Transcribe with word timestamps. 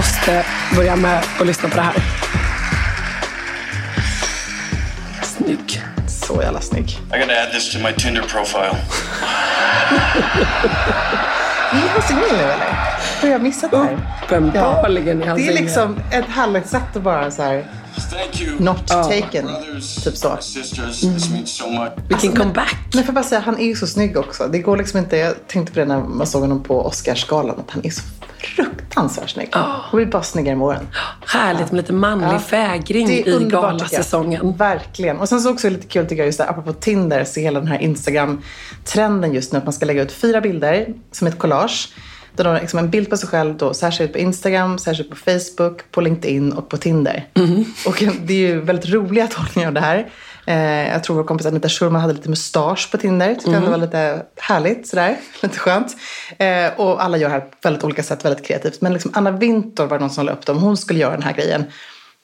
måste 0.00 0.44
börja 0.76 0.96
med 0.96 1.22
att 1.40 1.46
lyssna 1.46 1.68
på 1.68 1.76
det 1.76 1.82
här. 1.82 1.94
Snygg. 5.22 5.82
Så 6.08 6.42
jävla 6.42 6.60
snygg. 6.60 6.88
I 6.90 7.18
gotta 7.20 7.42
add 7.42 7.52
this 7.52 7.72
to 7.72 7.78
my 7.78 7.92
Tinder 7.92 8.22
profile. 8.22 8.76
Är 11.72 11.88
han 11.88 12.02
singel 12.02 12.24
nu 12.32 12.42
eller? 12.42 12.66
Har 13.22 13.28
jag 13.28 13.42
missat 13.42 13.70
det 13.70 13.76
här? 13.78 13.98
Uppenbarligen 14.24 15.22
är 15.22 15.26
han 15.26 15.36
Det 15.36 15.48
är 15.48 15.52
liksom 15.54 15.98
ett 16.10 16.24
härligt 16.28 16.66
sätt 16.66 16.96
att 16.96 17.02
bara 17.02 17.30
så 17.30 17.42
här, 17.42 17.64
Not 18.58 18.86
taken. 18.86 19.46
Brothers, 19.46 20.04
Typ 20.04 20.16
så. 20.16 20.36
sisters, 20.40 21.00
this 21.00 21.30
means 21.30 21.56
so 21.56 21.70
much. 21.70 21.92
Vilken 22.08 22.32
comeback. 22.32 22.76
Men 22.94 23.04
får 23.04 23.12
bara 23.12 23.24
säga, 23.24 23.40
han 23.40 23.58
är 23.58 23.64
ju 23.64 23.76
så 23.76 23.86
snygg 23.86 24.16
också. 24.16 24.48
Det 24.48 24.58
går 24.58 24.76
liksom 24.76 24.98
inte, 24.98 25.16
jag 25.16 25.34
tänkte 25.46 25.72
på 25.72 25.78
det 25.78 25.84
när 25.86 26.00
man 26.00 26.26
såg 26.26 26.40
honom 26.40 26.62
på 26.62 26.86
Oscarsgalan, 26.86 27.58
att 27.58 27.70
han 27.70 27.86
är 27.86 27.90
så 27.90 28.02
fruktansvärt 28.38 29.30
snygg. 29.30 29.48
Och 29.90 29.96
blir 29.96 30.06
bara 30.06 30.22
snyggare 30.22 30.56
med 30.56 30.66
åren. 30.66 30.88
Härligt 31.26 31.72
med 31.72 31.76
lite 31.76 31.92
manlig 31.92 32.40
fägring 32.40 33.06
Det 33.06 33.28
är 33.28 33.40
i 33.40 33.44
galasäsongen. 33.44 34.56
Verkligen. 34.56 35.16
Och 35.20 35.28
sen 35.28 35.40
så 35.40 35.50
också 35.50 35.68
lite 35.70 35.86
kul 35.86 36.06
tycker 36.06 36.22
jag, 36.22 36.26
just 36.26 36.38
det, 36.38 36.48
apropå 36.48 36.72
Tinder, 36.72 37.24
se 37.24 37.40
hela 37.40 37.60
den 37.60 37.68
här 37.68 37.78
Instagram-trenden 37.78 39.34
just 39.34 39.52
nu. 39.52 39.58
Att 39.58 39.64
man 39.64 39.72
ska 39.72 39.86
lägga 39.86 40.02
ut 40.02 40.12
fyra 40.12 40.40
bilder 40.40 40.94
som 41.12 41.26
ett 41.26 41.38
collage. 41.38 41.92
Där 42.40 42.44
de 42.44 42.60
liksom 42.60 42.78
en 42.78 42.90
bild 42.90 43.10
på 43.10 43.16
sig 43.16 43.28
själv 43.28 43.56
då, 43.56 43.74
särskilt 43.74 44.12
på 44.12 44.18
Instagram, 44.18 44.78
särskilt 44.78 45.10
på 45.10 45.16
Facebook, 45.16 45.90
på 45.90 46.00
LinkedIn 46.00 46.52
och 46.52 46.68
på 46.68 46.76
Tinder. 46.76 47.26
Och 47.86 48.04
det 48.22 48.34
är 48.34 48.38
ju 48.38 48.60
väldigt 48.60 48.90
roliga 48.90 49.26
tolkningar 49.30 49.68
av 49.68 49.74
det 49.74 49.80
här. 49.80 50.10
Eh, 50.46 50.88
jag 50.92 51.04
tror 51.04 51.16
vår 51.16 51.24
kompis 51.24 51.46
Anita 51.46 51.68
Schulman 51.68 52.00
hade 52.00 52.12
lite 52.12 52.28
mustasch 52.28 52.90
på 52.90 52.98
Tinder. 52.98 53.34
Tyckte 53.34 53.50
jag 53.50 53.62
det 53.62 53.70
var 53.70 53.76
lite 53.76 54.22
härligt 54.36 54.88
sådär. 54.88 55.16
Lite 55.42 55.58
skönt. 55.58 55.96
Eh, 56.38 56.80
och 56.80 57.04
alla 57.04 57.16
gör 57.16 57.28
det 57.28 57.34
här 57.34 57.40
på 57.40 57.56
väldigt 57.62 57.84
olika 57.84 58.02
sätt, 58.02 58.24
väldigt 58.24 58.46
kreativt. 58.46 58.80
Men 58.80 58.92
liksom 58.92 59.10
Anna 59.14 59.30
Wintour 59.30 59.86
var 59.86 59.98
det 59.98 60.00
någon 60.00 60.10
som 60.10 60.26
la 60.26 60.32
upp 60.32 60.46
det. 60.46 60.52
Om 60.52 60.58
hon 60.58 60.76
skulle 60.76 60.98
göra 60.98 61.12
den 61.12 61.22
här 61.22 61.32
grejen, 61.32 61.64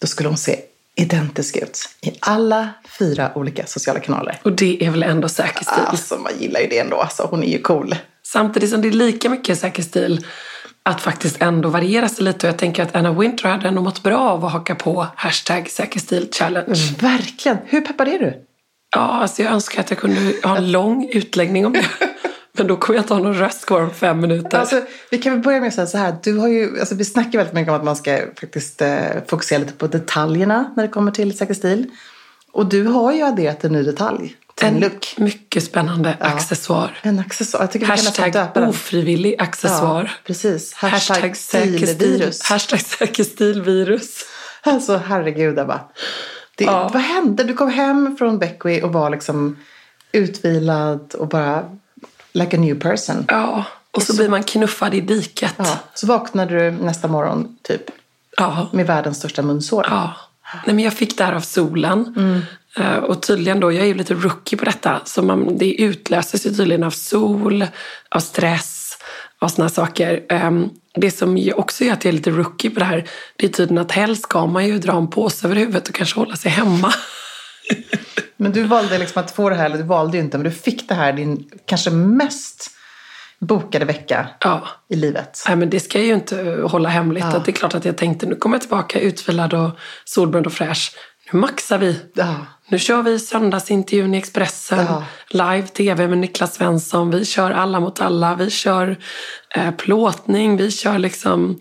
då 0.00 0.06
skulle 0.06 0.28
hon 0.28 0.38
se 0.38 0.56
identisk 0.94 1.56
ut 1.56 1.88
i 2.00 2.12
alla 2.20 2.68
fyra 2.98 3.32
olika 3.34 3.66
sociala 3.66 4.00
kanaler. 4.00 4.40
Och 4.42 4.52
det 4.52 4.84
är 4.84 4.90
väl 4.90 5.02
ändå 5.02 5.28
säker 5.28 5.64
stil. 5.64 5.84
Alltså 5.86 6.16
man 6.16 6.32
gillar 6.38 6.60
ju 6.60 6.66
det 6.66 6.78
ändå. 6.78 6.96
Alltså, 6.96 7.26
hon 7.30 7.42
är 7.42 7.48
ju 7.48 7.62
cool. 7.62 7.94
Samtidigt 8.32 8.70
som 8.70 8.82
det 8.82 8.88
är 8.88 8.92
lika 8.92 9.30
mycket 9.30 9.58
säker 9.58 9.82
stil 9.82 10.26
att 10.82 11.00
faktiskt 11.00 11.42
ändå 11.42 11.68
variera 11.68 12.08
sig 12.08 12.24
lite. 12.24 12.46
Och 12.46 12.52
jag 12.52 12.58
tänker 12.58 12.82
att 12.82 12.96
Anna 12.96 13.12
Wintour 13.12 13.48
hade 13.48 13.68
ändå 13.68 13.82
mått 13.82 14.02
bra 14.02 14.18
av 14.18 14.44
att 14.44 14.52
haka 14.52 14.74
på 14.74 15.06
hashtag 15.16 15.70
säker 15.70 16.00
stil 16.00 16.28
challenge. 16.32 16.94
Verkligen. 17.00 17.58
Hur 17.64 17.80
peppad 17.80 18.08
är 18.08 18.18
du? 18.18 18.44
Ja, 18.94 19.00
alltså 19.00 19.42
jag 19.42 19.52
önskar 19.52 19.80
att 19.80 19.90
jag 19.90 19.98
kunde 19.98 20.34
ha 20.42 20.56
en 20.56 20.72
lång 20.72 21.08
utläggning 21.12 21.66
om 21.66 21.72
det. 21.72 21.86
Men 22.52 22.66
då 22.66 22.76
kommer 22.76 22.96
jag 22.96 23.02
inte 23.02 23.14
ha 23.14 23.20
någon 23.20 23.34
röst 23.34 23.66
kvar 23.66 23.82
om 23.82 23.90
fem 23.90 24.20
minuter. 24.20 24.58
Alltså, 24.58 24.82
vi 25.10 25.18
kan 25.18 25.32
väl 25.32 25.42
börja 25.42 25.60
med 25.60 25.68
att 25.68 25.74
säga 25.74 25.86
så 25.86 25.98
här. 25.98 26.16
Du 26.22 26.38
har 26.38 26.48
ju, 26.48 26.80
alltså, 26.80 26.94
vi 26.94 27.04
snackar 27.04 27.38
väldigt 27.38 27.54
mycket 27.54 27.70
om 27.70 27.76
att 27.76 27.84
man 27.84 27.96
ska 27.96 28.18
faktiskt 28.40 28.82
eh, 28.82 28.98
fokusera 29.26 29.58
lite 29.58 29.72
på 29.72 29.86
detaljerna 29.86 30.72
när 30.76 30.82
det 30.82 30.88
kommer 30.88 31.12
till 31.12 31.38
säker 31.38 31.54
stil. 31.54 31.90
Och 32.52 32.66
du 32.66 32.84
har 32.84 33.12
ju 33.12 33.22
adderat 33.22 33.64
en 33.64 33.72
ny 33.72 33.82
detalj 33.82 34.36
en 34.62 34.80
look. 34.80 35.14
mycket 35.18 35.64
spännande 35.64 36.16
accessoar. 36.20 36.98
En 37.02 37.18
accessoar. 37.18 37.62
Jag 37.62 37.72
tycker 37.72 37.86
Hashtag 37.86 38.32
döpa 38.32 38.60
den. 38.60 38.68
ofrivillig 38.68 39.34
accessoar. 39.38 40.02
Ja, 40.04 40.10
precis. 40.26 40.74
Hashtag, 40.74 41.14
Hashtag 41.14 41.36
säker 41.36 41.68
stil. 41.78 41.86
stilvirus. 41.94 42.42
Hashtag 42.42 42.80
säker 42.80 43.24
stilvirus. 43.24 44.20
Alltså 44.62 44.96
herregud 45.06 45.58
Ebba. 45.58 45.80
Det, 46.56 46.64
Ja. 46.64 46.90
Vad 46.92 47.02
hände? 47.02 47.44
Du 47.44 47.54
kom 47.54 47.70
hem 47.70 48.16
från 48.18 48.38
Beckwy 48.38 48.82
och 48.82 48.92
var 48.92 49.10
liksom 49.10 49.56
utvilad 50.12 51.14
och 51.14 51.28
bara 51.28 51.64
like 52.32 52.56
a 52.56 52.60
new 52.60 52.80
person. 52.80 53.24
Ja, 53.28 53.64
och 53.90 54.02
så 54.02 54.16
blir 54.16 54.28
man 54.28 54.42
knuffad 54.42 54.94
i 54.94 55.00
diket. 55.00 55.54
Ja. 55.56 55.78
Så 55.94 56.06
vaknade 56.06 56.58
du 56.58 56.70
nästa 56.70 57.08
morgon 57.08 57.58
typ 57.62 57.82
Ja. 58.36 58.68
med 58.72 58.86
världens 58.86 59.18
största 59.18 59.42
munsår. 59.42 59.86
Ja. 59.90 60.12
Nej, 60.66 60.74
men 60.74 60.84
jag 60.84 60.92
fick 60.92 61.18
det 61.18 61.24
här 61.24 61.32
av 61.32 61.40
solen. 61.40 62.14
Eh, 62.16 62.54
Och 63.02 63.22
tydligen 63.22 63.60
då, 63.60 63.72
jag 63.72 63.82
är 63.82 63.86
ju 63.86 63.94
lite 63.94 64.14
rookie 64.14 64.58
på 64.58 64.64
detta. 64.64 65.00
Så 65.04 65.22
man, 65.22 65.58
det 65.58 65.74
utlöses 65.82 66.46
ju 66.46 66.50
tydligen 66.50 66.82
av 66.84 66.90
sol, 66.90 67.66
av 68.10 68.20
stress, 68.20 68.98
av 69.38 69.48
här 69.48 69.68
saker. 69.68 70.22
Ehm, 70.28 70.68
Det 70.98 71.10
som 71.10 71.52
också 71.56 71.84
gör 71.84 71.92
att 71.92 72.04
jag 72.04 72.08
är 72.12 72.16
lite 72.16 72.30
rookie 72.30 72.70
på 72.70 72.78
det 72.78 72.84
här, 72.86 73.04
det 73.36 73.46
är 73.46 73.50
tydligen 73.50 73.84
att 73.84 73.92
helst 73.92 74.22
ska 74.22 74.46
man 74.46 74.66
ju 74.66 74.78
dra 74.78 74.96
en 74.96 75.10
påse 75.10 75.46
över 75.46 75.56
huvudet 75.56 75.88
och 75.88 75.94
kanske 75.94 76.20
hålla 76.20 76.36
sig 76.36 76.50
hemma. 76.50 76.92
Men 78.36 78.52
du 78.52 78.62
valde 78.62 78.98
liksom 78.98 79.22
att 79.22 79.30
få 79.30 79.48
det 79.50 79.56
här, 79.56 79.64
eller 79.66 79.76
du 79.76 79.82
valde 79.82 80.16
ju 80.16 80.22
inte, 80.22 80.38
men 80.38 80.44
du 80.44 80.50
fick 80.50 80.88
det 80.88 80.94
här 80.94 81.12
din 81.12 81.50
kanske 81.66 81.90
mest 81.90 82.70
bokade 83.38 83.84
vecka 83.84 84.28
Ja. 84.40 84.68
i 84.88 84.96
livet. 84.96 85.44
Nej, 85.48 85.56
men 85.56 85.70
det 85.70 85.80
ska 85.80 85.98
jag 85.98 86.06
ju 86.06 86.14
inte 86.14 86.58
hålla 86.70 86.88
hemligt. 86.88 87.24
Ja. 87.24 87.36
Att 87.36 87.44
det 87.44 87.50
är 87.50 87.56
klart 87.56 87.74
att 87.74 87.84
jag 87.84 87.96
tänkte, 87.96 88.26
nu 88.26 88.34
kommer 88.34 88.56
jag 88.56 88.60
tillbaka 88.60 89.00
utvilad 89.00 89.54
och 89.54 89.70
solbränd 90.04 90.46
och 90.46 90.52
fräsch. 90.52 90.92
Nu 91.32 91.38
maxar 91.40 91.78
vi. 91.78 92.00
Ja. 92.14 92.34
Nu 92.68 92.78
kör 92.78 93.02
vi 93.02 93.18
söndagsintervjun 93.18 94.14
i 94.14 94.18
Expressen, 94.18 94.78
Ja. 94.88 95.04
live 95.28 95.66
tv 95.66 96.08
med 96.08 96.18
Niklas 96.18 96.54
Svensson. 96.54 97.10
Vi 97.10 97.24
kör 97.24 97.50
alla 97.50 97.80
mot 97.80 98.00
alla. 98.00 98.34
Vi 98.34 98.50
kör 98.50 98.96
eh, 99.54 99.70
plåtning. 99.70 100.56
Vi 100.56 100.70
kör 100.70 100.98
liksom 100.98 101.58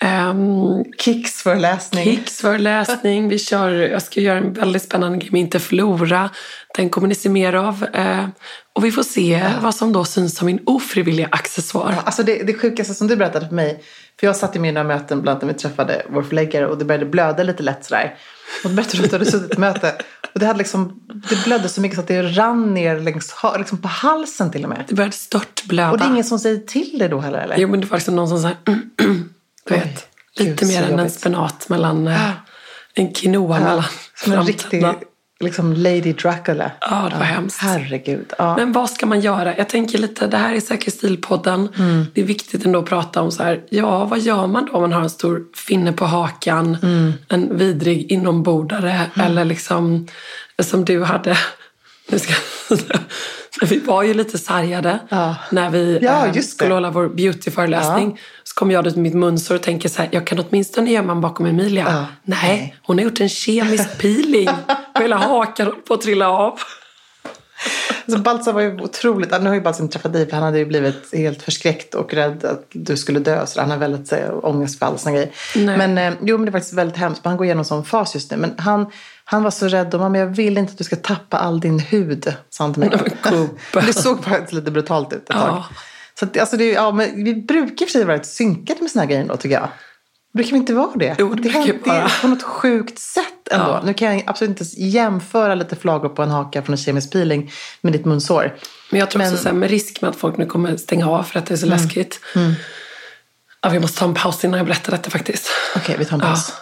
ehm, 0.00 0.84
Kicks 0.98 1.42
föreläsning. 1.42 2.04
Kicksföreläsning. 2.04 3.28
Vi 3.28 3.38
kör, 3.38 3.70
jag 3.70 4.02
ska 4.02 4.20
göra 4.20 4.38
en 4.38 4.52
väldigt 4.52 4.82
spännande 4.82 5.18
grej 5.18 5.30
med 5.32 5.40
Interflora. 5.40 6.30
Den 6.76 6.90
kommer 6.90 7.08
ni 7.08 7.14
se 7.14 7.28
mer 7.28 7.52
av. 7.52 7.86
Eh, 7.92 8.26
och 8.72 8.84
vi 8.84 8.92
får 8.92 9.02
se 9.02 9.44
vad 9.62 9.74
som 9.74 9.92
då 9.92 10.04
syns 10.04 10.36
som 10.36 10.46
min 10.46 10.60
ofrivilliga 10.66 11.28
accessoar. 11.30 11.94
Alltså 12.04 12.22
det, 12.22 12.42
det 12.42 12.54
sjukaste 12.54 12.94
som 12.94 13.06
du 13.06 13.16
berättade 13.16 13.48
för 13.48 13.54
mig, 13.54 13.82
för 14.20 14.26
jag 14.26 14.36
satt 14.36 14.56
i 14.56 14.58
mina 14.58 14.84
möten 14.84 15.22
bland 15.22 15.28
annat 15.36 15.42
när 15.42 15.52
vi 15.52 15.58
träffade 15.58 16.02
vår 16.08 16.22
förläggare 16.22 16.66
och 16.66 16.78
det 16.78 16.84
började 16.84 17.06
blöda 17.06 17.42
lite 17.42 17.62
lätt 17.62 17.84
sådär. 17.84 18.14
Och 18.64 18.70
du 18.70 18.80
att 18.82 18.90
du 18.90 19.02
hade 19.12 19.30
suttit 19.30 19.50
i 19.50 19.52
ett 19.52 19.58
möte 19.58 19.96
och 20.34 20.40
det, 20.40 20.46
hade 20.46 20.58
liksom, 20.58 21.00
det 21.30 21.44
blödde 21.44 21.68
så 21.68 21.80
mycket 21.80 21.96
så 21.96 22.00
att 22.00 22.08
det 22.08 22.22
rann 22.22 22.74
ner 22.74 23.00
längs, 23.00 23.34
liksom 23.58 23.78
på 23.78 23.88
halsen 23.88 24.50
till 24.50 24.64
och 24.64 24.68
med. 24.68 24.84
Det 24.88 24.94
började 24.94 25.16
störtblöda. 25.16 25.90
Och 25.90 25.98
det 25.98 26.04
är 26.04 26.08
ingen 26.08 26.24
som 26.24 26.38
säger 26.38 26.58
till 26.58 26.98
dig 26.98 27.08
då 27.08 27.20
heller 27.20 27.38
eller? 27.38 27.58
Jo, 27.58 27.68
men 27.68 27.80
det 27.80 27.86
var 27.86 27.96
liksom 27.96 28.16
någon 28.16 28.28
som 28.28 28.42
sa, 28.42 28.50
du 29.64 29.74
vet, 29.74 30.06
lite 30.36 30.66
mer 30.66 30.82
än 30.82 30.92
en 30.92 30.98
jobbigt. 30.98 31.14
spenat 31.14 31.68
mellan, 31.68 32.08
eh, 32.08 32.30
en 32.94 33.12
quinoa 33.12 33.60
mellan 33.60 33.84
Som 34.14 34.32
en 34.32 34.46
riktig 34.46 34.80
framtänderna. 34.80 35.11
Liksom 35.42 35.72
Lady 35.72 36.12
Dracula. 36.12 36.70
Ja, 36.80 37.08
det 37.12 37.16
var 37.18 37.24
hemskt. 37.24 37.58
Herregud. 37.62 38.32
Ja. 38.38 38.56
Men 38.56 38.72
vad 38.72 38.90
ska 38.90 39.06
man 39.06 39.20
göra? 39.20 39.56
Jag 39.56 39.68
tänker 39.68 39.98
lite, 39.98 40.26
det 40.26 40.36
här 40.36 40.54
är 40.54 40.60
Säker 40.60 40.90
stilpodden. 40.90 41.68
Mm. 41.78 42.06
Det 42.14 42.20
är 42.20 42.24
viktigt 42.24 42.64
ändå 42.64 42.78
att 42.78 42.84
prata 42.86 43.20
om 43.22 43.30
så 43.32 43.42
här, 43.42 43.60
ja 43.70 44.04
vad 44.04 44.20
gör 44.20 44.46
man 44.46 44.66
då 44.66 44.72
om 44.72 44.80
man 44.80 44.92
har 44.92 45.00
en 45.02 45.10
stor 45.10 45.42
finne 45.56 45.92
på 45.92 46.04
hakan, 46.06 46.76
Mm. 46.82 47.12
en 47.28 47.58
vidrig 47.58 48.12
inombordare 48.12 49.00
eller 49.16 49.44
liksom 49.44 50.08
som 50.62 50.84
du 50.84 51.04
hade, 51.04 51.36
nu 52.08 52.18
ska 52.18 52.32
vi 53.68 53.78
var 53.78 54.02
ju 54.02 54.14
lite 54.14 54.38
sargade 54.38 54.98
Ja. 55.08 55.36
när 55.50 55.70
vi 55.70 55.98
Ja, 56.02 56.26
eh, 56.26 56.40
skulle 56.42 56.74
hålla 56.74 56.90
vår 56.90 57.08
beautyföreläsning. 57.08 58.18
Så 58.52 58.58
kom 58.58 58.70
jag 58.70 58.84
dit 58.84 58.96
med 58.96 59.02
mitt 59.02 59.14
munsår 59.14 59.54
och 59.54 59.62
tänker 59.62 59.88
så 59.88 60.02
här, 60.02 60.08
jag 60.12 60.26
kan 60.26 60.38
åtminstone 60.38 60.90
gömma 60.90 61.14
mig 61.14 61.22
bakom 61.22 61.46
Emilia. 61.46 61.84
Ja. 61.88 62.06
Nej, 62.22 62.38
Nej. 62.42 62.76
hon 62.82 62.98
har 62.98 63.04
gjort 63.04 63.20
en 63.20 63.28
kemisk 63.28 63.98
peeling 63.98 64.48
och 64.94 65.00
hela 65.00 65.16
hakan 65.16 65.66
håller 65.66 65.80
på 65.80 65.94
att 65.94 66.00
trilla 66.00 66.28
av. 66.28 66.58
Så 68.06 68.18
Baltzar 68.18 68.52
var 68.52 68.60
ju 68.60 68.80
otroligt, 68.80 69.30
nu 69.30 69.48
har 69.48 69.54
ju 69.54 69.60
Baltzar 69.60 69.82
inte 69.84 69.92
träffat 69.92 70.12
dig 70.12 70.26
för 70.26 70.34
han 70.34 70.42
hade 70.42 70.58
ju 70.58 70.64
blivit 70.64 71.14
helt 71.14 71.42
förskräckt 71.42 71.94
och 71.94 72.14
rädd 72.14 72.44
att 72.44 72.66
du 72.72 72.96
skulle 72.96 73.20
dö. 73.20 73.46
Så 73.46 73.60
han 73.60 73.70
har 73.70 73.78
väldigt 73.78 74.12
äh, 74.12 74.18
ångest 74.42 74.78
för 74.78 74.86
alla 74.86 74.98
såna 74.98 75.14
grejer. 75.14 75.30
Nej. 75.56 75.78
Men 75.78 75.98
eh, 75.98 76.14
jo 76.22 76.36
men 76.38 76.46
det 76.46 76.50
är 76.50 76.52
faktiskt 76.52 76.74
väldigt 76.74 76.96
hemskt. 76.96 77.24
Han 77.24 77.36
går 77.36 77.44
igenom 77.44 77.58
en 77.58 77.64
sån 77.64 77.84
fas 77.84 78.14
just 78.14 78.30
nu. 78.30 78.36
Men 78.36 78.54
han, 78.58 78.86
han 79.24 79.42
var 79.42 79.50
så 79.50 79.68
rädd 79.68 79.94
och 79.94 80.00
mamma 80.00 80.18
jag 80.18 80.26
vill 80.26 80.58
inte 80.58 80.72
att 80.72 80.78
du 80.78 80.84
ska 80.84 80.96
tappa 80.96 81.38
all 81.38 81.60
din 81.60 81.78
hud. 81.78 82.34
Sa 82.50 82.64
han 82.64 82.74
till 82.74 82.80
mig. 82.80 82.90
Det 83.86 83.92
såg 83.92 84.24
faktiskt 84.24 84.52
lite 84.52 84.70
brutalt 84.70 85.12
ut 85.12 85.18
ett 85.18 85.26
tag. 85.26 85.62
Så 86.18 86.24
att, 86.24 86.38
alltså, 86.38 86.56
det, 86.56 86.64
ja, 86.72 86.92
men 86.92 87.24
vi 87.24 87.34
brukar 87.34 87.72
i 87.72 87.86
och 87.86 87.88
för 87.90 87.92
sig 87.92 88.04
vara 88.04 88.16
rätt 88.16 88.26
synkade 88.26 88.80
med 88.80 88.90
såna 88.90 89.02
här 89.02 89.10
grejer 89.10 89.24
då 89.24 89.36
tycker 89.36 89.54
jag. 89.56 89.68
Brukar 90.34 90.50
vi 90.50 90.56
inte 90.56 90.74
vara 90.74 90.96
det? 90.96 91.16
Jo, 91.18 91.34
det 91.34 91.42
det, 91.42 91.48
händer 91.48 91.72
vi 91.72 92.20
på 92.20 92.28
något 92.28 92.42
sjukt 92.42 92.98
sätt 92.98 93.48
ändå. 93.50 93.66
Ja. 93.66 93.82
Nu 93.84 93.94
kan 93.94 94.12
jag 94.18 94.22
absolut 94.26 94.60
inte 94.60 94.80
jämföra 94.80 95.54
lite 95.54 95.76
flagor 95.76 96.08
på 96.08 96.22
en 96.22 96.30
haka 96.30 96.62
från 96.62 96.72
en 96.72 96.78
kemisk 96.78 97.12
peeling 97.12 97.50
med 97.80 97.92
ditt 97.92 98.04
munsår. 98.04 98.56
Men 98.90 99.00
jag 99.00 99.10
tror 99.10 99.18
Men- 99.18 99.26
Mm. 99.26 99.34
också 99.34 99.42
så 99.42 99.48
här, 99.48 99.56
med 99.56 99.70
risk 99.70 100.02
med 100.02 100.10
att 100.10 100.16
folk 100.16 100.36
nu 100.36 100.46
kommer 100.46 100.76
stänga 100.76 101.08
av 101.10 101.22
för 101.22 101.38
att 101.38 101.46
det 101.46 101.54
är 101.54 101.58
så 101.58 101.66
läskigt. 101.66 102.20
Ja, 103.62 103.68
vi 103.68 103.78
måste 103.80 103.98
ta 103.98 104.04
en 104.04 104.14
paus 104.14 104.44
innan 104.44 104.58
jag 104.58 104.66
berättar 104.66 104.92
detta 104.92 105.10
faktiskt. 105.10 105.48
Okej, 105.76 105.96
vi 105.98 106.04
tar 106.04 106.14
en 106.14 106.20
paus. 106.20 106.52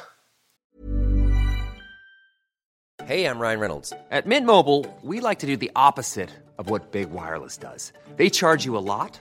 Hey, 3.06 3.24
I'm 3.24 3.40
Ryan 3.40 3.60
Reynolds. 3.60 3.92
At 4.10 4.26
Mint 4.26 4.46
Mobile, 4.46 4.84
we 5.02 5.20
like 5.28 5.40
to 5.40 5.46
do 5.46 5.56
the 5.56 5.70
opposite 5.74 6.28
of 6.58 6.70
what 6.70 6.92
Big 6.92 7.08
Wireless 7.12 7.58
does. 7.58 7.92
They 8.16 8.30
charge 8.30 8.66
you 8.66 8.76
a 8.76 8.80
lot, 8.80 9.20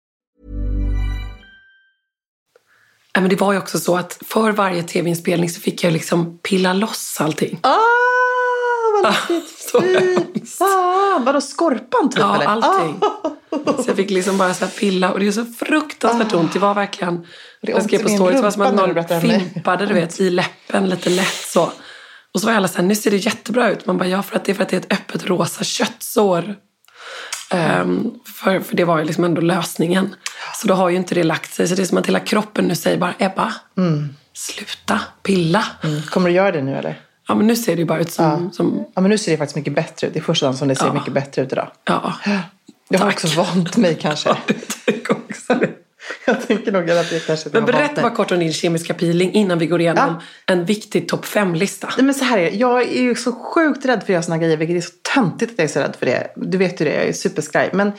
men 3.19 3.29
det 3.29 3.35
var 3.35 3.53
ju 3.53 3.59
också 3.59 3.79
så 3.79 3.97
att 3.97 4.19
för 4.25 4.51
varje 4.51 4.83
tv-inspelning 4.83 5.49
så 5.49 5.61
fick 5.61 5.83
jag 5.83 5.93
liksom 5.93 6.37
pilla 6.37 6.73
loss 6.73 7.17
allting. 7.19 7.59
Ah, 7.63 7.77
vad 8.93 9.11
läskigt. 9.11 9.59
så 9.71 9.81
Fy 9.81 10.45
fan. 10.45 11.25
Vadå, 11.25 11.41
skorpan 11.41 12.09
typ 12.09 12.19
Ja, 12.19 12.35
eller? 12.35 12.45
allting. 12.45 12.99
Ah. 13.01 13.29
Så 13.83 13.89
jag 13.89 13.95
fick 13.95 14.09
liksom 14.09 14.37
bara 14.37 14.53
så 14.53 14.67
pilla 14.67 15.11
och 15.11 15.19
det 15.19 15.27
är 15.27 15.31
så 15.31 15.45
fruktansvärt 15.45 16.33
ont. 16.33 16.53
Det 16.53 16.59
var 16.59 16.73
verkligen, 16.73 17.27
Det 17.61 17.71
jag 17.71 17.83
skrev 17.83 18.03
på 18.03 18.09
stories, 18.09 18.35
det 18.35 18.41
var 18.41 18.51
som 18.51 18.61
att 18.61 18.75
någon 18.75 19.21
fimpade 19.21 19.85
du 19.85 19.93
vet, 19.93 20.19
i 20.19 20.29
läppen 20.29 20.89
lite 20.89 21.09
lätt 21.09 21.45
så. 21.47 21.71
Och 22.33 22.41
så 22.41 22.47
var 22.47 22.53
alla 22.53 22.67
så 22.67 22.77
här, 22.77 22.83
nu 22.83 22.95
ser 22.95 23.11
det 23.11 23.17
jättebra 23.17 23.71
ut. 23.71 23.85
Man 23.85 23.97
bara, 23.97 24.07
ja 24.07 24.23
för 24.23 24.35
att 24.35 24.45
det 24.45 24.51
är 24.51 24.53
för 24.53 24.63
att 24.63 24.69
det 24.69 24.75
är 24.75 24.79
ett 24.79 24.93
öppet 24.93 25.25
rosa 25.25 25.63
köttsår. 25.63 26.55
Ehm, 27.51 28.11
för, 28.25 28.59
för 28.59 28.75
det 28.75 28.83
var 28.83 28.99
ju 28.99 29.05
liksom 29.05 29.23
ändå 29.23 29.41
lösningen. 29.41 30.15
Så 30.55 30.67
då 30.67 30.73
har 30.73 30.89
ju 30.89 30.95
inte 30.97 31.15
det 31.15 31.23
lagt 31.23 31.53
sig. 31.53 31.67
Så 31.67 31.75
det 31.75 31.81
är 31.81 31.85
som 31.85 31.97
att 31.97 32.07
hela 32.07 32.19
kroppen 32.19 32.65
nu 32.65 32.75
säger 32.75 32.97
bara, 32.97 33.13
Ebba, 33.19 33.53
sluta 34.33 34.99
pilla. 35.23 35.63
Kommer 36.09 36.29
du 36.29 36.35
göra 36.35 36.51
det 36.51 36.61
nu 36.61 36.75
eller? 36.75 36.99
Ja 37.27 37.35
men 37.35 37.47
nu 37.47 37.55
ser 37.55 37.75
det 37.75 37.79
ju 37.79 37.85
bara 37.85 37.99
ut 37.99 38.11
som, 38.11 38.51
som 38.51 38.85
Ja, 38.95 39.01
men 39.01 39.09
nu 39.09 39.17
ser 39.17 39.31
det 39.31 39.37
faktiskt 39.37 39.55
mycket 39.55 39.73
bättre 39.75 40.07
ut. 40.07 40.13
Det 40.13 40.19
är 40.19 40.23
första 40.23 40.45
dagen 40.45 40.57
som 40.57 40.67
det 40.67 40.75
ser 40.75 40.85
Ja. 40.85 40.93
mycket 40.93 41.13
bättre 41.13 41.41
ut 41.41 41.51
idag. 41.51 41.71
ja. 41.87 42.13
Jag 42.89 42.99
har 42.99 43.05
Tack. 43.11 43.23
också 43.25 43.27
vant 43.41 43.77
mig 43.77 43.97
kanske. 44.01 44.29
också 45.09 45.53
det. 45.53 45.69
Jag 46.25 46.47
tänker 46.47 46.71
nog 46.71 46.91
att 46.91 47.09
det 47.09 47.27
kanske 47.27 47.49
Men 47.53 47.65
berätta 47.65 48.01
bara 48.01 48.15
kort 48.15 48.31
om 48.31 48.39
din 48.39 48.53
kemiska 48.53 48.93
peeling 48.93 49.33
innan 49.33 49.59
vi 49.59 49.65
går 49.65 49.81
igenom 49.81 50.15
Ja. 50.19 50.53
en 50.53 50.65
viktig 50.65 51.07
topp 51.09 51.25
fem-lista. 51.25 51.89
Nej, 51.97 52.05
men 52.05 52.15
så 52.15 52.23
här 52.23 52.37
är 52.37 52.51
det. 52.51 52.57
Jag 52.57 52.81
är 52.81 53.01
ju 53.01 53.15
så 53.15 53.31
sjukt 53.31 53.85
rädd 53.85 53.99
för 53.99 54.03
att 54.03 54.09
göra 54.09 54.23
såna 54.23 54.37
grejer, 54.37 54.57
vilket 54.57 54.77
är 54.77 54.81
så 54.81 54.93
töntigt 55.15 55.51
att 55.51 55.57
jag 55.57 55.63
är 55.65 55.69
så 55.69 55.79
rädd 55.79 55.95
för 55.99 56.05
det. 56.05 56.27
Du 56.35 56.57
vet 56.57 56.81
ju 56.81 56.85
det, 56.85 56.93
jag 56.93 57.05
är 57.05 57.13
superskraj. 57.13 57.69
Men 57.73 57.91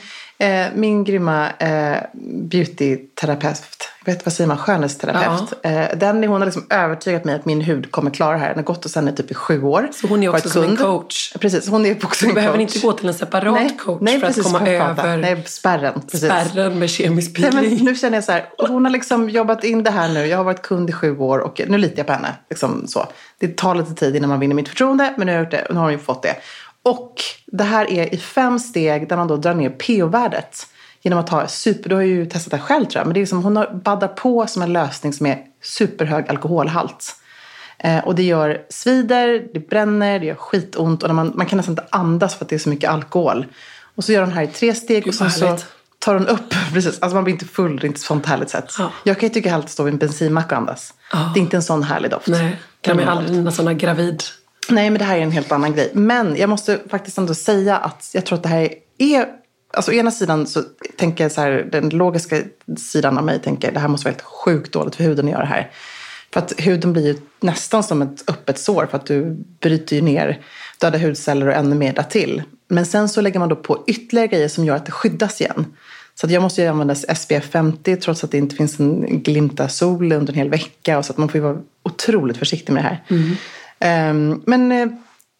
eh, 0.43 0.67
min 0.75 1.03
grymma 1.03 1.49
eh, 1.59 1.97
beautyterapeut, 2.13 3.89
jag 4.05 4.13
vet 4.13 4.25
vad 4.25 4.33
säger 4.33 4.47
man, 4.47 4.57
skönhetsterapeut. 4.57 5.53
Eh, 5.63 5.97
den, 5.97 6.23
hon 6.23 6.41
har 6.41 6.45
liksom 6.45 6.65
övertygat 6.69 7.25
mig 7.25 7.35
att 7.35 7.45
min 7.45 7.61
hud 7.61 7.91
kommer 7.91 8.11
klara 8.11 8.31
det 8.31 8.37
här. 8.37 8.47
Den 8.47 8.57
har 8.57 8.63
gått 8.63 8.83
hos 8.83 8.95
henne 8.95 9.11
typ 9.11 9.31
i 9.31 9.33
sju 9.33 9.63
år. 9.63 9.89
Så 9.93 10.07
hon 10.07 10.23
är 10.23 10.29
också 10.29 10.49
som 10.49 10.63
en 10.63 10.77
coach. 10.77 11.33
Precis, 11.39 11.69
hon 11.69 11.85
är 11.85 12.05
också 12.05 12.25
Du 12.25 12.29
en 12.29 12.35
behöver 12.35 12.57
coach. 12.57 12.75
inte 12.75 12.87
gå 12.87 12.93
till 12.93 13.07
en 13.07 13.13
separat 13.13 13.53
nej, 13.53 13.77
coach 13.77 14.01
nej, 14.01 14.19
för 14.19 14.27
precis, 14.27 14.45
att 14.45 14.51
komma 14.53 14.67
över 14.69 15.17
Nej, 15.17 15.43
spärren. 15.45 16.01
Precis. 16.11 16.29
spärren 16.29 16.79
med 16.79 16.89
kemisk 16.89 17.35
peeling. 17.35 17.85
nu 17.85 17.95
känner 17.95 18.17
jag 18.17 18.23
så 18.23 18.31
här, 18.31 18.45
hon 18.57 18.85
har 18.85 18.91
liksom 18.91 19.29
jobbat 19.29 19.63
in 19.63 19.83
det 19.83 19.91
här 19.91 20.09
nu. 20.09 20.25
Jag 20.25 20.37
har 20.37 20.43
varit 20.43 20.61
kund 20.61 20.89
i 20.89 20.93
sju 20.93 21.17
år 21.17 21.39
och 21.39 21.61
nu 21.67 21.77
litar 21.77 21.97
jag 21.97 22.07
på 22.07 22.13
henne. 22.13 22.35
Liksom 22.49 22.87
så. 22.87 23.07
Det 23.37 23.57
tar 23.57 23.75
lite 23.75 23.93
tid 23.93 24.15
innan 24.15 24.29
man 24.29 24.39
vinner 24.39 24.55
mitt 24.55 24.69
förtroende, 24.69 25.13
men 25.17 25.27
nu 25.27 25.31
har, 25.33 25.37
jag 25.37 25.43
gjort 25.45 25.51
det, 25.51 25.65
och 25.65 25.73
nu 25.73 25.79
har 25.79 25.85
hon 25.85 25.93
ju 25.93 25.99
fått 25.99 26.23
det. 26.23 26.35
Och 26.83 27.15
det 27.45 27.63
här 27.63 27.91
är 27.91 28.13
i 28.13 28.17
fem 28.17 28.59
steg 28.59 29.09
där 29.09 29.17
man 29.17 29.27
då 29.27 29.37
drar 29.37 29.53
ner 29.53 29.69
pH-värdet. 29.69 30.67
Genom 31.01 31.19
att 31.19 31.29
ha 31.29 31.47
super, 31.47 31.89
du 31.89 31.95
har 31.95 32.01
ju 32.01 32.25
testat 32.25 32.51
det 32.51 32.59
själv 32.59 32.85
tror 32.85 32.99
jag, 32.99 33.07
men 33.07 33.13
det 33.13 33.21
är 33.21 33.25
som 33.25 33.43
hon 33.43 33.65
baddar 33.83 34.07
på 34.07 34.47
som 34.47 34.61
en 34.61 34.73
lösning 34.73 35.13
som 35.13 35.25
är 35.25 35.37
superhög 35.61 36.29
alkoholhalt. 36.29 37.15
Eh, 37.77 37.99
och 37.99 38.15
det 38.15 38.23
gör 38.23 38.61
svider, 38.69 39.47
det 39.53 39.69
bränner, 39.69 40.19
det 40.19 40.25
gör 40.25 40.35
skitont 40.35 41.03
och 41.03 41.15
man, 41.15 41.31
man 41.35 41.45
kan 41.45 41.57
nästan 41.57 41.71
inte 41.71 41.85
andas 41.89 42.35
för 42.35 42.45
att 42.45 42.49
det 42.49 42.55
är 42.55 42.59
så 42.59 42.69
mycket 42.69 42.89
alkohol. 42.89 43.45
Och 43.95 44.03
så 44.03 44.11
gör 44.11 44.21
hon 44.21 44.31
här 44.31 44.43
i 44.43 44.47
tre 44.47 44.75
steg 44.75 45.07
och 45.07 45.13
sen 45.13 45.31
så 45.31 45.57
tar 45.99 46.13
hon 46.13 46.27
upp, 46.27 46.53
precis, 46.73 46.99
alltså 46.99 47.15
man 47.15 47.23
blir 47.23 47.33
inte 47.33 47.45
full, 47.45 47.79
det 47.79 47.85
är 47.85 47.87
inte 47.87 47.97
ett 47.97 48.01
sånt 48.01 48.25
härligt 48.25 48.49
sätt. 48.49 48.73
Ja. 48.79 48.91
Jag 49.03 49.19
kan 49.19 49.29
ju 49.29 49.33
tycka 49.33 49.49
härligt 49.49 49.65
att 49.65 49.71
stå 49.71 49.83
vid 49.83 49.93
en 49.93 49.99
bensinmack 49.99 50.51
och 50.51 50.57
andas. 50.57 50.93
Det 51.11 51.39
är 51.39 51.41
inte 51.41 51.57
en 51.57 51.63
sån 51.63 51.83
härlig 51.83 52.11
doft. 52.11 52.27
Nej, 52.27 52.59
kan 52.81 52.97
man 52.97 53.07
aldrig 53.07 53.53
sådana 53.53 53.73
gravid... 53.73 54.23
Nej, 54.69 54.89
men 54.89 54.99
det 54.99 55.05
här 55.05 55.17
är 55.17 55.21
en 55.21 55.31
helt 55.31 55.51
annan 55.51 55.73
grej. 55.73 55.91
Men 55.93 56.35
jag 56.35 56.49
måste 56.49 56.79
faktiskt 56.89 57.17
ändå 57.17 57.33
säga 57.33 57.77
att 57.77 58.11
jag 58.13 58.25
tror 58.25 58.37
att 58.37 58.43
det 58.43 58.49
här 58.49 58.69
är... 58.97 59.25
Alltså 59.75 59.91
å 59.91 59.93
ena 59.93 60.11
sidan 60.11 60.47
så 60.47 60.63
tänker 60.97 61.23
jag 61.23 61.31
så 61.31 61.41
här, 61.41 61.67
den 61.71 61.89
logiska 61.89 62.37
sidan 62.77 63.17
av 63.17 63.23
mig 63.23 63.39
tänker 63.41 63.71
det 63.71 63.79
här 63.79 63.87
måste 63.87 64.05
vara 64.05 64.13
helt 64.13 64.21
sjukt 64.23 64.71
dåligt 64.73 64.95
för 64.95 65.03
huden 65.03 65.25
att 65.25 65.31
göra 65.31 65.41
det 65.41 65.47
här. 65.47 65.71
För 66.33 66.39
att 66.39 66.53
huden 66.57 66.93
blir 66.93 67.07
ju 67.07 67.17
nästan 67.39 67.83
som 67.83 68.01
ett 68.01 68.29
öppet 68.29 68.59
sår 68.59 68.87
för 68.91 68.97
att 68.97 69.05
du 69.05 69.43
bryter 69.59 69.95
ju 69.95 70.01
ner 70.01 70.41
döda 70.79 70.97
hudceller 70.97 71.47
och 71.47 71.53
ännu 71.53 71.75
mer 71.75 71.93
därtill. 71.93 72.43
Men 72.67 72.85
sen 72.85 73.09
så 73.09 73.21
lägger 73.21 73.39
man 73.39 73.49
då 73.49 73.55
på 73.55 73.83
ytterligare 73.87 74.27
grejer 74.27 74.47
som 74.47 74.65
gör 74.65 74.75
att 74.75 74.85
det 74.85 74.91
skyddas 74.91 75.41
igen. 75.41 75.65
Så 76.15 76.25
att 76.25 76.31
jag 76.31 76.43
måste 76.43 76.61
ju 76.61 76.67
använda 76.67 76.95
SPF 76.95 77.45
50 77.51 77.95
trots 77.95 78.23
att 78.23 78.31
det 78.31 78.37
inte 78.37 78.55
finns 78.55 78.79
en 78.79 79.23
glimta 79.23 79.67
sol 79.67 80.11
under 80.11 80.33
en 80.33 80.39
hel 80.39 80.49
vecka. 80.49 80.97
Och 80.97 81.05
så 81.05 81.13
att 81.13 81.17
man 81.17 81.29
får 81.29 81.37
ju 81.37 81.43
vara 81.43 81.57
otroligt 81.83 82.37
försiktig 82.37 82.73
med 82.73 82.83
det 82.83 82.87
här. 82.87 83.03
Mm 83.07 83.35
men 84.45 84.71
eh, 84.71 84.87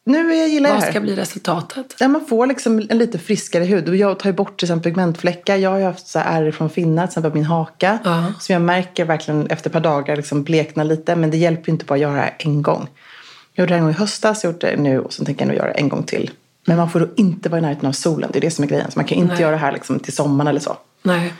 nu 0.05 0.35
jag 0.35 0.49
gillar 0.49 0.69
jag 0.69 0.75
det 0.75 0.79
Vad 0.79 0.83
här. 0.83 0.91
ska 0.91 1.01
bli 1.01 1.15
resultatet? 1.15 1.95
Ja, 1.99 2.07
man 2.07 2.25
får 2.25 2.47
liksom 2.47 2.87
en 2.89 2.97
lite 2.97 3.19
friskare 3.19 3.63
hud. 3.63 3.89
Och 3.89 3.95
jag 3.95 4.19
tar 4.19 4.29
ju 4.29 4.33
bort 4.33 4.59
till 4.59 4.65
exempel 4.65 4.91
pigmentfläckar. 4.91 5.55
Jag 5.55 5.69
har 5.69 5.77
ju 5.77 5.83
haft 5.83 6.07
så 6.07 6.19
här 6.19 6.41
ärr 6.43 6.51
från 6.51 6.69
finnar, 6.69 7.07
till 7.07 7.11
exempel 7.11 7.31
på 7.31 7.37
min 7.37 7.45
haka. 7.45 7.99
Ja. 8.03 8.33
Som 8.39 8.53
jag 8.53 8.61
märker 8.61 9.05
verkligen 9.05 9.47
efter 9.47 9.69
ett 9.69 9.73
par 9.73 9.79
dagar 9.79 10.15
liksom 10.15 10.43
bleknar 10.43 10.83
lite. 10.83 11.15
Men 11.15 11.31
det 11.31 11.37
hjälper 11.37 11.67
ju 11.67 11.71
inte 11.71 11.85
bara 11.85 11.93
att 11.93 12.01
göra 12.01 12.13
det 12.13 12.21
här 12.21 12.35
en 12.39 12.61
gång. 12.61 12.87
Jag 13.53 13.63
gjorde 13.63 13.73
det 13.73 13.77
en 13.77 13.83
gång 13.83 13.91
i 13.91 13.93
höstas, 13.93 14.43
jag 14.43 14.53
gjort 14.53 14.61
det 14.61 14.77
nu 14.77 14.99
och 14.99 15.13
så 15.13 15.25
tänker 15.25 15.45
jag 15.45 15.51
nu 15.51 15.57
göra 15.57 15.67
det 15.67 15.73
en 15.73 15.89
gång 15.89 16.03
till. 16.03 16.31
Men 16.65 16.77
man 16.77 16.89
får 16.89 16.99
då 16.99 17.07
inte 17.15 17.49
vara 17.49 17.59
i 17.59 17.61
närheten 17.61 17.87
av 17.87 17.93
solen. 17.93 18.29
Det 18.33 18.39
är 18.39 18.41
det 18.41 18.51
som 18.51 18.63
är 18.63 18.67
grejen. 18.67 18.91
Så 18.91 18.99
man 18.99 19.05
kan 19.05 19.17
inte 19.17 19.33
Nej. 19.33 19.41
göra 19.41 19.51
det 19.51 19.57
här 19.57 19.71
liksom 19.71 19.99
till 19.99 20.13
sommaren 20.13 20.47
eller 20.47 20.59
så. 20.59 20.77
Nej. 21.05 21.33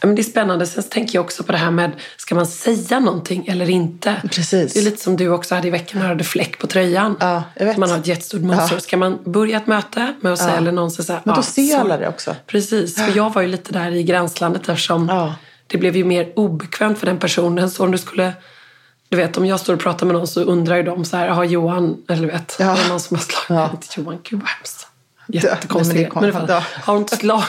Ja, 0.00 0.06
Men 0.06 0.14
det 0.14 0.22
är 0.22 0.24
spännande. 0.24 0.66
Sen 0.66 0.82
tänker 0.82 1.14
jag 1.14 1.24
också 1.24 1.42
på 1.42 1.52
det 1.52 1.58
här 1.58 1.70
med, 1.70 1.90
ska 2.16 2.34
man 2.34 2.46
säga 2.46 3.00
någonting 3.00 3.46
eller 3.46 3.70
inte? 3.70 4.22
Precis. 4.30 4.72
Det 4.72 4.80
är 4.80 4.84
lite 4.84 5.02
som 5.02 5.16
du 5.16 5.28
också 5.28 5.54
hade 5.54 5.68
i 5.68 5.70
veckan 5.70 5.98
när 6.00 6.06
du 6.06 6.12
hade 6.12 6.24
fläck 6.24 6.58
på 6.58 6.66
tröjan. 6.66 7.16
Ja, 7.20 7.42
jag 7.54 7.66
vet. 7.66 7.76
Man 7.76 7.90
har 7.90 7.98
ett 7.98 8.06
jättestort 8.06 8.40
mönster. 8.40 8.76
Ja. 8.76 8.80
Ska 8.80 8.96
man 8.96 9.18
börja 9.24 9.56
ett 9.56 9.66
möte 9.66 10.14
med 10.20 10.32
att 10.32 10.38
säga 10.38 10.56
eller 10.56 10.72
någon 10.72 10.90
säger 10.90 11.04
så 11.06 11.12
här, 11.12 11.20
Men 11.24 11.34
då 11.34 11.38
ja, 11.38 11.42
ser 11.42 11.62
så- 11.66 11.80
alla 11.80 11.96
det 11.96 12.08
också. 12.08 12.36
Precis, 12.46 12.94
för 12.96 13.16
jag 13.16 13.32
var 13.34 13.42
ju 13.42 13.48
lite 13.48 13.72
där 13.72 13.90
i 13.90 14.02
gränslandet 14.02 14.68
eftersom 14.68 15.08
Ja. 15.08 15.34
det 15.66 15.78
blev 15.78 15.96
ju 15.96 16.04
mer 16.04 16.32
obekvämt 16.36 16.98
för 16.98 17.06
den 17.06 17.18
personen. 17.18 17.70
Så 17.70 17.84
om 17.84 17.90
du 17.90 17.98
skulle, 17.98 18.32
du 19.08 19.16
vet 19.16 19.36
om 19.36 19.46
jag 19.46 19.60
står 19.60 19.74
och 19.74 19.80
pratar 19.80 20.06
med 20.06 20.14
någon 20.16 20.26
så 20.26 20.40
undrar 20.40 20.76
ju 20.76 20.82
de 20.82 21.04
så 21.04 21.16
här, 21.16 21.28
har 21.28 21.44
Johan, 21.44 21.96
eller 22.08 22.22
du 22.22 22.28
vet, 22.32 22.56
Ja. 22.58 22.74
det 22.74 22.80
är 22.80 22.88
någon 22.88 23.00
som 23.00 23.16
har 23.16 23.24
slagit, 23.24 23.86
Ja. 23.96 24.02
Johan, 24.02 24.18
gud 24.22 24.40
vad 24.40 24.48
hemskt. 24.48 24.86
men 25.26 25.40
Jättekonstigt. 25.40 25.98
det 25.98 26.04
kom- 26.04 26.20
men 26.22 26.30
i 26.30 26.36
alla 26.36 26.46
fall, 26.46 26.56
ja. 26.74 26.80
har 26.82 26.94
hon 26.94 27.08
slagit 27.08 27.44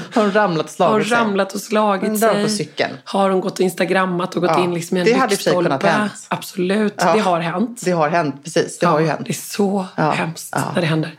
Har 0.14 0.22
hon 0.22 0.32
ramlat 0.32 0.80
och 0.80 0.86
har 0.86 0.92
hon 0.92 1.04
slagit 1.04 1.08
sig? 1.08 1.16
ramlat 1.18 1.52
och 1.54 1.60
slagit 1.60 2.20
sig? 2.20 2.42
på 2.44 2.48
cykeln. 2.50 2.92
Har 3.04 3.30
hon 3.30 3.40
gått 3.40 3.52
och 3.52 3.60
instagrammat 3.60 4.34
och 4.36 4.40
gått 4.42 4.50
Ja, 4.50 4.64
in 4.64 4.74
liksom 4.74 4.96
i 4.96 5.00
en 5.00 5.06
det 5.06 5.12
hade 5.12 5.26
i 5.26 5.36
lyktstolpe? 5.36 5.62
kunnat 5.62 5.82
hänt. 5.82 6.12
Absolut, 6.28 6.94
Ja. 6.96 7.12
det 7.14 7.20
har 7.20 7.40
hänt. 7.40 7.80
Det 7.84 7.90
har 7.90 8.08
hänt, 8.08 8.44
precis. 8.44 8.78
Det 8.78 8.86
har 8.86 9.00
ju 9.00 9.06
hänt. 9.06 9.20
Det 9.26 9.30
är 9.32 9.34
så 9.34 9.86
Ja, 9.96 10.10
hemskt 10.10 10.48
ja. 10.52 10.62
när 10.74 10.80
det 10.80 10.86
händer. 10.86 11.14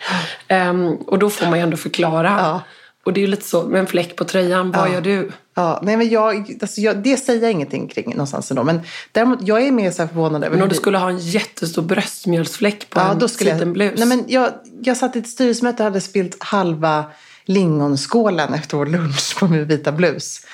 Ehm, 0.48 0.88
och 0.96 1.20
då 1.20 1.30
får 1.30 1.46
man 1.46 1.60
ju 1.60 1.64
ändå 1.64 1.78
förklara. 1.78 2.36
Ja. 2.40 2.62
Och 3.06 3.14
det 3.14 3.20
är 3.20 3.22
ju 3.22 3.28
lite 3.28 3.46
så, 3.50 3.64
med 3.64 3.80
en 3.80 3.88
fläck 3.88 4.16
på 4.16 4.24
tröjan, 4.24 4.72
vad 4.72 4.88
Ja. 4.90 4.94
gör 4.94 5.02
du? 5.02 5.32
Ja, 5.56 5.80
nej 5.84 5.98
men 5.98 6.10
jag, 6.10 6.58
alltså 6.62 6.82
jag, 6.82 6.98
det 6.98 7.18
säger 7.18 7.42
jag 7.42 7.52
ingenting 7.52 7.88
kring 7.88 8.10
någonstans 8.10 8.52
ändå. 8.52 8.64
Men 8.64 8.82
däremot, 9.12 9.40
jag 9.42 9.62
är 9.62 9.72
mer 9.72 9.92
så 9.92 10.02
här 10.02 10.08
förvånad 10.10 10.44
över 10.44 10.56
Men 10.56 10.64
om 10.64 10.70
du 10.70 10.76
skulle 10.76 10.98
ha 10.98 11.10
en 11.10 11.18
jättestor 11.20 11.82
bröstmjölksfläck 11.82 12.90
på 12.90 13.00
ja, 13.00 13.12
en 13.12 13.20
då 13.20 13.28
skulle 13.28 13.50
jag, 13.50 13.58
sliten 13.58 13.74
blus. 13.74 13.94
Nej, 13.98 14.08
men 14.08 14.24
jag, 14.28 14.50
jag 14.82 14.98
satt 14.98 15.16
i 15.16 15.20
ett 15.20 15.28
styrelsemöte 15.30 15.84
och 15.84 15.86
hade 15.86 16.02
spilt 16.02 16.44
halva 16.44 17.06
lingonskålen 17.46 18.54
efter 18.54 18.78
vår 18.78 18.86
lunch 18.86 19.40
på 19.40 19.48
min 19.48 19.66
vita 19.66 19.92
blus. 19.92 20.46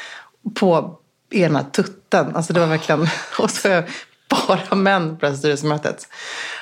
På 0.55 1.00
ena 1.31 1.63
tutten. 1.63 2.36
Alltså 2.36 2.53
det 2.53 2.60
var 2.60 2.67
verkligen... 2.67 3.08
Och 3.39 3.51
så 3.51 3.84
bara 4.29 4.75
män 4.75 5.17
på 5.17 5.25
det 5.25 5.31
här 5.31 5.38
styrelsemötet. 5.38 6.08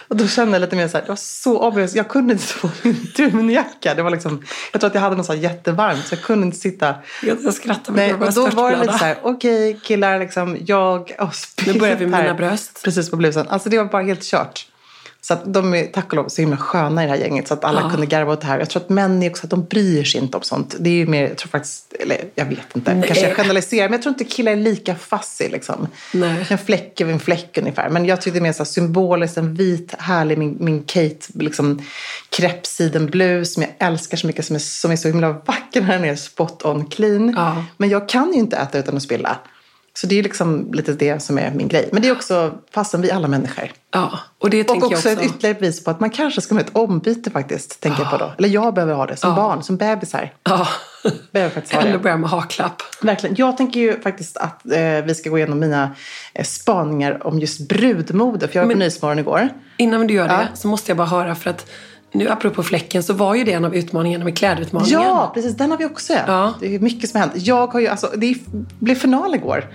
Och 0.07 0.15
då 0.15 0.27
kände 0.27 0.51
jag 0.53 0.61
lite 0.61 0.75
mer 0.75 0.87
så 0.87 0.97
här, 0.97 1.03
det 1.03 1.09
var 1.09 1.15
så 1.15 1.67
obvious. 1.67 1.95
Jag 1.95 2.07
kunde 2.07 2.33
inte 2.33 2.45
få 2.45 2.69
min 2.81 3.07
dunjacka. 3.15 3.93
Det 3.93 4.03
var 4.03 4.09
liksom, 4.09 4.43
jag 4.71 4.81
tror 4.81 4.87
att 4.87 4.95
jag 4.95 5.01
hade 5.01 5.15
något 5.15 5.25
så 5.25 5.33
jättevarmt 5.33 6.07
så 6.07 6.15
jag 6.15 6.21
kunde 6.21 6.45
inte 6.45 6.57
sitta 6.57 6.95
jag, 7.23 7.37
jag 7.43 7.53
skrattar 7.53 7.93
Nej, 7.93 8.13
och 8.13 8.33
då 8.33 8.47
var 8.47 8.71
det 8.71 8.77
lite 8.77 8.97
så 8.97 9.05
här, 9.05 9.17
okej 9.21 9.79
killar, 9.83 10.19
liksom, 10.19 10.57
jag... 10.65 11.11
Oh, 11.19 11.31
Nu 11.65 11.79
börjar 11.79 11.95
vi 11.95 12.07
med 12.07 12.21
mina 12.21 12.33
bröst. 12.33 12.81
Precis 12.83 13.09
på 13.09 13.15
blusen. 13.15 13.47
Alltså 13.47 13.69
det 13.69 13.77
var 13.77 13.85
bara 13.85 14.03
helt 14.03 14.23
kört. 14.23 14.66
Så 15.27 15.33
att 15.33 15.53
de 15.53 15.73
är 15.73 15.85
tack 15.85 16.05
och 16.09 16.13
lov 16.13 16.27
så 16.27 16.41
himla 16.41 16.57
sköna 16.57 17.03
i 17.03 17.05
det 17.05 17.11
här 17.11 17.19
gänget 17.19 17.47
så 17.47 17.53
att 17.53 17.63
alla 17.63 17.81
Ja. 17.81 17.89
kunde 17.89 18.05
garva 18.05 18.33
åt 18.33 18.41
det 18.41 18.47
här. 18.47 18.59
Jag 18.59 18.69
tror 18.69 18.81
att 18.83 18.89
män 18.89 19.23
är 19.23 19.29
också 19.29 19.45
att 19.45 19.49
de 19.49 19.65
bryr 19.65 20.03
sig 20.03 20.21
inte 20.21 20.37
om 20.37 20.43
sånt. 20.43 20.75
Det 20.79 20.89
är 20.89 20.93
ju 20.93 21.05
mer, 21.07 21.27
jag 21.27 21.37
tror 21.37 21.49
faktiskt, 21.49 21.93
eller 21.99 22.17
jag 22.35 22.45
vet 22.45 22.75
inte, 22.75 22.93
Nej. 22.93 23.07
kanske 23.07 23.27
jag 23.27 23.35
generaliserar, 23.35 23.89
men 23.89 23.93
jag 23.93 24.01
tror 24.01 24.13
inte 24.13 24.23
killar 24.23 24.51
är 24.51 24.55
lika 24.55 24.95
fussy 24.95 25.49
liksom. 25.49 25.87
Nej. 26.13 26.45
En 26.49 26.57
fläck 26.57 27.01
över 27.01 27.13
en 27.13 27.19
fläck 27.19 27.57
ungefär. 27.57 27.89
Men 27.89 28.05
jag 28.05 28.21
tyckte 28.21 28.39
det 28.39 28.41
är 28.41 28.43
mer 28.43 28.53
så 28.53 28.57
här 28.57 28.65
symboliskt, 28.65 29.37
en 29.37 29.53
vit, 29.53 29.93
härlig, 29.99 30.37
min, 30.37 30.57
min 30.59 30.83
Kate, 30.83 31.25
liksom 31.33 31.81
kreppsidenblus 32.29 33.53
som 33.53 33.63
jag 33.63 33.71
älskar 33.87 34.17
så 34.17 34.27
mycket, 34.27 34.45
som 34.45 34.55
är, 34.55 34.59
som 34.59 34.91
är 34.91 34.95
så 34.95 35.07
himla 35.07 35.31
vacker 35.31 35.81
när 35.81 35.93
den 35.93 36.05
är 36.05 36.15
spot 36.15 36.65
on 36.65 36.85
clean. 36.85 37.33
Ja. 37.37 37.63
Men 37.77 37.89
jag 37.89 38.09
kan 38.09 38.33
ju 38.33 38.39
inte 38.39 38.57
äta 38.57 38.79
utan 38.79 38.97
att 38.97 39.03
spilla. 39.03 39.37
Så 39.97 40.07
det 40.07 40.19
är 40.19 40.23
liksom 40.23 40.73
lite 40.73 40.93
det 40.93 41.19
som 41.19 41.37
är 41.37 41.51
min 41.51 41.67
grej. 41.67 41.89
Men 41.93 42.01
det 42.01 42.07
är 42.07 42.11
också 42.11 42.53
fastän 42.71 43.01
vi 43.01 43.11
alla 43.11 43.27
människor. 43.27 43.71
Ja, 43.93 44.19
och 44.39 44.49
det 44.49 44.61
Och 44.61 44.67
tänker 44.67 44.87
också, 44.87 45.09
jag 45.09 45.13
ett 45.13 45.19
också. 45.25 45.29
ytterligare 45.35 45.59
bevis 45.59 45.83
på 45.83 45.91
att 45.91 45.99
man 45.99 46.09
kanske 46.09 46.41
ska 46.41 46.55
med 46.55 46.65
ett 46.65 46.75
ombyte 46.75 47.31
faktiskt. 47.31 47.79
Tänker 47.81 48.01
jag 48.03 48.11
på 48.11 48.17
då. 48.17 48.31
Eller 48.37 48.49
jag 48.49 48.73
behöver 48.73 48.93
ha 48.93 49.05
det 49.05 49.15
som 49.17 49.29
Ja. 49.29 49.35
barn, 49.35 49.63
som 49.63 49.77
bebisar. 49.77 50.33
Ja. 50.43 50.67
Behöver 51.31 51.53
faktiskt 51.53 51.73
ha 51.75 51.81
Eller 51.81 51.91
det. 51.91 51.99
börja 51.99 52.17
med 52.17 52.29
haklapp. 52.29 52.81
Verkligen. 53.01 53.35
Jag 53.39 53.57
tänker 53.57 53.79
ju 53.79 54.01
faktiskt 54.01 54.37
att 54.37 54.65
eh, 54.71 54.81
vi 55.05 55.15
ska 55.15 55.29
gå 55.29 55.37
igenom 55.37 55.59
mina 55.59 55.95
eh, 56.33 56.43
spaningar 56.45 57.27
om 57.27 57.39
just 57.39 57.67
brudmode. 57.69 58.47
För 58.47 58.55
jag 58.59 58.65
var 58.65 58.71
på 58.73 58.77
Nyhetsmorgon 58.79 59.19
igår. 59.19 59.49
Innan 59.77 60.07
du 60.07 60.13
gör 60.13 60.27
det 60.27 60.33
Ja. 60.33 60.55
så 60.55 60.67
måste 60.67 60.91
jag 60.91 60.97
bara 60.97 61.07
höra 61.07 61.35
för 61.35 61.49
att 61.49 61.65
nu 62.11 62.29
apropå 62.29 62.63
fläcken 62.63 63.03
så 63.03 63.13
var 63.13 63.35
ju 63.35 63.43
det 63.43 63.53
en 63.53 63.65
av 63.65 63.75
utmaningarna 63.75 64.25
med 64.25 64.37
klädutmaningen. 64.37 65.01
Ja, 65.01 65.31
precis. 65.33 65.57
Den 65.57 65.71
har 65.71 65.77
vi 65.77 65.85
också. 65.85 66.13
Ja. 66.13 66.53
Det 66.59 66.75
är 66.75 66.79
mycket 66.79 67.09
som 67.09 67.21
har 67.21 67.27
hänt. 67.27 67.45
Jag 67.45 67.67
har 67.67 67.79
ju, 67.79 67.87
alltså, 67.87 68.11
det 68.17 68.35
blev 68.79 68.95
final 68.95 69.35
igår. 69.35 69.65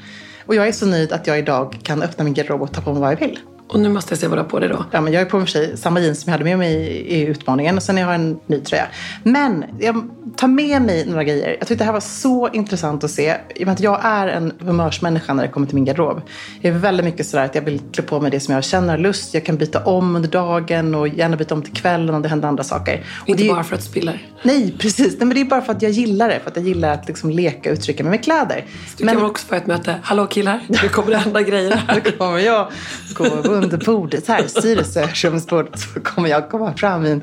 Och 0.46 0.54
jag 0.54 0.68
är 0.68 0.72
så 0.72 0.86
nöjd 0.86 1.12
att 1.12 1.26
jag 1.26 1.38
idag 1.38 1.78
kan 1.82 2.02
öppna 2.02 2.24
min 2.24 2.34
garderob 2.34 2.62
och 2.62 2.72
ta 2.72 2.80
på 2.80 2.92
mig 2.92 3.00
vad 3.00 3.12
jag 3.12 3.16
vill. 3.16 3.38
Och 3.72 3.80
nu 3.80 3.88
måste 3.88 4.12
jag 4.12 4.18
se 4.18 4.26
vad 4.28 4.38
du 4.38 4.42
har 4.42 4.48
på 4.48 4.58
dig 4.60 4.68
då. 4.68 4.84
Ja, 4.90 5.00
men 5.00 5.12
jag 5.12 5.22
är 5.22 5.26
på 5.26 5.38
mig 5.38 5.48
sig 5.48 5.76
samma 5.76 6.00
jeans 6.00 6.20
som 6.20 6.30
jag 6.30 6.32
hade 6.32 6.44
med 6.44 6.58
mig 6.58 6.74
i, 6.74 7.14
i 7.16 7.26
utmaningen 7.26 7.76
och 7.76 7.82
sen 7.82 7.96
jag 7.96 8.06
har 8.06 8.14
en 8.14 8.38
ny 8.46 8.60
tröja. 8.60 8.86
Men 9.22 9.64
jag 9.80 10.08
tar 10.36 10.48
med 10.48 10.82
mig 10.82 11.06
några 11.06 11.24
grejer. 11.24 11.56
Jag 11.58 11.68
tyckte 11.68 11.74
det 11.74 11.84
här 11.84 11.92
var 11.92 12.00
så 12.00 12.48
intressant 12.52 13.04
att 13.04 13.10
se. 13.10 13.34
I 13.54 13.62
och 13.62 13.66
med 13.66 13.72
att 13.74 13.80
jag 13.80 14.00
är 14.02 14.26
en 14.28 14.52
humörsmänniska 14.60 15.34
när 15.34 15.42
det 15.42 15.48
kommer 15.48 15.66
till 15.66 15.74
min 15.74 15.84
garderob. 15.84 16.20
Jag 16.60 16.74
är 16.74 16.78
väldigt 16.78 17.04
mycket 17.06 17.26
sådär 17.26 17.44
att 17.44 17.54
jag 17.54 17.62
vill 17.62 17.80
klä 17.92 18.02
på 18.02 18.20
mig 18.20 18.30
det 18.30 18.40
som 18.40 18.54
jag 18.54 18.64
känner 18.64 18.98
lust. 18.98 19.34
Jag 19.34 19.44
kan 19.44 19.56
byta 19.56 19.84
om 19.84 20.16
under 20.16 20.28
dagen 20.28 20.94
och 20.94 21.08
gärna 21.08 21.36
byta 21.36 21.54
om 21.54 21.62
till 21.62 21.72
kvällen 21.74 22.14
om 22.14 22.22
det 22.22 22.28
händer 22.28 22.48
andra 22.48 22.64
saker. 22.64 23.04
Och 23.22 23.28
Inte 23.28 23.42
det 23.42 23.48
är- 23.48 23.54
bara 23.54 23.64
för 23.64 23.74
att 23.74 23.80
du 23.80 23.86
spiller. 23.86 24.26
Nej, 24.42 24.74
precis. 24.78 25.16
Nej, 25.18 25.26
men 25.26 25.34
det 25.34 25.40
är 25.40 25.44
bara 25.44 25.62
för 25.62 25.72
att 25.72 25.82
jag 25.82 25.90
gillar 25.90 26.28
det. 26.28 26.40
För 26.40 26.50
att 26.50 26.56
jag 26.56 26.64
gillar 26.66 26.92
att 26.94 27.06
liksom 27.08 27.30
leka 27.30 27.70
och 27.70 27.74
uttrycka 27.74 28.04
mig 28.04 28.10
med 28.10 28.24
kläder. 28.24 28.64
Du 28.98 29.06
kan 29.06 29.16
väl 29.16 29.24
också 29.24 29.46
få 29.46 29.54
ett 29.54 29.66
möte. 29.66 29.94
Hallå 30.02 30.26
killar, 30.26 30.60
nu 30.68 30.88
kommer 30.88 31.10
det 31.10 31.16
hända 31.16 31.42
grejer 31.42 31.70
här. 31.88 32.00
Då 32.04 32.10
kommer 32.10 32.38
jag 32.38 32.68
gå 33.14 33.24
under 33.64 33.78
bordet 33.78 34.28
här, 34.28 34.46
styrelserumsbordet, 34.46 35.80
så 35.80 36.00
kommer 36.00 36.28
jag 36.28 36.50
komma 36.50 36.74
fram 36.76 37.06
i 37.06 37.10
en 37.10 37.22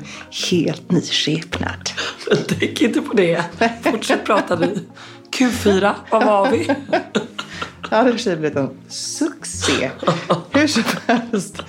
helt 0.50 0.90
ny 0.90 1.00
skepnad. 1.00 1.90
Men 2.28 2.38
tänk 2.48 2.82
inte 2.82 3.00
på 3.00 3.14
det. 3.14 3.44
Fortsätt 3.82 4.24
prata 4.24 4.56
du. 4.56 4.78
Q4, 5.30 5.94
vad 6.10 6.24
var 6.24 6.50
vi? 6.50 6.74
Det 7.90 7.96
hade 7.96 8.10
i 8.10 8.36
blivit 8.36 8.56
en 8.56 8.70
succé. 8.88 9.90
Hur 10.50 10.66
som 10.66 10.82
helst. 11.06 11.62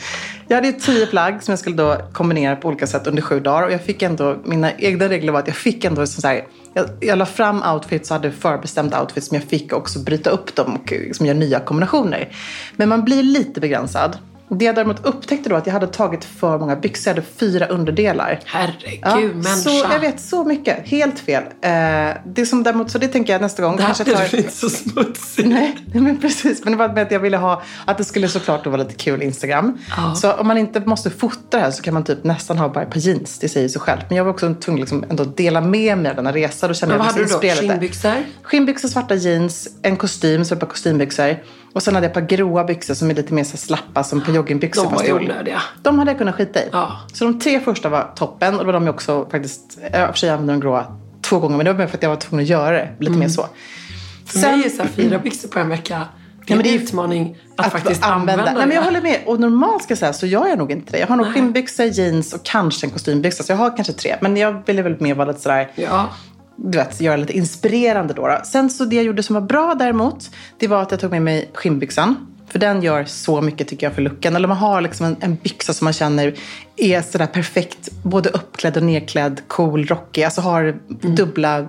Jag 0.47 0.55
hade 0.55 0.67
ju 0.67 0.73
tio 0.73 1.05
plagg 1.05 1.43
som 1.43 1.51
jag 1.51 1.59
skulle 1.59 1.75
då 1.75 1.97
kombinera 2.13 2.55
på 2.55 2.67
olika 2.67 2.87
sätt 2.87 3.07
under 3.07 3.21
sju 3.21 3.39
dagar. 3.39 3.63
Och 3.63 3.71
jag 3.71 3.83
fick 3.83 4.01
ändå, 4.01 4.37
mina 4.43 4.71
egna 4.73 5.09
regler 5.09 5.31
var 5.31 5.39
att 5.39 5.47
jag 5.47 5.55
fick 5.55 5.85
ändå 5.85 6.07
så 6.07 6.27
här, 6.27 6.45
jag, 6.73 6.85
jag 6.99 7.17
la 7.17 7.25
fram 7.25 7.63
outfits 7.73 8.11
och 8.11 8.17
hade 8.17 8.31
förbestämda 8.31 9.01
outfits 9.01 9.27
som 9.27 9.35
jag 9.35 9.43
fick 9.43 9.73
också 9.73 9.99
bryta 9.99 10.29
upp 10.29 10.55
dem 10.55 10.75
och 10.75 10.91
liksom 10.91 11.25
göra 11.25 11.37
nya 11.37 11.59
kombinationer. 11.59 12.35
Men 12.75 12.89
man 12.89 13.03
blir 13.03 13.23
lite 13.23 13.59
begränsad. 13.59 14.17
Det 14.55 14.65
jag 14.65 14.75
däremot 14.75 15.05
upptäckte 15.05 15.49
då 15.49 15.55
att 15.55 15.65
jag 15.67 15.73
hade 15.73 15.87
tagit 15.87 16.23
för 16.25 16.57
många 16.59 16.75
byxor. 16.75 17.09
Jag 17.11 17.15
hade 17.15 17.27
fyra 17.37 17.67
underdelar. 17.67 18.39
Herregud, 18.45 19.35
människa. 19.35 19.55
så, 19.55 19.85
jag 19.91 19.99
vet, 19.99 20.19
så 20.21 20.43
mycket. 20.43 20.87
Helt 20.87 21.19
fel. 21.19 21.43
Eh, 21.61 21.71
det 22.25 22.45
som 22.45 22.63
däremot, 22.63 22.91
så 22.91 22.97
det 22.97 23.07
tänker 23.07 23.33
jag 23.33 23.41
nästa 23.41 23.63
gång. 23.63 23.75
Det 23.77 23.83
här 23.83 23.93
kanske 23.93 24.27
tar- 24.29 24.37
inte 24.37 24.51
så 24.51 24.69
smutsigt. 24.69 25.47
Nej, 25.47 25.77
men 25.93 26.17
precis. 26.21 26.63
Men 26.63 26.71
det 26.73 26.77
var 26.77 26.89
med 26.89 27.03
att 27.03 27.11
jag 27.11 27.19
ville 27.19 27.37
ha 27.37 27.61
att 27.85 27.97
det 27.97 28.03
skulle 28.03 28.27
såklart 28.27 28.65
vara 28.65 28.77
lite 28.77 28.93
kul 28.95 29.21
Instagram. 29.21 29.77
Ja. 29.97 30.15
Så 30.15 30.33
om 30.33 30.47
man 30.47 30.57
inte 30.57 30.79
måste 30.79 31.09
fota 31.09 31.57
det 31.57 31.59
här 31.59 31.71
så 31.71 31.83
kan 31.83 31.93
man 31.93 32.03
typ 32.03 32.23
nästan 32.23 32.57
ha 32.57 32.69
bara 32.69 32.83
ett 32.83 32.89
par 32.91 32.99
jeans. 32.99 33.39
Det 33.39 33.49
säger 33.49 33.69
sig 33.69 33.81
självt. 33.81 34.05
Men 34.09 34.17
jag 34.17 34.23
var 34.23 34.31
också 34.31 34.53
tvungen 34.53 34.79
liksom 34.79 35.05
ändå 35.09 35.23
dela 35.23 35.61
med 35.61 35.97
mig 35.97 36.09
av 36.09 36.15
denna 36.15 36.31
resa. 36.33 36.67
Då 36.67 36.73
kände 36.73 36.95
Men 36.95 36.99
vad 36.99 37.07
jag 37.07 37.11
hade 37.13 37.25
du 37.25 37.49
då? 37.49 37.55
Skinnbyxor? 37.67 38.15
Skinnbyxor, 38.43 38.87
svarta 38.87 39.15
jeans, 39.15 39.67
en 39.81 39.97
kostym, 39.97 40.45
så 40.45 40.53
ett 40.53 40.59
par 40.59 40.67
kostymbyxor. 40.67 41.35
Och 41.73 41.83
sen 41.83 41.95
hade 41.95 42.05
jag 42.05 42.09
ett 42.09 42.29
par 42.29 42.37
gråa 42.37 42.63
byxor 42.63 42.93
som 42.93 43.09
är 43.09 43.15
lite 43.15 43.33
mer 43.33 43.43
så 43.43 43.57
slappa 43.57 44.03
som 44.03 44.21
på 44.21 44.31
joggingbyxor. 44.31 44.83
De 44.83 44.93
var 44.93 45.03
ju 45.03 45.13
onödiga. 45.13 45.61
De 45.81 45.99
hade 45.99 46.11
jag 46.11 46.17
kunnat 46.17 46.35
skita 46.35 46.59
i. 46.59 46.69
Ja. 46.71 46.99
Så 47.13 47.25
de 47.25 47.39
tre 47.39 47.59
första 47.59 47.89
var 47.89 48.11
toppen. 48.15 48.53
Och 48.53 48.59
det 48.59 48.65
var 48.65 48.73
de 48.73 48.85
jag 48.85 48.95
också 48.95 49.27
faktiskt, 49.31 49.79
jag 49.93 50.09
och 50.09 50.15
för 50.15 50.19
sig 50.19 50.29
använde 50.29 50.53
de 50.53 50.59
gråa 50.59 50.85
två 51.21 51.39
gånger. 51.39 51.57
Men 51.57 51.65
det 51.65 51.71
var 51.71 51.79
mer 51.79 51.87
för 51.87 51.97
att 51.97 52.03
jag 52.03 52.09
var 52.09 52.17
tvungen 52.17 52.43
att 52.43 52.49
göra 52.49 52.71
det 52.71 52.89
lite 52.99 53.17
mer 53.17 53.27
så. 53.27 53.41
Mm. 53.41 53.53
För 54.25 54.39
mig 54.39 54.65
är 54.65 54.69
så 54.69 54.81
här, 54.81 54.89
fyra 54.89 55.19
byxor 55.19 55.49
på 55.49 55.59
en 55.59 55.69
vecka, 55.69 56.07
det 56.47 56.53
är 56.53 56.57
men 56.57 56.63
det 56.63 56.69
är 56.69 56.75
en 56.75 56.83
utmaning 56.83 57.37
att, 57.57 57.71
faktiskt 57.71 58.03
använda, 58.03 58.43
Nej, 58.43 58.67
men 58.67 58.71
jag 58.71 58.83
håller 58.83 59.01
med. 59.01 59.19
Och 59.25 59.39
normalt 59.39 59.83
ska 59.83 59.91
jag 59.91 59.97
säga 59.97 60.13
så 60.13 60.25
gör 60.25 60.47
jag 60.47 60.57
nog 60.57 60.71
inte 60.71 60.91
det. 60.91 60.99
Jag 60.99 61.07
har 61.07 61.15
nog 61.15 61.33
skinnbyxor, 61.33 61.85
jeans 61.85 62.33
och 62.33 62.43
kanske 62.43 62.87
en 62.87 62.91
kostymbyxa. 62.91 63.43
Så 63.43 63.51
jag 63.51 63.57
har 63.57 63.75
kanske 63.75 63.93
tre. 63.93 64.15
Men 64.21 64.37
jag 64.37 64.61
ville 64.65 64.81
väl 64.81 64.95
mer 64.99 65.15
vara 65.15 65.27
lite 65.27 65.39
sådär, 65.39 65.71
Ja 65.75 66.09
du 66.55 66.77
vet, 66.77 67.01
göra 67.01 67.17
lite 67.17 67.33
inspirerande 67.33 68.13
då, 68.13 68.27
då. 68.27 68.41
Sen 68.45 68.69
så 68.69 68.85
det 68.85 68.95
jag 68.95 69.05
gjorde 69.05 69.23
som 69.23 69.33
var 69.33 69.41
bra 69.41 69.75
däremot, 69.75 70.31
det 70.57 70.67
var 70.67 70.81
att 70.81 70.91
jag 70.91 70.99
tog 70.99 71.11
med 71.11 71.21
mig 71.21 71.51
skinnbyxan. 71.53 72.30
För 72.51 72.59
den 72.59 72.81
gör 72.81 73.05
så 73.05 73.41
mycket 73.41 73.67
tycker 73.67 73.85
jag 73.85 73.93
för 73.93 74.01
looken. 74.01 74.35
Eller 74.35 74.47
man 74.47 74.57
har 74.57 74.81
liksom 74.81 75.05
en, 75.05 75.15
en 75.19 75.35
byxa 75.35 75.73
som 75.73 75.85
man 75.85 75.93
känner 75.93 76.33
är 76.75 77.01
sådär 77.01 77.25
perfekt. 77.27 77.89
Både 78.03 78.29
uppklädd 78.29 78.77
och 78.77 78.83
nedklädd, 78.83 79.41
cool, 79.47 79.85
rockig. 79.85 80.23
Alltså 80.23 80.41
har 80.41 80.75
dubbla, 81.15 81.67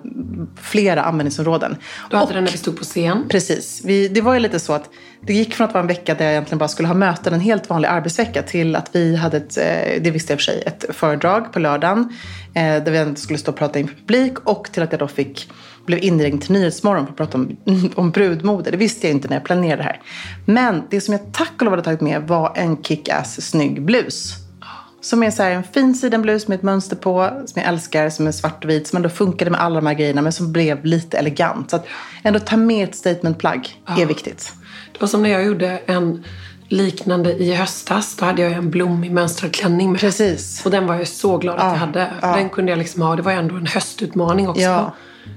flera 0.63 1.03
användningsområden. 1.03 1.77
Du 2.11 2.17
hade 2.17 2.29
Och- 2.29 2.35
den 2.35 2.45
när 2.45 2.51
vi 2.53 2.59
stod 2.59 2.79
på 2.79 2.85
scen. 2.85 3.25
Precis. 3.29 3.83
Vi, 3.85 4.09
det 4.09 4.21
var 4.21 4.35
ju 4.35 4.41
lite 4.41 4.59
så 4.61 4.73
att 4.73 4.91
det 5.27 5.33
gick 5.35 5.55
från 5.55 5.67
att 5.67 5.75
vara 5.75 5.81
en 5.83 5.87
vecka 5.89 6.15
där 6.15 6.25
jag 6.25 6.33
egentligen 6.33 6.59
bara 6.59 6.69
skulle 6.69 6.89
ha 6.89 6.95
möten, 6.95 7.35
en 7.35 7.41
helt 7.41 7.69
vanlig 7.71 7.89
arbetsvecka, 7.89 8.43
till 8.43 8.77
att 8.77 8.91
vi 8.93 9.17
hade 9.17 9.37
ett, 9.37 9.59
eh, 9.59 10.03
det 10.03 10.11
visste 10.11 10.33
jag 10.33 10.39
för 10.41 10.45
sig, 10.45 10.63
ett 10.67 10.85
föredrag 10.91 11.53
på 11.53 11.59
lördagen. 11.59 12.09
Eh, 12.55 12.63
där 12.85 13.05
vi 13.05 13.17
skulle 13.17 13.39
stå 13.39 13.51
och 13.53 13.59
prata 13.59 13.79
inför 13.79 13.95
publik 13.95 14.39
och 14.45 14.69
till 14.73 14.83
att 14.83 14.93
jag 14.93 14.99
då 14.99 15.09
fick, 15.09 15.51
blev 15.87 16.05
inringd 16.05 16.43
till 16.43 16.53
Nyhetsmorgon 16.53 17.05
för 17.05 17.13
att 17.13 17.17
prata 17.17 17.39
om, 17.39 17.57
om 17.95 18.11
brudmode. 18.11 18.71
Det 18.71 18.77
visste 18.77 19.07
jag 19.07 19.15
inte 19.15 19.29
när 19.29 19.37
jag 19.37 19.45
planerade 19.45 19.77
det 19.77 19.83
här. 19.83 20.01
Men 20.45 20.83
det 20.91 21.01
som 21.01 21.13
jag 21.13 21.33
tack 21.33 21.53
och 21.57 21.63
lov 21.63 21.73
hade 21.73 21.83
tagit 21.83 22.01
med 22.01 22.23
var 22.23 22.53
en 22.55 22.77
kick-ass 22.77 23.41
snygg 23.41 23.83
blus. 23.83 24.35
Som 25.01 25.23
är 25.23 25.31
så 25.31 25.43
en 25.43 25.63
fin 25.63 25.95
sidenblus 25.95 26.49
med 26.49 26.57
ett 26.57 26.63
mönster 26.63 26.97
på, 26.97 27.31
som 27.47 27.63
jag 27.63 27.69
älskar, 27.69 28.11
som 28.11 28.27
är 28.27 28.33
svart 28.33 28.65
och 28.65 28.71
vit, 28.71 28.87
som 28.87 28.97
ändå 28.97 29.09
funkade 29.09 29.51
med 29.51 29.61
alla 29.61 29.75
de 29.75 29.87
här 29.87 29.95
grejerna, 29.95 30.23
men 30.23 30.33
som 30.33 30.53
blev 30.53 30.85
lite 30.85 31.19
elegant. 31.19 31.71
Så 31.71 31.77
att 31.77 31.87
ändå 32.23 32.39
ta 32.39 32.57
med 32.57 32.89
ett 32.89 32.97
statementplagg 32.97 33.83
är 33.87 34.07
viktigt. 34.07 34.53
Det 34.93 35.01
var 35.01 35.09
som 35.09 35.23
när 35.23 35.31
jag 35.31 35.45
gjorde 35.45 35.81
en 35.87 36.25
liknande 36.69 37.33
i 37.33 37.55
höstas. 37.55 38.17
Då 38.17 38.25
hade 38.25 38.43
jag 38.43 38.53
en 38.53 38.71
blommig 38.71 39.13
mönstrad 39.13 39.53
klänning 39.53 39.93
med. 39.93 40.01
Precis. 40.01 40.65
Och 40.65 40.71
den 40.71 40.87
var 40.87 40.95
jag 40.95 41.09
så 41.09 41.39
glad 41.39 41.57
att 41.57 41.63
Ja, 41.63 41.71
jag 41.71 41.77
hade. 41.77 42.11
Ja. 42.23 42.37
Den 42.37 42.49
kunde 42.49 42.73
jag 42.73 42.79
liksom 42.79 43.03
ha. 43.03 43.17
Det 43.17 43.23
var 43.23 43.33
ändå 43.33 43.55
en 43.55 43.67
höstutmaning 43.67 44.49
också. 44.49 44.63
Ja. 44.63 44.95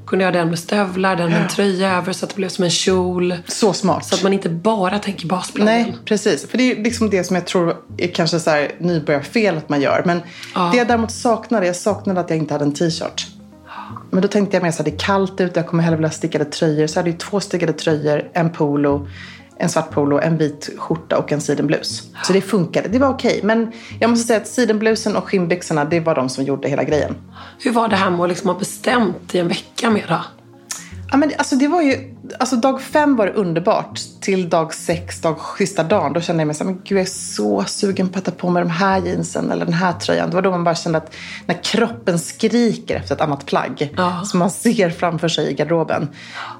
Kunde 0.08 0.26
jag 0.26 0.32
ha 0.32 0.40
den 0.40 0.50
med 0.50 0.60
stövlar, 0.60 1.16
den 1.16 1.30
med 1.30 1.42
en 1.42 1.48
tröja 1.48 1.98
över 1.98 2.14
så 2.14 2.26
att 2.26 2.30
det 2.30 2.36
blev 2.36 2.50
som 2.50 2.64
en 2.64 2.70
kjol. 2.70 3.36
Så 3.48 3.74
smart. 3.74 4.06
Så 4.06 4.16
att 4.16 4.24
man 4.24 4.34
inte 4.34 4.50
bara 4.50 5.00
tänker 5.00 5.28
basplaggen. 5.28 5.74
Nej, 5.74 5.98
precis. 6.06 6.50
För 6.50 6.58
det 6.58 6.72
är 6.72 6.84
liksom 6.84 7.10
det 7.10 7.24
som 7.24 7.36
jag 7.36 7.46
tror 7.46 7.76
är 7.98 8.08
kanske 8.08 8.40
så 8.40 8.50
här 8.50 8.72
nybörjarfel 8.80 9.58
att 9.58 9.70
man 9.70 9.82
gör. 9.82 10.04
Men 10.06 10.22
det 10.72 10.78
jag 10.78 10.88
däremot 10.88 11.12
saknade, 11.12 11.66
jag 11.66 11.76
saknade 11.76 12.20
att 12.20 12.30
jag 12.30 12.40
inte 12.40 12.54
hade 12.54 12.66
en 12.66 12.74
t-shirt. 12.74 13.28
Men 14.12 14.22
då 14.22 14.28
tänkte 14.28 14.56
jag 14.56 14.64
mer 14.64 14.72
så 14.72 14.78
här, 14.78 14.92
det 14.92 14.96
är 14.96 15.00
kallt 15.00 15.42
ute, 15.42 15.60
jag 15.60 15.68
kommer 15.68 15.84
hellre 15.84 15.98
vilja 15.98 16.08
ha 16.08 16.14
stickade 16.14 16.46
tröjor. 16.46 16.88
Så 16.88 16.98
jag 16.98 17.04
hade 17.04 17.10
ju 17.10 17.18
två 17.18 17.40
stickade 17.40 17.74
tröjor, 17.74 18.30
en 18.34 18.50
polo, 18.50 19.08
en 19.58 19.70
svart 19.70 19.92
polo, 19.92 20.20
en 20.20 20.38
vit 20.38 20.70
skjorta 20.78 21.18
och 21.18 21.32
en 21.32 21.42
sidenblus. 21.42 22.04
Så 22.24 22.34
det 22.34 22.42
funkade, 22.42 22.90
det 22.90 23.00
var 23.00 23.10
okej. 23.10 23.40
Men 23.44 23.72
jag 24.00 24.10
måste 24.10 24.28
säga 24.28 24.40
att 24.40 24.48
sidenblusen 24.48 25.16
och 25.16 25.24
skinnbyxorna, 25.24 25.86
det 25.86 26.00
var 26.00 26.16
de 26.16 26.30
som 26.30 26.44
gjorde 26.44 26.68
hela 26.68 26.84
grejen. 26.84 27.16
Hur 27.60 27.72
var 27.72 27.88
det 27.88 27.96
här 27.96 28.10
med 28.10 28.20
att 28.20 28.30
liksom 28.30 28.50
ha 28.50 28.60
bestämt 28.60 29.36
i 29.36 29.40
en 29.40 29.48
vecka 29.48 29.90
då? 30.10 30.22
Ja, 31.12 31.18
men 31.18 31.32
alltså 31.38 31.56
det 31.56 31.68
var 31.68 31.82
ju, 31.82 32.15
alltså 32.40 32.56
dag 32.56 32.82
fem 32.82 33.16
var 33.16 33.26
det 33.26 33.34
underbart. 33.34 34.00
Till 34.22 34.50
dag 34.50 34.74
sex, 34.74 35.22
dag, 35.22 35.38
sista 35.58 35.84
dagen, 35.84 36.14
då 36.14 36.22
kände 36.22 36.42
jag 36.42 36.48
mig 36.48 36.56
så 36.56 36.64
här, 36.64 36.72
men 36.72 36.82
gud 36.84 36.98
jag 36.98 37.02
är 37.02 37.10
så 37.10 37.64
sugen 37.64 38.10
på 38.10 38.20
att 38.20 38.26
ta 38.26 38.32
på 38.32 38.50
mig 38.50 38.64
de 38.64 38.70
här 38.70 39.02
jeansen 39.02 39.52
eller 39.52 39.66
den 39.66 39.74
här 39.74 39.94
tröjan. 39.94 40.30
Det 40.30 40.36
var 40.36 40.42
då 40.42 40.52
man 40.52 40.64
bara 40.64 40.76
kände 40.76 40.98
att 40.98 41.16
när 41.46 41.64
kroppen 41.64 42.20
skriker 42.20 42.96
efter 42.96 43.16
ett 43.16 43.22
annat 43.22 43.46
plagg. 43.46 43.94
Ja. 43.98 44.22
Som 44.26 44.40
man 44.40 44.50
ser 44.50 44.90
framför 44.90 45.28
sig 45.28 45.52
i 45.52 45.54
garderoben. 45.54 46.10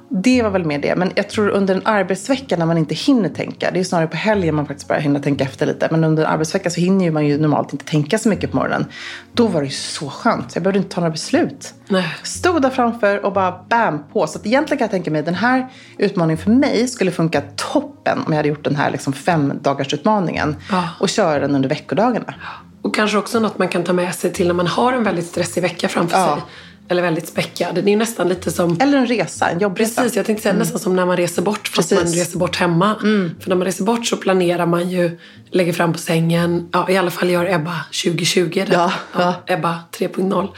Det 0.08 0.42
var 0.42 0.50
väl 0.50 0.64
mer 0.64 0.78
det. 0.78 0.96
Men 0.96 1.12
jag 1.14 1.28
tror 1.28 1.48
under 1.48 1.74
en 1.74 1.82
arbetsvecka 1.84 2.56
när 2.56 2.66
man 2.66 2.78
inte 2.78 2.94
hinner 2.94 3.28
tänka. 3.28 3.70
Det 3.70 3.80
är 3.80 3.84
snarare 3.84 4.06
på 4.06 4.16
helgen 4.16 4.54
man 4.54 4.66
faktiskt 4.66 4.88
bara 4.88 4.98
hinner 4.98 5.20
tänka 5.20 5.44
efter 5.44 5.66
lite. 5.66 5.88
Men 5.90 6.04
under 6.04 6.24
en 6.24 6.30
arbetsvecka 6.30 6.70
så 6.70 6.80
hinner 6.80 7.10
man 7.10 7.26
ju 7.26 7.38
normalt 7.38 7.72
inte 7.72 7.84
tänka 7.84 8.18
så 8.18 8.28
mycket 8.28 8.50
på 8.50 8.56
morgonen. 8.56 8.86
Då 9.32 9.46
var 9.46 9.60
det 9.60 9.66
ju 9.66 9.72
så 9.72 10.10
skönt. 10.10 10.54
Jag 10.54 10.62
behövde 10.62 10.78
inte 10.78 10.94
ta 10.94 11.00
några 11.00 11.12
beslut. 11.12 11.74
Nej. 11.88 12.14
Stod 12.22 12.62
där 12.62 12.70
framför 12.70 13.24
och 13.24 13.32
bara 13.32 13.64
bam 13.68 14.02
på. 14.12 14.26
Så 14.26 14.38
att 14.38 14.46
egentligen 14.46 14.78
kan 14.78 14.84
jag 14.84 14.90
tänka 14.90 15.10
mig 15.10 15.22
den 15.22 15.34
här 15.34 15.55
utmaningen 15.98 16.38
för 16.44 16.50
mig 16.50 16.88
skulle 16.88 17.10
funka 17.10 17.42
toppen 17.56 18.18
om 18.26 18.32
jag 18.32 18.36
hade 18.36 18.48
gjort 18.48 18.64
den 18.64 18.76
här 18.76 18.90
liksom 18.90 19.12
fem 19.12 19.52
dagars 19.62 19.94
utmaningen 19.94 20.56
Ja. 20.70 20.88
och 21.00 21.08
köra 21.08 21.38
den 21.38 21.54
under 21.54 21.68
veckodagarna. 21.68 22.34
Och 22.82 22.94
kanske 22.94 23.18
också 23.18 23.40
något 23.40 23.58
man 23.58 23.68
kan 23.68 23.84
ta 23.84 23.92
med 23.92 24.14
sig 24.14 24.32
till 24.32 24.46
när 24.46 24.54
man 24.54 24.66
har 24.66 24.92
en 24.92 25.04
väldigt 25.04 25.26
stressig 25.26 25.62
vecka 25.62 25.88
framför 25.88 26.18
Ja. 26.18 26.34
sig. 26.34 26.42
Eller 26.88 27.02
väldigt 27.02 27.28
späckad. 27.28 27.74
Det 27.84 27.92
är 27.92 27.96
nästan 27.96 28.28
lite 28.28 28.50
som... 28.50 28.76
Eller 28.80 28.98
en 28.98 29.06
resa, 29.06 29.48
en 29.48 29.58
jobbresa. 29.58 30.02
Precis, 30.02 30.16
jag 30.16 30.26
tänkte 30.26 30.42
säga 30.42 30.54
nästan 30.54 30.78
som 30.78 30.96
när 30.96 31.06
man 31.06 31.16
reser 31.16 31.42
bort 31.42 31.68
fast 31.68 31.88
Precis. 31.90 32.04
man 32.04 32.14
reser 32.14 32.38
bort 32.38 32.56
hemma. 32.56 32.94
För 33.40 33.48
när 33.48 33.56
man 33.56 33.64
reser 33.64 33.84
bort 33.84 34.06
så 34.06 34.16
planerar 34.16 34.66
man 34.66 34.90
ju, 34.90 35.18
lägger 35.50 35.72
fram 35.72 35.92
på 35.92 35.98
sängen, 35.98 36.68
ja 36.72 36.90
i 36.90 36.96
alla 36.96 37.10
fall 37.10 37.30
gör 37.30 37.46
Ebba 37.54 37.74
2020 38.04 38.50
det. 38.66 38.72
Ja, 38.72 38.92
ja. 39.18 39.34
Ebba 39.46 39.78
3.0, 39.98 40.48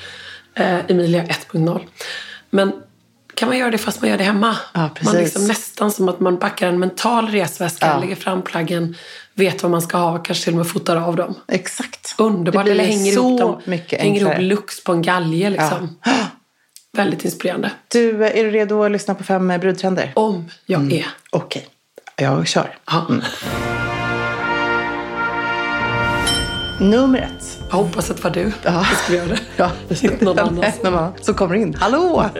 eh, 0.54 0.90
Emilia 0.90 1.22
1.0. 1.22 1.80
Men 2.50 2.72
kan 3.38 3.48
man 3.48 3.58
göra 3.58 3.70
det 3.70 3.78
fast 3.78 4.00
man 4.00 4.10
gör 4.10 4.18
det 4.18 4.24
hemma? 4.24 4.56
Ja. 4.74 4.90
Man 5.04 5.14
liksom 5.14 5.46
nästan 5.46 5.92
som 5.92 6.08
att 6.08 6.20
man 6.20 6.36
packar 6.38 6.68
en 6.68 6.78
mental 6.78 7.28
resväska, 7.28 7.86
Ja. 7.86 7.98
lägger 8.00 8.16
fram 8.16 8.42
plaggen, 8.42 8.96
vet 9.34 9.62
vad 9.62 9.70
man 9.72 9.82
ska 9.82 9.98
ha, 9.98 10.18
kanske 10.18 10.44
till 10.44 10.52
och 10.52 10.56
med 10.56 10.66
fotar 10.66 10.96
av 10.96 11.16
dem. 11.16 11.34
Exakt. 11.48 12.14
Underbart. 12.18 12.64
Det 12.66 12.72
blir 12.72 12.82
Eller 12.84 12.92
hänger 12.92 13.12
så 13.12 13.20
ihop 13.20 13.40
dem. 13.40 13.60
mycket 13.64 14.00
hänger 14.00 14.20
ihop 14.20 14.30
enklare. 14.30 14.46
lux 14.48 14.84
på 14.84 14.92
en 14.92 15.02
galge 15.02 15.50
liksom. 15.50 15.98
Väldigt 16.96 17.24
inspirerande. 17.24 17.70
Du, 17.88 18.24
är 18.24 18.44
du 18.44 18.50
redo 18.50 18.84
att 18.84 18.90
lyssna 18.90 19.14
på 19.14 19.24
fem 19.24 19.50
eh, 19.50 19.58
brudtrender? 19.60 20.12
Om 20.16 20.50
jag 20.66 20.92
är. 20.92 21.06
Okej, 21.30 21.66
jag 22.16 22.46
kör. 22.48 22.76
Ja. 22.86 23.06
Nummer 26.80 27.18
ett. 27.18 27.58
Jag 27.70 27.76
hoppas 27.76 28.10
att 28.10 28.16
det 28.16 28.24
var 28.24 28.30
du 28.30 28.52
Ja. 28.62 28.84
som 28.84 28.96
skulle 28.96 29.18
göra 29.18 29.28
det. 29.28 29.38
Ja, 29.56 29.70
någon 30.20 30.38
annan. 30.38 30.54
Någon 30.84 30.94
annan 30.94 31.12
som 31.20 31.34
kommer 31.34 31.54
in. 31.54 31.74
Hallå! 31.74 32.24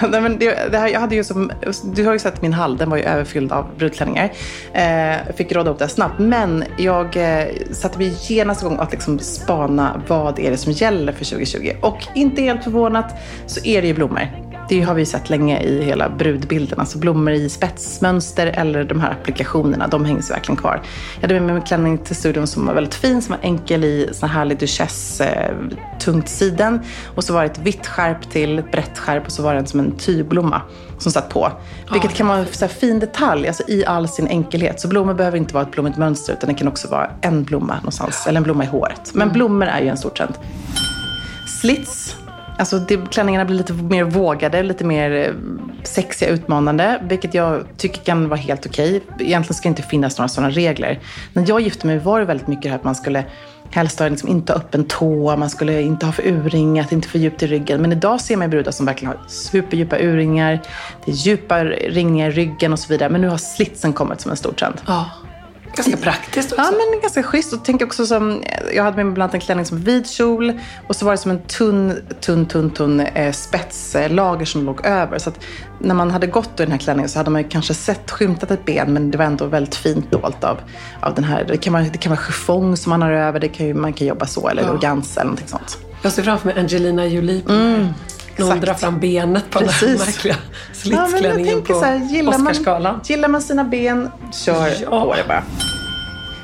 Nej, 0.08 0.20
men 0.20 0.38
det, 0.38 0.72
det 0.72 0.78
här, 0.78 0.88
jag 0.88 1.00
hade 1.00 1.14
ju 1.14 1.24
som, 1.24 1.52
du 1.94 2.04
har 2.04 2.12
ju 2.12 2.18
sett 2.18 2.42
min 2.42 2.52
hall, 2.52 2.76
den 2.76 2.90
var 2.90 2.96
ju 2.96 3.02
överfylld 3.02 3.52
av 3.52 3.66
brudklänningar. 3.78 4.32
Eh, 4.72 5.26
jag 5.26 5.36
fick 5.36 5.52
råda 5.52 5.70
upp 5.70 5.78
det 5.78 5.88
snabbt. 5.88 6.18
Men 6.18 6.64
jag 6.78 7.16
eh, 7.16 7.46
satte 7.72 7.98
mig 7.98 8.16
genast 8.28 8.62
igång 8.62 8.78
att 8.78 8.92
liksom 8.92 9.18
spana 9.18 10.02
vad 10.08 10.38
är 10.38 10.50
det 10.50 10.56
som 10.56 10.72
gäller 10.72 11.12
för 11.12 11.24
2020. 11.24 11.72
Och 11.82 12.06
inte 12.14 12.42
helt 12.42 12.64
förvånat 12.64 13.14
så 13.46 13.64
är 13.64 13.82
det 13.82 13.88
ju 13.88 13.94
blommor. 13.94 14.43
Det 14.68 14.82
har 14.82 14.94
vi 14.94 15.06
sett 15.06 15.30
länge 15.30 15.60
i 15.60 15.84
hela 15.84 16.08
brudbilden. 16.08 16.80
Alltså 16.80 16.98
blommor 16.98 17.32
i 17.32 17.48
spetsmönster 17.48 18.46
eller 18.46 18.84
de 18.84 19.00
här 19.00 19.10
applikationerna, 19.10 19.88
de 19.88 20.04
hängs 20.04 20.30
verkligen 20.30 20.56
kvar. 20.56 20.82
Jag 21.14 21.22
hade 21.22 21.34
med 21.34 21.42
mig 21.42 21.56
en 21.56 21.62
klänning 21.62 21.98
till 21.98 22.16
studion 22.16 22.46
som 22.46 22.66
var 22.66 22.74
väldigt 22.74 22.94
fin, 22.94 23.22
som 23.22 23.32
var 23.32 23.48
enkel 23.48 23.84
i 23.84 24.08
sån 24.12 24.28
här 24.28 24.38
härlig 24.38 24.58
duchesse, 24.58 25.24
eh, 25.24 25.76
tungt 25.98 26.28
siden. 26.28 26.80
Och 27.14 27.24
så 27.24 27.32
var 27.32 27.42
det 27.42 27.46
ett 27.46 27.58
vitt 27.58 27.86
skärp 27.86 28.30
till, 28.30 28.58
ett 28.58 28.72
brett 28.72 28.98
skärp 28.98 29.26
och 29.26 29.32
så 29.32 29.42
var 29.42 29.52
det 29.54 29.60
en 29.60 29.66
som 29.66 29.80
en 29.80 29.92
tygblomma 29.92 30.62
som 30.98 31.12
satt 31.12 31.28
på. 31.28 31.52
Vilket 31.92 32.14
kan 32.14 32.26
vara 32.26 32.38
en 32.38 32.46
så 32.46 32.68
fin 32.68 32.98
detalj, 32.98 33.48
alltså 33.48 33.62
i 33.68 33.84
all 33.86 34.08
sin 34.08 34.26
enkelhet. 34.26 34.80
Så 34.80 34.88
blommor 34.88 35.14
behöver 35.14 35.38
inte 35.38 35.54
vara 35.54 35.64
ett 35.64 35.72
blommigt 35.72 35.98
mönster, 35.98 36.32
utan 36.32 36.48
det 36.48 36.54
kan 36.54 36.68
också 36.68 36.88
vara 36.88 37.10
en 37.20 37.44
blomma 37.44 37.74
någonstans, 37.76 38.26
eller 38.26 38.36
en 38.36 38.44
blomma 38.44 38.64
i 38.64 38.66
håret. 38.66 39.10
Men 39.14 39.32
blommor 39.32 39.66
är 39.66 39.80
ju 39.80 39.88
en 39.88 39.96
stor 39.96 40.10
trend. 40.10 40.34
Slits. 41.60 42.16
Alltså 42.58 42.78
det, 42.78 43.10
klänningarna 43.10 43.44
blir 43.44 43.56
lite 43.56 43.72
mer 43.72 44.04
vågade, 44.04 44.62
lite 44.62 44.84
mer 44.84 45.10
eh, 45.10 45.34
sexiga, 45.82 46.30
utmanande. 46.30 47.00
Vilket 47.02 47.34
jag 47.34 47.64
tycker 47.76 48.02
kan 48.02 48.28
vara 48.28 48.40
helt 48.40 48.66
okej. 48.66 49.02
Egentligen 49.18 49.54
ska 49.54 49.68
det 49.68 49.70
inte 49.70 49.82
finnas 49.82 50.18
några 50.18 50.28
sådana 50.28 50.50
regler. 50.50 51.00
När 51.32 51.44
jag 51.48 51.60
gifte 51.60 51.86
mig 51.86 51.98
var 51.98 52.20
det 52.20 52.24
väldigt 52.24 52.46
mycket 52.46 52.62
det 52.62 52.68
här 52.68 52.76
att 52.76 52.84
man 52.84 52.94
skulle 52.94 53.24
helst 53.70 53.98
ha 53.98 54.08
liksom 54.08 54.28
inte 54.28 54.52
ha 54.52 54.58
öppen 54.58 54.84
tå, 54.84 55.36
man 55.36 55.50
skulle 55.50 55.82
inte 55.82 56.06
ha 56.06 56.12
för 56.12 56.26
urringat, 56.26 56.92
inte 56.92 57.08
för 57.08 57.18
djupt 57.18 57.42
i 57.42 57.46
ryggen. 57.46 57.82
Men 57.82 57.92
idag 57.92 58.20
ser 58.20 58.36
man 58.36 58.50
brudar 58.50 58.72
som 58.72 58.86
verkligen 58.86 59.14
har 59.14 59.28
superdjupa 59.28 59.98
urringar, 59.98 60.60
det 61.04 61.10
är 61.10 61.14
djupa 61.14 61.64
ringningar 61.64 62.28
i 62.28 62.32
ryggen 62.32 62.72
och 62.72 62.78
så 62.78 62.88
vidare. 62.88 63.08
Men 63.08 63.20
nu 63.20 63.28
har 63.28 63.38
slitsen 63.38 63.92
kommit 63.92 64.20
som 64.20 64.30
en 64.30 64.36
stor 64.36 64.52
trend. 64.52 64.80
Ja. 64.86 65.10
Ganska 65.76 65.96
praktiskt 65.96 66.52
också. 66.52 66.64
Ja, 66.64 66.70
men 66.70 67.00
ganska 67.00 67.22
schysst. 67.22 67.52
Och 67.52 67.64
tänk 67.64 67.82
också 67.82 68.06
som, 68.06 68.42
jag 68.74 68.84
hade 68.84 68.96
med 68.96 69.06
mig 69.06 69.14
bland 69.14 69.22
annat 69.30 69.34
en 69.34 69.40
klänning 69.40 69.64
som 69.66 69.78
vid 69.78 70.10
kjol 70.10 70.52
och 70.88 70.96
så 70.96 71.04
var 71.04 71.12
det 71.12 71.18
som 71.18 71.30
en 71.30 71.42
tunn, 71.42 71.94
tunn, 72.20 72.46
tunn, 72.46 72.70
tunn 72.70 73.00
eh, 73.00 73.32
spetslager 73.32 74.46
som 74.46 74.64
låg 74.66 74.86
över. 74.86 75.18
Så 75.18 75.28
att 75.30 75.40
när 75.78 75.94
man 75.94 76.10
hade 76.10 76.26
gått 76.26 76.60
i 76.60 76.62
den 76.62 76.70
här 76.70 76.78
klänningen 76.78 77.08
så 77.08 77.18
hade 77.18 77.30
man 77.30 77.44
kanske 77.44 77.74
sett 77.74 78.10
skymtat 78.10 78.50
ett 78.50 78.64
ben, 78.64 78.92
men 78.92 79.10
det 79.10 79.18
var 79.18 79.24
ändå 79.24 79.46
väldigt 79.46 79.74
fint 79.74 80.10
dolt 80.10 80.44
av, 80.44 80.58
av 81.00 81.14
den 81.14 81.24
här. 81.24 81.44
Det 81.48 81.56
kan, 81.56 81.72
vara, 81.72 81.82
det 81.92 81.98
kan 81.98 82.10
vara 82.10 82.20
chiffong 82.26 82.76
som 82.76 82.90
man 82.90 83.02
har 83.02 83.10
över, 83.10 83.40
det 83.40 83.48
kan 83.48 83.66
ju, 83.66 83.74
man 83.74 83.92
kan 83.92 84.06
jobba 84.06 84.26
så, 84.26 84.48
eller 84.48 84.62
Ja. 84.62 84.70
organza 84.70 85.20
eller 85.20 85.28
någonting 85.30 85.48
sånt. 85.48 85.78
Jag 86.02 86.12
ser 86.12 86.22
framför 86.22 86.46
mig 86.46 86.58
Angelina 86.58 87.06
Jolie 87.06 87.40
på 87.42 87.52
mm, 87.52 87.88
Exakt. 88.42 88.60
drar 88.62 88.74
fram 88.74 89.00
benet 89.00 89.50
på 89.50 89.58
den 89.58 89.68
här 89.68 89.80
Precis. 89.80 90.06
märkliga 90.06 90.36
Ja, 90.36 90.72
slitsklänningen 90.72 91.54
tänker 91.54 91.74
på 91.74 91.80
så 91.80 91.84
här, 91.86 91.96
gillar 91.96 92.32
man, 92.32 92.40
Oscarsgalan. 92.46 93.00
gillar 93.04 93.28
man 93.28 93.42
sina 93.42 93.64
ben, 93.64 94.10
kör 94.32 94.68
Ja. 94.82 95.04
på 95.04 95.14
det 95.14 95.24
bara. 95.28 95.42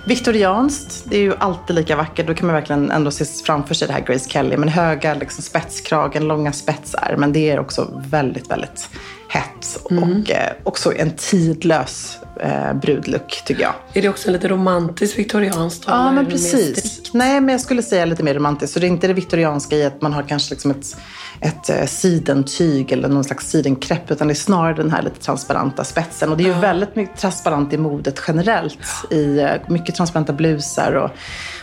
Viktorianskt, 0.05 1.03
det 1.05 1.17
är 1.17 1.21
ju 1.21 1.35
alltid 1.39 1.77
lika 1.77 1.97
vackert. 1.97 2.27
Då 2.27 2.35
kan 2.35 2.47
man 2.47 2.55
verkligen 2.55 2.91
ändå 2.91 3.11
se 3.11 3.25
framför 3.25 3.75
sig 3.75 3.89
det 3.89 3.95
här 3.95 4.01
Grace 4.01 4.31
Kelly. 4.31 4.57
Men 4.57 4.69
höga 4.69 5.15
liksom, 5.15 5.43
spetskragen, 5.43 6.29
långa 6.29 6.53
spetsar. 6.53 7.15
Men 7.19 7.33
det 7.33 7.51
är 7.51 7.61
också 7.61 8.03
väldigt, 8.11 8.51
väldigt 8.51 8.89
hett. 9.31 9.79
Och 9.85 10.31
eh, 10.31 10.53
också 10.65 10.95
en 10.97 11.11
tidlös 11.11 12.19
eh, 12.41 12.75
brudlook, 12.75 13.43
tycker 13.47 13.63
jag. 13.63 13.75
Är 13.95 14.03
det 14.03 14.09
också 14.09 14.29
en 14.29 14.33
lite 14.33 14.49
romantisk 14.49 15.19
viktorianskt? 15.19 15.85
Ja, 15.87 16.13
men 16.13 16.27
precis. 16.27 17.01
Nej, 17.13 17.41
men 17.41 17.49
jag 17.49 17.61
skulle 17.61 17.83
säga 17.83 18.05
lite 18.05 18.23
mer 18.23 18.35
romantiskt. 18.35 18.75
Så 18.75 18.81
det 18.81 18.87
är 18.87 18.89
inte 18.89 19.07
det 19.07 19.13
viktorianska 19.13 19.77
i 19.77 19.85
att 19.85 20.03
man 20.03 20.13
har 20.13 20.23
kanske 20.23 20.55
liksom 20.55 20.71
ett, 20.71 20.97
ett 21.41 21.71
eh, 21.71 21.87
sidentyg 21.87 22.93
eller 22.93 23.09
någon 23.09 23.25
slags 23.25 23.51
sidenkräpp. 23.51 24.11
Utan 24.11 24.29
det 24.29 24.33
är 24.33 24.35
snarare 24.35 24.75
den 24.75 24.91
här 24.91 25.03
lite 25.03 25.21
transparenta 25.21 25.85
spetsen. 25.85 26.31
Och 26.31 26.37
det 26.37 26.45
är 26.45 26.55
ju 26.55 26.61
väldigt 26.61 26.97
mycket 26.97 27.19
transparent 27.19 27.73
i 27.73 27.79
modet 27.79 28.21
generellt. 28.29 28.79
I 29.11 29.39
eh, 29.39 29.51
mycket 29.69 29.95
transparenta 29.95 30.33
blusar 30.33 30.93
och, 30.93 31.11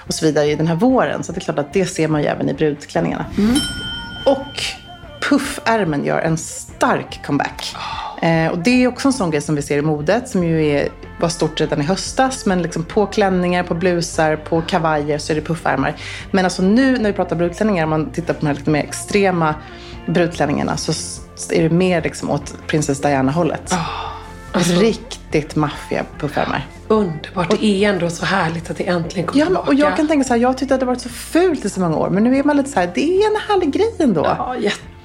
och 0.07 0.13
så 0.13 0.25
vidare 0.25 0.45
i 0.45 0.55
den 0.55 0.67
här 0.67 0.75
våren. 0.75 1.23
Så 1.23 1.31
det 1.31 1.37
är 1.37 1.41
klart 1.41 1.59
att 1.59 1.73
det 1.73 1.85
ser 1.85 2.07
man 2.07 2.21
ju 2.21 2.27
även 2.27 2.49
i 2.49 2.53
brudklänningarna. 2.53 3.25
Och 4.25 4.63
puffärmen 5.29 6.05
gör 6.05 6.19
en 6.19 6.37
stark 6.77 7.19
comeback. 7.25 7.75
Eh, 8.21 8.47
och 8.51 8.57
det 8.57 8.83
är 8.83 8.87
också 8.87 9.07
en 9.07 9.13
sån 9.13 9.31
grej 9.31 9.41
som 9.41 9.55
vi 9.55 9.61
ser 9.61 9.77
i 9.77 9.81
modet, 9.81 10.29
som 10.29 10.43
ju 10.43 10.67
är, 10.67 10.89
var 11.19 11.29
stort 11.29 11.59
redan 11.61 11.81
i 11.81 11.83
höstas. 11.83 12.45
Men 12.45 12.61
liksom 12.61 12.83
på 12.83 13.05
klänningar, 13.05 13.63
på 13.63 13.73
blusar, 13.73 14.35
på 14.35 14.61
kavajer 14.61 15.17
så 15.17 15.31
är 15.33 15.35
det 15.35 15.41
puffärmar. 15.41 15.95
Men 16.31 16.45
alltså 16.45 16.61
nu 16.61 16.97
när 16.97 17.09
vi 17.09 17.13
pratar 17.13 17.35
brudklänningar, 17.35 17.83
om 17.83 17.89
man 17.89 18.11
tittar 18.11 18.33
på 18.33 18.39
de 18.39 18.47
här 18.47 18.53
lite 18.53 18.69
mer 18.69 18.83
extrema 18.83 19.55
brudklänningarna, 20.07 20.77
så 20.77 20.91
är 21.53 21.63
det 21.63 21.69
mer 21.69 22.01
liksom 22.01 22.29
åt 22.31 22.67
prinsess 22.67 23.01
Diana-hållet. 23.01 23.73
Riktigt 24.53 25.55
maffiga 25.55 26.03
puffärmar. 26.19 26.67
Underbart. 26.87 27.49
Det 27.49 27.65
är 27.65 27.89
ändå 27.89 28.09
så 28.09 28.25
härligt 28.25 28.69
att 28.71 28.77
det 28.77 28.87
äntligen 28.87 29.27
kommer 29.27 29.39
Ja, 29.39 29.45
tillbaka. 29.45 29.67
och 29.67 29.73
jag 29.73 29.95
kan 29.97 30.07
tänka 30.07 30.23
så 30.23 30.33
här, 30.33 30.41
jag 30.41 30.57
tyckte 30.57 30.73
att 30.73 30.79
det 30.79 30.85
varit 30.85 31.01
så 31.01 31.09
fult 31.09 31.65
i 31.65 31.69
så 31.69 31.79
många 31.79 31.97
år. 31.97 32.09
Men 32.09 32.23
nu 32.23 32.37
är 32.37 32.43
man 32.43 32.57
lite 32.57 32.69
så 32.69 32.79
här, 32.79 32.91
det 32.95 33.01
är 33.01 33.27
en 33.27 33.35
härlig 33.47 33.71
grej 33.71 33.95
ändå. 33.99 34.25
Ja, 34.25 34.55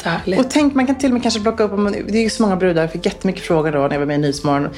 jättehärligt. 0.05 0.45
Och 0.45 0.51
tänk, 0.51 0.75
man 0.75 0.87
kan 0.87 0.99
till 0.99 1.09
och 1.11 1.13
med 1.15 1.23
kanske 1.23 1.41
plocka 1.41 1.63
upp, 1.65 1.79
man- 1.79 1.93
det 1.93 2.19
är 2.19 2.23
ju 2.23 2.31
så 2.31 2.43
många 2.43 2.57
brudar, 2.57 2.83
jag 2.83 2.93
fick 2.93 3.07
jättemycket 3.07 3.43
frågor 3.43 3.73
då 3.73 3.79
när 3.79 3.91
jag 3.93 3.99
var 3.99 4.07
med 4.07 4.15
i 4.15 4.19
Nyhetsmorgon. 4.19 4.69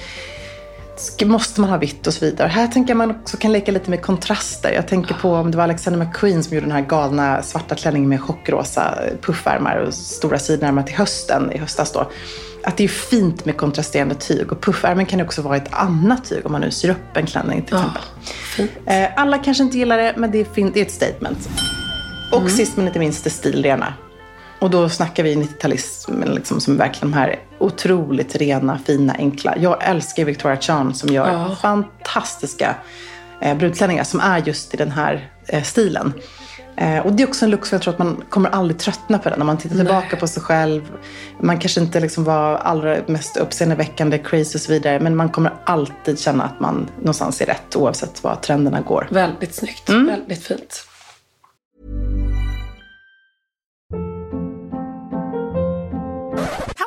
Måste 1.25 1.61
man 1.61 1.71
ha 1.71 1.77
vitt 1.77 2.07
och 2.07 2.15
så 2.15 2.25
vidare. 2.25 2.49
Här 2.49 2.67
tänker 2.69 2.95
man 2.95 3.11
också 3.11 3.37
kan 3.37 3.53
leka 3.53 3.73
lite 3.73 3.91
med 3.91 4.03
kontraster. 4.03 4.73
Jag 4.73 4.89
tänker 4.89 5.15
på 5.15 5.35
om 5.35 5.51
det 5.51 5.57
var 5.57 5.65
Alexander 5.65 6.05
McQueen 6.07 6.43
som 6.45 6.55
gjorde 6.55 6.67
den 6.67 6.73
här 6.77 6.81
galna 6.83 7.43
svarta 7.43 7.75
klänningen 7.75 8.09
med 8.09 8.21
chockrosa 8.21 8.99
puffärmar 9.23 9.77
och 9.77 9.95
stora 9.95 10.39
sidenärmar 10.39 10.83
till 10.83 10.95
hösten, 10.95 11.53
i 11.53 11.59
höstas 11.59 11.93
då. 11.93 12.11
Att 12.65 12.77
det 12.77 12.85
är 12.85 12.89
fint 12.89 13.45
med 13.45 13.57
kontrasterande 13.57 14.15
tyg. 14.15 14.53
Och 14.53 14.61
puffärmen 14.61 15.07
kan 15.07 15.21
också 15.21 15.43
vara 15.43 15.57
ett 15.57 15.69
annat 15.75 16.25
tyg 16.25 16.47
om 16.47 16.53
man 16.53 16.61
nu 16.61 16.71
syr 16.71 16.91
upp 16.91 17.17
en 17.17 17.27
klänning 17.27 17.63
till 17.63 17.77
exempel. 17.77 18.03
Eh, 18.87 19.09
Alla 19.17 19.39
kanske 19.39 19.63
inte 19.65 19.79
gillar 19.79 19.99
det, 19.99 20.15
men 20.17 20.31
det 20.31 20.41
är, 20.41 20.71
det 20.73 20.81
är 20.81 20.85
ett 20.85 20.91
statement. 20.93 21.49
Och 22.33 22.51
sist 22.51 22.77
men 22.77 22.87
inte 22.87 22.99
minst 22.99 23.25
det 23.25 23.31
stilrena. 23.31 23.95
Och 24.59 24.71
då 24.71 24.89
snackar 24.89 25.23
vi 25.23 25.35
90-talismen 25.35 26.35
liksom, 26.35 26.61
som 26.61 26.75
är 26.75 26.79
verkligen 26.79 27.11
de 27.11 27.17
här 27.19 27.41
otroligt 27.59 28.37
rena, 28.37 28.79
fina, 28.87 29.15
enkla. 29.19 29.57
Jag 29.57 29.77
älskar 29.89 30.25
Victoria 30.25 30.57
Charm 30.61 30.95
som 30.95 31.09
gör 31.09 31.33
Ja. 31.33 31.57
fantastiska 31.63 32.75
eh, 33.41 33.57
brudklänningar 33.57 34.05
som 34.05 34.21
är 34.21 34.39
just 34.47 34.75
i 34.75 34.77
den 34.77 34.91
här 34.91 35.31
eh, 35.47 35.63
stilen. 35.63 36.13
Eh, 36.77 36.99
och 36.99 37.13
det 37.13 37.23
är 37.23 37.29
också 37.29 37.45
en 37.45 37.51
look 37.51 37.67
som 37.67 37.77
jag 37.77 37.83
tror 37.83 37.93
att 37.93 37.99
man 37.99 38.25
kommer 38.29 38.51
aldrig 38.51 38.79
tröttna 38.79 39.19
på 39.19 39.29
den. 39.29 39.39
När 39.39 39.47
man 39.47 39.59
tittar 39.59 39.77
tillbaka 39.77 40.17
på 40.17 40.27
sig 40.27 40.43
själv. 40.43 40.83
Man 41.41 41.59
kanske 41.59 41.81
inte 41.81 42.01
liksom 42.01 42.25
var 42.25 42.57
allra 42.57 42.97
mest 43.07 43.37
uppseendeväckande, 43.37 44.19
crazy 44.19 44.59
och 44.59 44.61
så 44.63 44.73
vidare. 44.73 45.01
Men 45.01 45.17
man 45.17 45.29
kommer 45.29 45.53
alltid 45.65 46.21
känna 46.21 46.45
att 46.45 46.61
man 46.61 46.91
någonstans 46.99 47.41
är 47.41 47.47
rätt 47.47 47.77
oavsett 47.77 48.25
vad 48.25 48.43
trenderna 48.43 48.81
går. 48.81 49.09
Väldigt 49.11 49.55
snyggt. 49.55 49.89
Mm. 49.89 50.07
Väldigt 50.07 50.45
fint. 50.45 50.87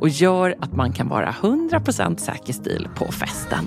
och 0.00 0.08
gör 0.08 0.56
att 0.60 0.72
man 0.72 0.92
kan 0.92 1.08
vara 1.08 1.34
100% 1.42 2.16
säker 2.16 2.52
stil 2.52 2.88
på 2.96 3.12
festen. 3.12 3.64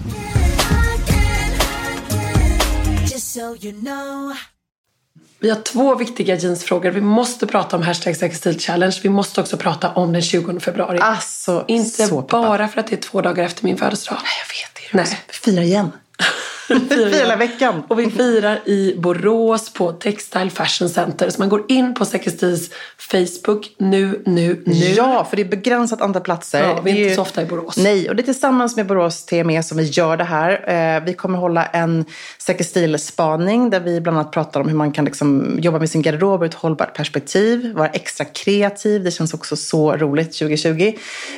Vi 5.40 5.50
har 5.50 5.62
två 5.62 5.96
viktiga 5.96 6.36
jeansfrågor. 6.36 6.92
Vi 6.92 7.02
måste 7.02 7.48
prata 7.48 7.76
om 7.76 7.84
hashtag 7.84 8.16
Säker 8.16 8.36
stil 8.36 8.60
challenge. 8.60 9.00
Vi 9.04 9.10
måste 9.10 9.42
också 9.42 9.58
prata 9.58 9.94
om 9.94 10.14
den 10.14 10.22
20 10.22 10.60
februari. 10.60 11.00
Alltså, 11.02 11.66
Inte 11.68 12.24
bara 12.30 12.68
för 12.68 12.80
att 12.80 12.88
det 12.88 12.96
är 12.96 13.02
två 13.02 13.22
dagar 13.22 13.44
efter 13.44 13.64
min 13.64 13.78
födelsedag. 13.78 14.18
Jag 14.18 14.56
vet 14.56 14.92
det. 14.92 14.98
Nej. 14.98 15.24
Fira 15.30 15.64
igen. 15.64 15.92
Fira 16.90 17.10
hela 17.10 17.36
veckan. 17.36 17.84
Och 17.88 18.00
vi 18.00 18.10
firar 18.10 18.60
i 18.66 18.96
Borås 18.98 19.74
på 19.74 19.92
Textile 19.92 20.50
Fashion 20.50 20.90
Center. 20.90 21.30
Så 21.30 21.42
man 21.42 21.50
går 21.50 21.64
in 21.68 21.94
på 21.94 22.06
Säker 22.06 22.32
stils 22.32 22.70
Facebook 22.98 23.70
nu, 23.78 24.22
nu, 24.26 24.64
nu. 24.66 24.74
Ja, 24.76 25.28
för 25.30 25.36
det 25.36 25.42
är 25.42 25.48
begränsat 25.48 26.02
antal 26.02 26.22
platser. 26.22 26.64
Ja, 26.64 26.82
vi 26.84 26.92
är 26.92 26.96
Det 26.96 27.00
inte 27.00 27.10
ju- 27.10 27.16
så 27.16 27.22
ofta 27.22 27.42
i 27.42 27.46
Borås. 27.46 27.78
Nej, 27.78 28.10
och 28.10 28.16
det 28.16 28.22
är 28.22 28.24
tillsammans 28.24 28.76
med 28.76 28.88
Borås 28.88 29.26
TME 29.26 29.64
som 29.64 29.78
vi 29.78 29.84
gör 29.84 30.18
det 30.18 30.24
här. 30.24 30.96
Eh, 30.98 31.04
vi 31.06 31.14
kommer 31.14 31.38
hålla 31.38 31.66
en 31.66 32.06
Säker 32.38 32.64
stil-spaning 32.64 33.70
där 33.70 33.80
vi 33.80 34.02
bland 34.02 34.18
annat 34.18 34.32
pratar 34.32 34.60
om 34.60 34.68
hur 34.68 34.76
man 34.76 34.92
kan 34.92 35.06
liksom 35.06 35.58
jobba 35.62 35.80
med 35.80 35.90
sin 35.90 36.02
garderob 36.02 36.42
ur 36.42 36.46
ett 36.46 36.54
hållbart 36.54 36.96
perspektiv, 36.96 37.74
vara 37.76 37.88
extra 37.88 38.26
kreativ. 38.26 39.04
Det 39.04 39.12
känns 39.12 39.34
också 39.34 39.56
så 39.56 39.98
roligt 39.98 40.34
2020. 40.34 40.94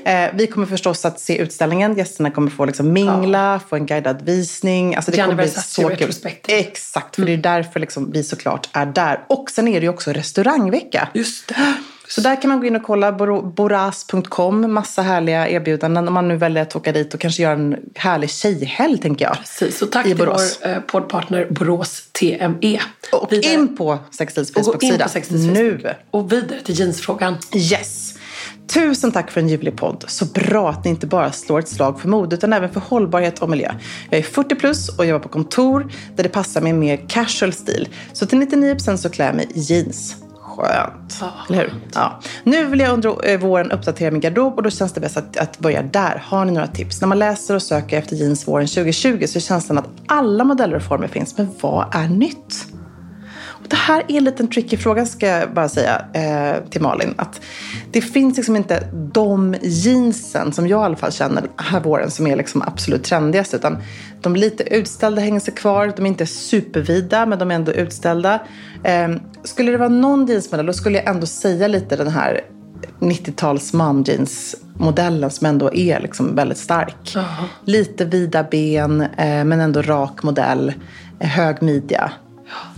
Eh, 0.06 0.14
vi 0.34 0.48
kommer 0.48 0.68
förstås 0.68 1.06
att 1.06 1.20
se 1.20 1.38
utställningen. 1.38 1.96
Gästerna 1.98 2.32
kommer 2.32 2.50
få 2.52 2.66
liksom 2.66 2.94
mingla, 2.94 3.60
få 3.70 3.76
en 3.76 3.86
guidad 3.86 4.22
visning. 4.26 4.96
Alltså 4.96 5.12
det 5.12 5.18
kommer 5.26 5.36
bli 5.44 5.48
så 5.48 5.90
kul. 5.90 6.12
Exakt, 6.48 7.16
för 7.16 7.26
det 7.26 7.34
är 7.34 7.38
därför 7.38 7.80
liksom 7.80 8.12
vi 8.12 8.24
såklart 8.24 8.70
är 8.74 8.86
där. 8.86 9.26
Och 9.30 9.50
sen 9.52 9.68
är 9.68 9.80
det 9.80 9.84
ju 9.84 9.90
också 9.90 10.12
restaurangvecka. 10.12 11.10
Just 11.14 11.48
det. 11.48 11.74
Så 12.08 12.22
där 12.22 12.42
kan 12.42 12.50
man 12.50 12.60
gå 12.60 12.66
in 12.66 12.76
och 12.76 12.84
kolla, 12.84 13.12
bor- 13.12 13.54
boras.com, 13.56 14.74
massa 14.74 15.02
härliga 15.02 15.50
erbjudanden 15.50 16.08
om 16.08 16.14
man 16.14 16.28
nu 16.28 16.38
väljer 16.38 16.64
att 16.64 16.76
åka 16.76 16.92
dit 16.92 17.14
och 17.14 17.20
kanske 17.20 17.44
göra 17.44 17.54
en 17.54 17.76
härlig 17.96 18.30
tjejhelg 18.30 18.98
tänker 18.98 19.26
jag. 19.26 19.38
Precis, 19.38 19.82
och 19.82 19.92
tack 19.92 20.06
till 20.06 20.18
Borås. 20.18 20.60
vår 20.64 20.70
eh, 20.70 20.80
poddpartner 20.80 21.48
Borås 21.50 22.04
TME. 22.12 22.80
Och 23.12 23.32
Vidare- 23.32 23.54
in 23.54 23.78
på 23.78 24.00
Sextils 24.12 24.50
och 24.50 24.64
gå 24.64 24.72
in 24.82 25.00
Facebook-sida 25.00 25.54
nu. 25.54 25.96
Och 26.12 26.32
vidare 26.32 26.60
till 26.64 26.80
jeansfrågan. 26.80 27.38
Yes! 27.56 28.11
Tusen 28.74 29.12
tack 29.12 29.32
för 29.32 29.42
en 29.42 29.50
ljuvlig 29.50 29.78
podd. 29.78 30.06
Så 30.08 30.26
bra 30.26 30.70
att 30.70 30.84
ni 30.84 30.90
inte 30.90 31.08
bara 31.08 31.32
slår 31.32 31.60
ett 31.60 31.68
slag 31.68 32.02
för 32.02 32.08
mode 32.08 32.36
utan 32.36 32.54
även 32.54 32.70
för 32.70 32.80
hållbarhet 32.80 33.40
och 33.40 33.50
miljö. 33.50 33.72
Jag 34.10 34.20
är 34.20 34.24
40 34.24 34.56
plus 34.56 34.90
och 34.90 35.06
jobbar 35.06 35.20
på 35.20 35.30
kontor 35.30 35.92
där 36.16 36.24
det 36.24 36.30
passar 36.30 36.62
med 36.62 36.76
mer 36.76 36.98
casual 37.08 37.54
stil. 37.54 37.90
Så 38.14 38.26
till 38.26 38.40
99% 38.40 38.98
så 38.98 39.10
klär 39.10 39.26
jag 39.26 39.36
mig 39.36 39.48
i 39.54 39.60
jeans. 39.60 40.16
Skönt. 40.42 41.24
Eller 41.50 41.60
hur? 41.60 41.74
Ja. 41.94 42.20
Nu 42.44 42.66
vill 42.66 42.80
jag 42.80 42.94
under 42.94 43.30
eh, 43.30 43.40
våren 43.40 43.72
uppdatera 43.72 44.12
min 44.12 44.22
garderob 44.22 44.54
och 44.58 44.64
då 44.64 44.70
känns 44.70 44.94
det 44.94 45.02
bäst 45.02 45.18
att, 45.18 45.38
att 45.38 45.60
börja 45.60 45.82
där. 45.82 46.24
Har 46.26 46.46
ni 46.46 46.52
några 46.52 46.68
tips? 46.68 47.02
När 47.02 47.08
man 47.08 47.20
läser 47.20 47.56
och 47.56 47.62
söker 47.62 47.98
efter 47.98 48.16
jeans 48.16 48.48
våren 48.48 48.68
2020 48.68 49.26
så 49.28 49.40
känns 49.40 49.68
det 49.68 49.80
att 49.80 49.90
alla 50.06 50.44
modeller 50.44 50.76
och 50.76 50.84
former 50.84 51.08
finns. 51.08 51.38
Men 51.38 51.50
vad 51.62 51.96
är 51.96 52.08
nytt? 52.08 52.71
Det 53.72 53.78
här 53.78 54.04
är 54.08 54.18
en 54.18 54.24
liten 54.24 54.48
tricky 54.48 54.78
fråga 54.78 55.06
ska 55.06 55.28
jag 55.28 55.54
bara 55.54 55.70
säga 55.70 56.06
eh, 56.14 56.70
till 56.70 56.82
Malin. 56.82 57.14
Att 57.18 57.42
det 57.92 58.02
finns 58.02 58.38
liksom 58.38 58.56
inte 58.56 58.88
de 59.14 59.56
jeansen 59.62 60.54
som 60.54 60.68
jag 60.68 60.82
i 60.82 60.86
alla 60.86 60.96
fall 60.96 61.12
känner 61.12 61.44
här 61.58 61.80
våren 61.80 62.12
som 62.12 62.28
är 62.28 62.36
liksom 62.36 62.62
absolut 62.62 63.04
trendigast. 63.04 63.54
Utan 63.54 63.78
de 64.22 64.36
lite 64.36 64.64
utställda 64.64 65.22
hänger 65.22 65.40
sig 65.40 65.54
kvar. 65.54 65.94
De 65.96 66.06
är 66.06 66.08
inte 66.08 66.26
supervida 66.26 67.26
men 67.26 67.40
de 67.40 67.52
är 67.52 67.56
ändå 67.56 67.72
utställda. 67.72 68.40
Eh, 68.84 69.10
skulle 69.44 69.72
det 69.72 69.78
vara 69.78 69.90
någon 69.90 70.26
jeansmodell 70.26 70.66
då 70.66 70.74
skulle 70.74 70.98
jag 70.98 71.08
ändå 71.08 71.26
säga 71.26 71.68
lite 71.68 71.96
den 71.96 72.08
här 72.08 72.42
90-tals 73.00 73.74
momjeans-modellen 73.74 75.30
som 75.30 75.48
ändå 75.48 75.74
är 75.74 76.00
liksom 76.00 76.36
väldigt 76.36 76.58
stark. 76.58 77.16
Lite 77.66 78.06
vida 78.06 78.44
ben 78.44 79.02
eh, 79.02 79.44
men 79.44 79.60
ändå 79.60 79.82
rak 79.82 80.24
modell. 80.24 80.74
Eh, 81.20 81.28
hög 81.28 81.62
midja. 81.62 82.12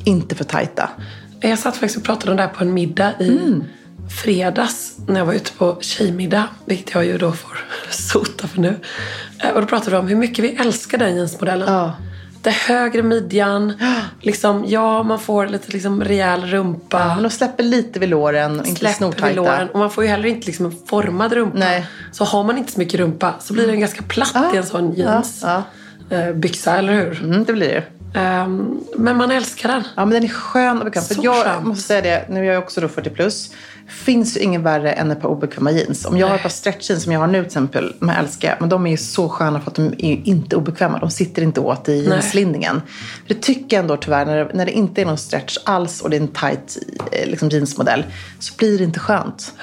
Inte 0.04 0.36
för 0.36 0.44
tajta. 0.44 0.90
Jag 1.40 1.60
satt 1.60 1.74
faktiskt 1.78 1.98
och 1.98 2.04
pratade 2.04 2.32
om 2.32 2.38
det 2.38 2.44
här 2.44 2.50
på 2.50 2.64
en 2.64 2.74
middag 2.74 3.12
i 3.20 3.28
Mm. 3.38 3.64
fredags 4.24 4.96
när 5.08 5.20
jag 5.20 5.26
var 5.26 5.34
ute 5.34 5.52
på 5.52 5.78
tjejmiddag, 5.82 6.44
vilket 6.66 6.94
jag 6.96 7.06
ju 7.06 7.18
då 7.18 7.32
får 7.32 7.58
sota 7.90 8.48
för 8.48 8.60
nu. 8.60 8.76
Eh, 9.44 9.50
Och 9.50 9.62
då 9.62 9.68
pratade 9.68 9.92
vi 9.92 9.98
om 9.98 10.08
hur 10.08 10.16
mycket 10.16 10.46
vi 10.46 10.56
älskar 10.56 10.98
den 10.98 11.16
jeansmodellen. 11.16 11.74
Ja. 11.74 11.94
Den 12.42 12.54
högre 12.54 13.04
midjan, 13.04 13.74
liksom, 14.22 14.66
ja 14.68 15.04
man 15.04 15.20
får 15.20 15.48
lite 15.48 15.72
liksom 15.72 16.04
rejäl 16.04 16.46
rumpa. 16.46 17.00
Ja, 17.00 17.14
men 17.14 17.24
de 17.24 17.30
släpper 17.30 17.64
lite 17.64 18.00
vid 18.00 18.10
låren 18.10 18.60
och 18.60 18.68
inte 18.68 18.94
snortajta. 18.94 19.28
vid 19.28 19.36
låren. 19.36 19.70
Och 19.70 19.80
man 19.80 19.92
får 19.92 20.04
ju 20.04 20.10
heller 20.10 20.30
inte 20.30 20.48
liksom 20.48 20.66
en 20.66 20.76
formad 20.88 21.34
rumpa. 21.34 21.58
Nej. 21.58 21.86
Så 22.12 22.24
har 22.24 22.44
man 22.44 22.58
inte 22.58 22.72
så 22.72 22.80
mycket 22.80 23.00
rumpa 23.00 23.34
så 23.40 23.54
blir 23.54 23.68
den 23.68 23.80
ganska 23.80 24.02
platt 24.04 24.54
i 24.54 24.58
en 24.58 24.66
sån 24.66 24.94
jeans. 24.94 25.40
Ja, 25.44 25.64
eh, 26.10 26.32
byxa, 26.34 26.78
eller 26.78 26.94
hur? 26.94 27.24
Mm, 27.24 27.44
det 27.44 27.54
blir 27.54 27.68
det. 27.68 27.84
Ehm, 28.14 28.80
men 28.96 29.18
man 29.18 29.32
älskar 29.32 29.70
den. 29.70 29.84
Ja, 29.96 30.06
men 30.06 30.10
den 30.10 30.24
är 30.24 30.28
skön 30.28 30.78
och 30.78 30.86
bekväm. 30.86 31.04
För 31.04 31.24
jag 31.24 31.46
skönt. 31.46 31.66
måste 31.66 31.84
säga 31.84 32.02
det, 32.02 32.34
nu 32.34 32.40
är 32.40 32.54
jag 32.54 32.64
också 32.64 32.82
då 32.82 32.88
40 32.88 33.10
plus. 33.10 33.52
Finns 33.88 34.38
ju 34.38 34.42
ingen 34.42 34.64
värre 34.64 34.92
än 34.92 35.12
ett 35.12 35.22
par 35.22 35.30
obekväma 35.30 35.72
jeans. 35.72 36.06
Om 36.06 36.18
jag 36.18 36.28
har 36.28 36.36
ett 36.36 36.42
par 36.42 36.50
stretchjeans 36.50 37.04
som 37.04 37.12
jag 37.12 37.20
har 37.20 37.28
nu 37.28 37.40
till 37.40 37.46
exempel, 37.46 37.94
de 38.00 38.10
här 38.10 38.24
älskar 38.24 38.50
jag. 38.50 38.58
Men 38.60 38.70
de 38.70 38.88
är 38.88 38.92
ju 38.92 38.98
så 38.98 39.30
sköna 39.30 39.62
för 39.62 39.72
att 39.72 39.76
de 39.76 39.88
är 39.88 40.28
inte 40.28 40.56
obekväma. 40.56 41.00
De 41.00 41.12
sitter 41.12 41.42
inte 41.42 41.60
åt 41.60 41.90
i 41.90 42.06
jeanslinningen. 42.06 42.82
För 43.28 43.34
det 43.34 43.42
tycker 43.42 43.78
jag 43.78 43.84
ändå 43.84 43.98
tyvärr, 43.98 44.26
när 44.26 44.38
det, 44.38 44.52
när 44.54 44.66
det 44.66 44.72
inte 44.72 45.02
är 45.02 45.06
någon 45.06 45.18
stretch 45.18 45.58
alls 45.64 46.02
och 46.02 46.10
det 46.10 46.18
är 46.18 46.22
en 46.22 46.28
tight 46.28 46.78
eh, 47.12 47.30
liksom 47.30 47.50
jeansmodell, 47.50 48.06
så 48.40 48.54
blir 48.58 48.78
det 48.78 48.84
inte 48.84 49.00
skönt. 49.00 49.54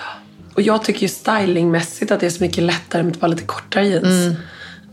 Och 0.55 0.63
jag 0.63 0.85
tycker 0.85 1.01
ju 1.01 1.09
stylingmässigt 1.09 2.11
att 2.11 2.21
det 2.21 2.27
är 2.27 2.31
så 2.31 2.43
mycket 2.43 2.65
lättare 2.65 3.03
med 3.03 3.13
ett 3.13 3.21
par 3.21 3.29
lite 3.29 3.43
kortare 3.43 3.87
jeans. 3.87 4.27
Eh, 4.27 4.33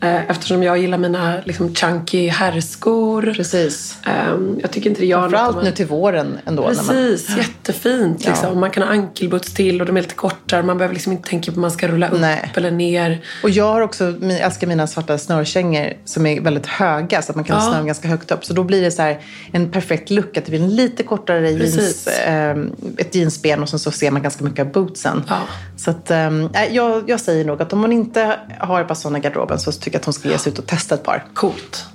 Eftersom 0.01 0.63
jag 0.63 0.77
gillar 0.77 0.97
mina 0.97 1.33
liksom, 1.45 1.75
chunky 1.75 2.27
herrskor. 2.29 3.33
Precis. 3.35 3.97
Ehm, 4.05 4.59
jag 4.61 4.71
tycker 4.71 4.89
inte 4.89 5.01
det 5.01 5.07
gör 5.07 5.21
något. 5.21 5.29
Framförallt 5.31 5.55
man- 5.55 5.65
nu 5.65 5.71
till 5.71 5.85
våren 5.85 6.37
ändå. 6.45 6.61
när 6.61 6.75
man- 6.75 6.85
Precis, 6.85 7.37
jättefint. 7.37 8.25
Liksom. 8.25 8.59
Man 8.59 8.71
kan 8.71 8.83
ha 8.83 8.89
ankelboots 8.89 9.53
till 9.53 9.81
och 9.81 9.87
de 9.87 9.97
är 9.97 10.01
lite 10.01 10.15
kortare. 10.15 10.63
Man 10.63 10.77
behöver 10.77 10.93
liksom 10.93 11.11
inte 11.13 11.29
tänka 11.29 11.51
på 11.51 11.55
om 11.55 11.61
man 11.61 11.71
ska 11.71 11.87
rulla 11.87 12.09
upp 12.09 12.19
Nej. 12.19 12.51
eller 12.55 12.71
ner. 12.71 13.21
Och 13.43 13.49
jag 13.49 13.65
har 13.73 13.81
också, 13.81 14.13
jag 14.21 14.31
älskar 14.39 14.67
mina 14.67 14.87
svarta 14.87 15.17
snörkängor 15.17 15.93
som 16.05 16.25
är 16.25 16.41
väldigt 16.41 16.65
höga 16.65 17.21
så 17.21 17.31
att 17.31 17.35
man 17.35 17.45
kan 17.45 17.55
Ja. 17.55 17.61
snöra 17.61 17.77
dem 17.77 17.85
ganska 17.85 18.07
högt 18.07 18.31
upp. 18.31 18.45
Så 18.45 18.53
då 18.53 18.63
blir 18.63 18.81
det 18.81 18.91
så 18.91 19.15
en 19.51 19.71
perfekt 19.71 20.09
look 20.09 20.37
att 20.37 20.45
det 20.45 20.51
blir 20.51 20.61
en 20.63 20.75
lite 20.75 21.03
kortare 21.03 21.51
jeans, 21.51 21.75
Precis. 21.75 22.07
eh, 22.07 22.57
ett 22.97 23.15
jeansben 23.15 23.61
och 23.63 23.69
sen 23.69 23.79
så 23.79 23.91
ser 23.91 24.11
man 24.11 24.21
ganska 24.21 24.43
mycket 24.43 24.65
av 24.65 24.71
bootsen. 24.71 25.23
Ja. 25.29 25.37
Så 25.77 25.91
att, 25.91 26.11
eh, 26.11 26.29
nej, 26.29 26.69
jag, 26.71 27.09
jag 27.09 27.19
säger 27.19 27.45
nog 27.45 27.61
att 27.61 27.73
om 27.73 27.81
hon 27.81 27.91
inte 27.93 28.35
har 28.59 28.81
ett 28.81 28.87
par 28.87 28.95
sådana 28.95 29.17
i 29.17 29.21
garderoben 29.21 29.59
så 29.59 29.71
tycker 29.87 29.99
att 29.99 30.05
hon 30.05 30.13
ska 30.13 30.29
ge 30.29 30.37
sig 30.37 30.53
ut 30.53 30.59
och 30.59 30.67
testa 30.67 30.95
ett 30.95 31.03
par. 31.03 31.25
Coolt. 31.33 31.85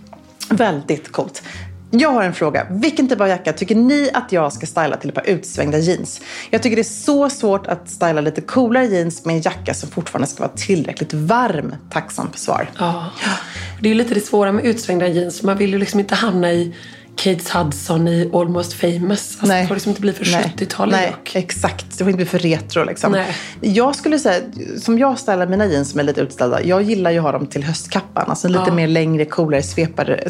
Väldigt 0.49 1.13
coolt. 1.13 1.43
Jag 1.91 2.13
har 2.13 2.23
en 2.23 2.35
fråga. 2.35 2.67
Vilken 2.71 3.09
typ 3.09 3.21
av 3.21 3.29
jacka 3.29 3.53
tycker 3.53 3.75
ni 3.75 4.11
att 4.15 4.33
jag 4.33 4.53
ska 4.53 4.67
styla 4.67 4.97
till 4.97 5.09
ett 5.09 5.15
par 5.15 5.29
utsvängda 5.29 5.79
jeans? 5.79 6.21
Jag 6.51 6.63
tycker 6.63 6.77
det 6.77 6.83
är 6.83 7.05
så 7.05 7.31
svårt 7.31 7.67
att 7.67 7.91
styla 7.91 8.21
lite 8.21 8.41
coolare 8.41 8.87
jeans 8.87 9.25
med 9.25 9.37
en 9.37 9.43
jacka 9.43 9.75
som 9.75 9.91
fortfarande 9.91 10.27
ska 10.27 10.43
vara 10.43 10.53
tillräckligt 10.57 11.13
varm. 11.13 11.75
Tacksam 11.91 12.31
för 12.33 12.39
svar. 12.39 12.71
Ja. 12.79 13.11
Det 13.81 13.89
är 13.89 13.89
ju 13.89 13.95
lite 13.95 14.15
det 14.15 14.21
svåra 14.21 14.53
med 14.53 14.65
utsvängda 14.65 15.09
jeans. 15.09 15.43
Man 15.43 15.57
vill 15.57 15.71
ju 15.71 15.79
liksom 15.79 16.01
inte 16.01 16.15
hamna 16.15 16.53
i 16.53 16.75
Kate 17.17 17.59
Hudson 17.59 18.09
i 18.09 18.31
Almost 18.35 18.73
famous. 18.75 19.39
Alltså, 19.41 19.47
Det 19.57 19.67
får 19.67 19.75
liksom 19.75 19.91
inte 19.91 20.01
bli 20.01 20.13
för 20.13 20.25
Nej. 20.33 20.55
70-talet 20.59 20.93
Nej, 21.01 21.11
look. 21.11 21.37
exakt. 21.37 21.87
Det 21.91 21.97
får 21.99 22.07
inte 22.09 22.17
bli 22.17 22.25
för 22.27 22.39
retro 22.39 22.85
liksom. 22.85 23.13
Nej. 23.13 23.37
Jag 23.61 23.97
skulle 23.97 24.19
säga, 24.19 24.41
som 24.81 24.99
jag 24.99 25.19
stylar 25.19 25.47
mina 25.47 25.67
jeans 25.67 25.91
som 25.91 26.01
är 26.01 26.05
lite 26.05 26.21
utställda, 26.21 26.63
jag 26.63 26.83
gillar 26.83 27.11
ju 27.11 27.19
att 27.19 27.23
ha 27.25 27.33
dem 27.33 27.47
till 27.47 27.65
höstkappan. 27.65 28.25
Alltså 28.31 28.49
lite 28.49 28.65
Ja. 28.67 28.75
mer 28.75 28.89
längre, 28.89 29.25
coolare, 29.25 29.63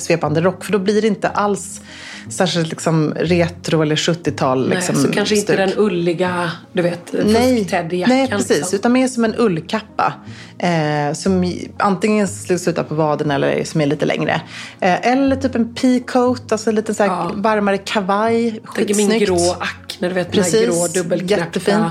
svepande 0.00 0.40
rock. 0.40 0.64
För 0.64 0.72
då 0.72 0.78
blir 0.78 1.02
det 1.02 1.08
inte 1.08 1.28
alls 1.28 1.80
särskilt 2.28 2.68
liksom 2.70 3.14
retro 3.16 3.82
eller 3.82 3.96
70-tal. 3.96 4.68
Nej, 4.68 4.76
Liksom, 4.76 4.96
så 4.96 5.08
kanske 5.12 5.34
inte 5.34 5.46
stuk. 5.52 5.56
den 5.56 5.72
ulliga, 5.76 6.50
du 6.72 6.82
vet, 6.82 7.12
Nej, 7.12 7.64
fusk-Teddy-jackan. 7.64 8.08
nej, 8.08 8.28
precis. 8.28 8.50
liksom. 8.56 8.76
Utan 8.76 8.92
mer 8.92 9.08
som 9.08 9.24
en 9.24 9.34
ullkappa. 9.38 10.14
Eh, 10.58 11.12
som 11.14 11.52
antingen 11.78 12.28
slutar 12.28 12.82
på 12.82 12.94
vaden 12.94 13.30
eller 13.30 13.64
som 13.64 13.80
är 13.80 13.86
lite 13.86 14.06
längre. 14.06 14.40
Eh, 14.80 15.06
eller 15.12 15.36
typ 15.36 15.54
en 15.54 15.74
peacoat, 15.74 16.52
alltså 16.52 16.70
en 16.70 16.76
lite 16.76 16.94
så 16.94 17.02
här 17.02 17.10
Ja. 17.10 17.30
varmare 17.34 17.78
kavaj. 17.78 18.50
Tänker 18.74 18.94
min 18.94 19.10
Skitsnyggt. 19.10 19.26
grå 19.26 19.52
acne, 19.60 20.08
du 20.08 20.14
vet 20.14 20.30
Precis. 20.32 20.52
den 20.52 20.60
här 20.60 20.66
grå 20.68 20.86
dubbelknäppta 21.02 21.90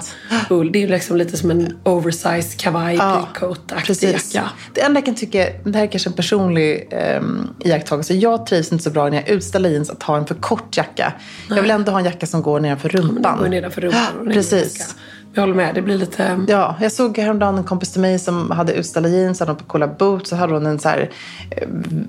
ull. 0.49 0.71
Det 0.71 0.83
är 0.83 0.87
liksom 0.87 1.17
lite 1.17 1.37
som 1.37 1.51
en 1.51 1.77
oversized 1.83 2.59
kavaj, 2.59 2.95
Ja, 2.95 3.27
peacoat-aktig 3.33 4.11
jacka. 4.11 4.49
Det 4.73 4.81
enda 4.81 4.97
jag 4.97 5.05
kan 5.05 5.15
tycka, 5.15 5.47
det 5.63 5.77
här 5.77 5.83
är 5.85 5.91
kanske 5.91 6.09
en 6.09 6.13
personlig 6.13 6.93
um, 7.19 7.47
iakttagelse. 7.59 8.13
Jag 8.13 8.45
trivs 8.45 8.71
inte 8.71 8.83
så 8.83 8.89
bra 8.89 9.09
när 9.09 9.17
jag 9.17 9.29
utställer 9.29 9.69
jeans 9.69 9.89
att 9.89 10.03
ha 10.03 10.17
en 10.21 10.27
för 10.27 10.35
kort 10.35 10.77
jacka. 10.77 11.13
Jag 11.49 11.61
vill 11.61 11.71
ändå 11.71 11.91
ha 11.91 11.99
en 11.99 12.05
jacka 12.05 12.27
som 12.27 12.41
går 12.41 12.59
nedanför 12.59 12.89
rumpan. 12.89 13.37
går 13.37 13.45
ju 13.45 13.51
nedanför 13.51 13.81
rumpan. 13.81 14.31
i 14.31 14.33
Precis. 14.33 14.95
Jag 15.33 15.41
håller 15.41 15.53
med, 15.53 15.75
det 15.75 15.81
blir 15.81 15.97
lite... 15.97 16.45
Ja, 16.47 16.75
jag 16.81 16.91
såg 16.91 17.17
häromdagen 17.17 17.57
en 17.57 17.63
kompis 17.63 17.91
till 17.91 18.01
mig 18.01 18.19
som 18.19 18.51
hade 18.51 18.73
utställda 18.73 19.09
jeans, 19.09 19.39
hade 19.39 19.55
på 19.55 19.63
coola 19.63 19.87
boots, 19.87 20.29
så 20.29 20.35
hade 20.35 20.53
hon 20.53 20.65
en 20.65 20.79
så 20.79 20.89
här 20.89 21.09
eh, 21.51 21.67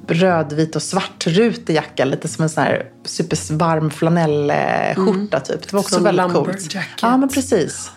rödvit 0.08 0.76
och 0.76 0.82
svartrutig 0.82 1.74
jacka, 1.74 2.04
lite 2.04 2.28
som 2.28 2.42
en 2.42 2.48
sån 2.48 2.62
här 2.62 2.86
supervarm 3.04 3.90
flanellskjorta 3.90 5.40
typ. 5.40 5.62
Det 5.62 5.72
var 5.72 5.80
också 5.80 5.94
Som 5.94 6.04
väldigt 6.04 6.32
coolt. 6.32 6.76
Ja, 7.02 7.16
men 7.16 7.28
precis. 7.28 7.90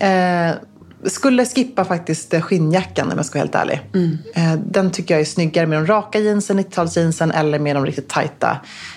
Eh, 0.00 0.54
skulle 1.04 1.46
skippa 1.46 1.84
faktiskt 1.84 2.34
skinnjackan 2.42 3.12
om 3.12 3.16
jag 3.16 3.26
ska 3.26 3.38
vara 3.38 3.44
helt 3.44 3.54
ärlig. 3.54 3.80
Mm. 3.94 4.18
den 4.66 4.90
tycker 4.90 5.14
jag 5.14 5.20
är 5.20 5.24
snyggare 5.24 5.66
med 5.66 5.78
de 5.78 5.86
raka 5.86 6.18
jeansen, 6.18 6.58
90-talsjeansen 6.60 7.32
eller 7.34 7.58
med 7.58 7.76
de 7.76 7.86
riktigt 7.86 8.08
tajta. 8.08 8.56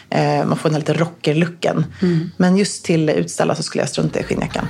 Eh, 0.10 0.46
man 0.46 0.58
får 0.58 0.70
den 0.70 0.74
här 0.74 0.80
lite 0.80 0.94
rocker-looken. 0.94 1.86
Men 2.38 2.58
just 2.58 2.86
till 2.86 3.10
utställa 3.10 3.56
så 3.56 3.64
skulle 3.64 3.82
jag 3.82 3.90
strunta 3.90 4.20
i 4.20 4.24
skinnjackan. 4.24 4.68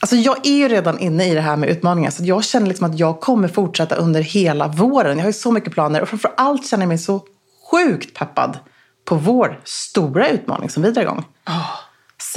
Alltså 0.00 0.16
jag 0.16 0.46
är 0.46 0.56
ju 0.56 0.68
redan 0.68 0.98
inne 0.98 1.28
i 1.28 1.34
det 1.34 1.40
här 1.40 1.56
med 1.56 1.68
utmaningar. 1.68 2.10
Så 2.10 2.24
jag 2.24 2.44
känner 2.44 2.66
liksom 2.66 2.90
att 2.90 2.98
jag 2.98 3.20
kommer 3.20 3.48
fortsätta 3.48 3.94
under 3.94 4.20
hela 4.20 4.68
våren. 4.68 5.16
Jag 5.16 5.24
har 5.24 5.28
ju 5.28 5.32
så 5.32 5.52
mycket 5.52 5.72
planer. 5.72 6.02
Och 6.02 6.08
framför 6.08 6.30
allt 6.36 6.66
känner 6.66 6.82
jag 6.82 6.88
mig 6.88 6.98
så 6.98 7.22
sjukt 7.70 8.18
peppad 8.18 8.58
på 9.04 9.14
vår 9.14 9.60
stora 9.64 10.28
utmaning 10.28 10.70
som 10.70 10.82
vi 10.82 10.90
drar 10.90 11.02
igång. 11.02 11.24
Ah. 11.44 11.85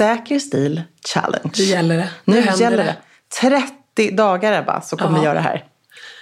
Säker 0.00 0.38
stil 0.38 0.82
challenge. 1.08 1.50
Nu 1.58 1.64
gäller 1.64 1.96
det. 1.96 2.10
Nu, 2.24 2.34
Nu 2.40 2.52
gäller 2.56 2.76
det. 2.76 2.82
det. 2.82 2.96
30 3.96 4.10
dagar 4.16 4.52
Ebba, 4.52 4.80
så 4.80 4.96
kommer 4.96 5.12
Ja. 5.12 5.18
vi 5.20 5.24
göra 5.24 5.34
det 5.34 5.40
här. 5.40 5.64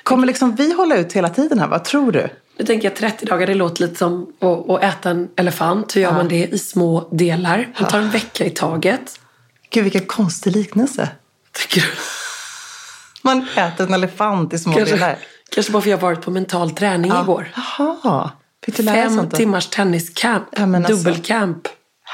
Kommer 0.02 0.26
liksom 0.26 0.54
vi 0.56 0.72
hålla 0.72 0.96
ut 0.96 1.12
hela 1.12 1.28
tiden 1.28 1.58
här? 1.58 1.66
Vad 1.68 1.84
tror 1.84 2.12
du? 2.12 2.28
Nu 2.58 2.64
tänker 2.64 2.88
jag 2.88 2.96
30 2.96 3.26
dagar, 3.26 3.46
det 3.46 3.54
låter 3.54 3.82
lite 3.82 3.94
som 3.98 4.32
att, 4.40 4.70
att 4.70 4.82
äta 4.82 5.10
en 5.10 5.28
elefant. 5.36 5.96
Hur 5.96 6.00
gör 6.00 6.12
man 6.12 6.28
det 6.28 6.46
i 6.46 6.58
små 6.58 7.08
delar? 7.12 7.68
Man 7.80 7.90
tar 7.90 7.98
en 7.98 8.10
vecka 8.10 8.44
i 8.44 8.50
taget. 8.50 9.20
Gud 9.70 9.84
vilken 9.84 10.06
konstig 10.06 10.56
liknelse. 10.56 11.08
Tycker 11.52 11.80
du? 11.80 11.86
Man 13.22 13.46
äter 13.56 13.86
en 13.86 13.94
elefant 13.94 14.52
i 14.54 14.58
små 14.58 14.74
Kanske, 14.76 14.94
delar. 14.94 15.18
kanske 15.54 15.72
bara 15.72 15.82
för 15.82 15.90
jag 15.90 15.96
har 15.96 16.02
varit 16.02 16.22
på 16.24 16.30
mental 16.30 16.70
träning 16.70 17.12
igår. 17.22 17.52
Jaha. 17.78 18.30
Fick 18.64 18.76
du 18.76 18.82
lära 18.82 18.96
dig 18.96 19.16
Fem 19.16 19.30
timmars 19.30 19.66
tenniscamp, 19.66 20.44
Ja, 20.56 20.76
alltså. 20.76 20.94
dubbelcamp. 20.94 21.68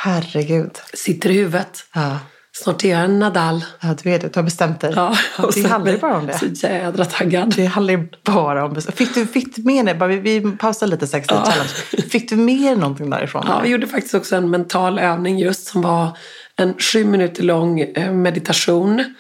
Herregud. 0.05 0.79
Sitter 0.95 1.31
i 1.31 1.33
huvudet. 1.33 1.87
Ja. 1.95 2.19
Snart 2.53 2.85
är 2.85 2.89
jag 2.91 3.01
en 3.05 3.19
Nadal. 3.19 3.65
Ja, 3.81 3.97
du 4.03 4.11
vet 4.11 4.21
det. 4.21 4.29
Du 4.29 4.39
har 4.39 4.45
bestämt 4.45 4.81
dig. 4.81 4.93
Ja, 4.97 5.17
och 5.39 5.53
det 5.55 5.69
handlar 5.69 5.93
ju 5.93 5.99
bara 5.99 6.17
om 6.17 6.27
det. 6.27 6.39
Så 6.39 6.67
jädra 6.67 7.05
taggad. 7.05 7.55
Det 7.57 7.65
handlar 7.67 7.95
ju 7.95 8.09
bara 8.25 8.65
om 8.65 8.77
Fick 8.95 9.15
du, 9.15 9.27
fick 9.27 9.57
du 9.57 9.63
med 9.63 9.87
dig, 9.87 9.95
bara, 9.95 10.09
vi, 10.09 10.41
vi 10.41 10.51
pausar 10.51 10.87
lite 10.87 11.07
sex 11.07 11.27
ja. 11.31 11.45
challenge. 11.45 12.09
Fick 12.11 12.31
du 12.31 12.37
med 12.37 12.61
dig 12.61 12.77
någonting 12.77 13.11
därifrån? 13.11 13.45
Ja, 13.49 13.61
vi 13.61 13.69
gjorde 13.69 13.87
faktiskt 13.87 14.15
också 14.15 14.37
en 14.37 14.51
mental 14.51 14.99
övning 14.99 15.39
just 15.39 15.67
som 15.67 15.83
var 15.83 16.17
en 16.57 16.75
sju 16.79 17.05
minuter 17.05 17.43
lång 17.43 17.81
eh, 17.81 18.13
meditation. 18.13 19.15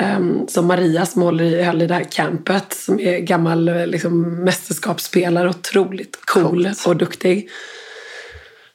em, 0.00 0.48
Som 0.48 0.66
Maria 0.66 1.06
som 1.06 1.22
håller 1.22 1.44
i, 1.44 1.62
höll 1.62 1.82
i 1.82 1.86
det 1.86 1.94
här 1.94 2.06
campet. 2.10 2.72
Som 2.72 3.00
är 3.00 3.18
gammal 3.18 3.68
eh, 3.68 3.86
liksom, 3.86 4.44
mästerskapsspelare. 4.44 5.48
Otroligt 5.48 6.18
cool 6.26 6.64
Coolt. 6.64 6.86
och 6.86 6.96
duktig. 6.96 7.48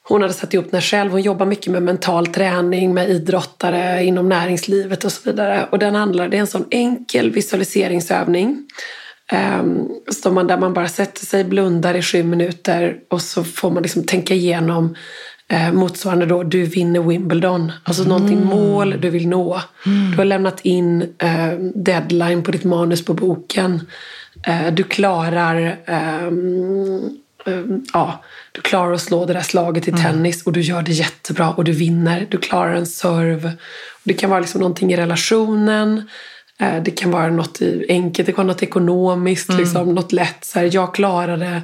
Hon 0.09 0.21
hade 0.21 0.33
satt 0.33 0.53
ihop 0.53 0.71
den 0.71 0.81
själv. 0.81 1.11
Hon 1.11 1.21
jobbar 1.21 1.45
mycket 1.45 1.71
med 1.71 1.83
mental 1.83 2.27
träning 2.27 2.93
med 2.93 3.09
idrottare 3.09 4.03
inom 4.03 4.29
näringslivet 4.29 5.05
och 5.05 5.11
så 5.11 5.29
vidare. 5.29 5.67
Och 5.71 5.79
den 5.79 5.95
handlar, 5.95 6.29
det 6.29 6.37
är 6.37 6.41
en 6.41 6.47
sån 6.47 6.65
enkel 6.71 7.31
visualiseringsövning. 7.31 8.67
Um, 9.59 9.89
så 10.21 10.31
man, 10.31 10.47
där 10.47 10.57
man 10.57 10.73
bara 10.73 10.87
sätter 10.87 11.25
sig, 11.25 11.43
blundar 11.43 11.95
i 11.95 12.01
sju 12.01 12.23
minuter 12.23 12.97
och 13.09 13.21
så 13.21 13.43
får 13.43 13.71
man 13.71 13.83
liksom 13.83 14.03
tänka 14.03 14.33
igenom 14.33 14.95
eh, 15.47 15.71
motsvarande 15.71 16.25
då, 16.25 16.43
du 16.43 16.63
vinner 16.63 16.99
Wimbledon. 16.99 17.71
Alltså 17.83 18.03
någonting 18.03 18.45
mål 18.45 18.95
du 19.01 19.09
vill 19.09 19.27
nå. 19.27 19.61
Du 20.11 20.17
har 20.17 20.25
lämnat 20.25 20.61
in 20.61 21.01
eh, 21.01 21.51
deadline 21.75 22.43
på 22.43 22.51
ditt 22.51 22.63
manus 22.63 23.05
på 23.05 23.13
boken. 23.13 23.81
Eh, 24.47 24.73
du 24.73 24.83
klarar 24.83 25.77
ehm, 25.85 25.85
ehm, 25.85 27.09
ja, 27.93 28.23
du 28.51 28.61
klarar 28.61 28.93
att 28.93 29.01
slå 29.01 29.25
det 29.25 29.33
där 29.33 29.41
slaget 29.41 29.87
i 29.87 29.91
tennis 29.91 30.43
och 30.45 30.53
du 30.53 30.61
gör 30.61 30.81
det 30.81 30.91
jättebra 30.91 31.49
och 31.51 31.63
du 31.63 31.71
vinner. 31.71 32.27
Du 32.31 32.37
klarar 32.37 32.73
en 32.75 32.85
serve. 32.85 33.51
Det 34.03 34.13
kan 34.13 34.29
vara 34.29 34.39
liksom 34.39 34.61
någonting 34.61 34.93
i 34.93 34.97
relationen. 34.97 36.09
Eh, 36.59 36.83
Det 36.83 36.91
kan 36.91 37.11
vara 37.11 37.29
något 37.29 37.59
enkelt, 37.89 38.25
det 38.25 38.31
kan 38.31 38.47
vara 38.47 38.53
något 38.53 38.63
ekonomiskt, 38.63 39.53
liksom, 39.53 39.95
något 39.95 40.11
lätt. 40.11 40.45
Så 40.45 40.59
här, 40.59 40.69
jag 40.73 40.93
klarade 40.95 41.61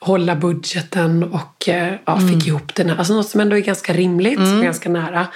hålla 0.00 0.36
budgeten 0.36 1.22
och 1.22 1.68
eh, 1.68 1.94
ja, 2.06 2.18
fick 2.18 2.46
ihop 2.46 2.74
den. 2.74 2.90
här. 2.90 2.96
Alltså 2.96 3.14
något 3.14 3.28
som 3.28 3.40
ändå 3.40 3.56
är 3.56 3.60
ganska 3.60 3.92
rimligt, 3.92 4.38
är 4.38 4.62
ganska 4.62 4.88
nära. 4.88 5.26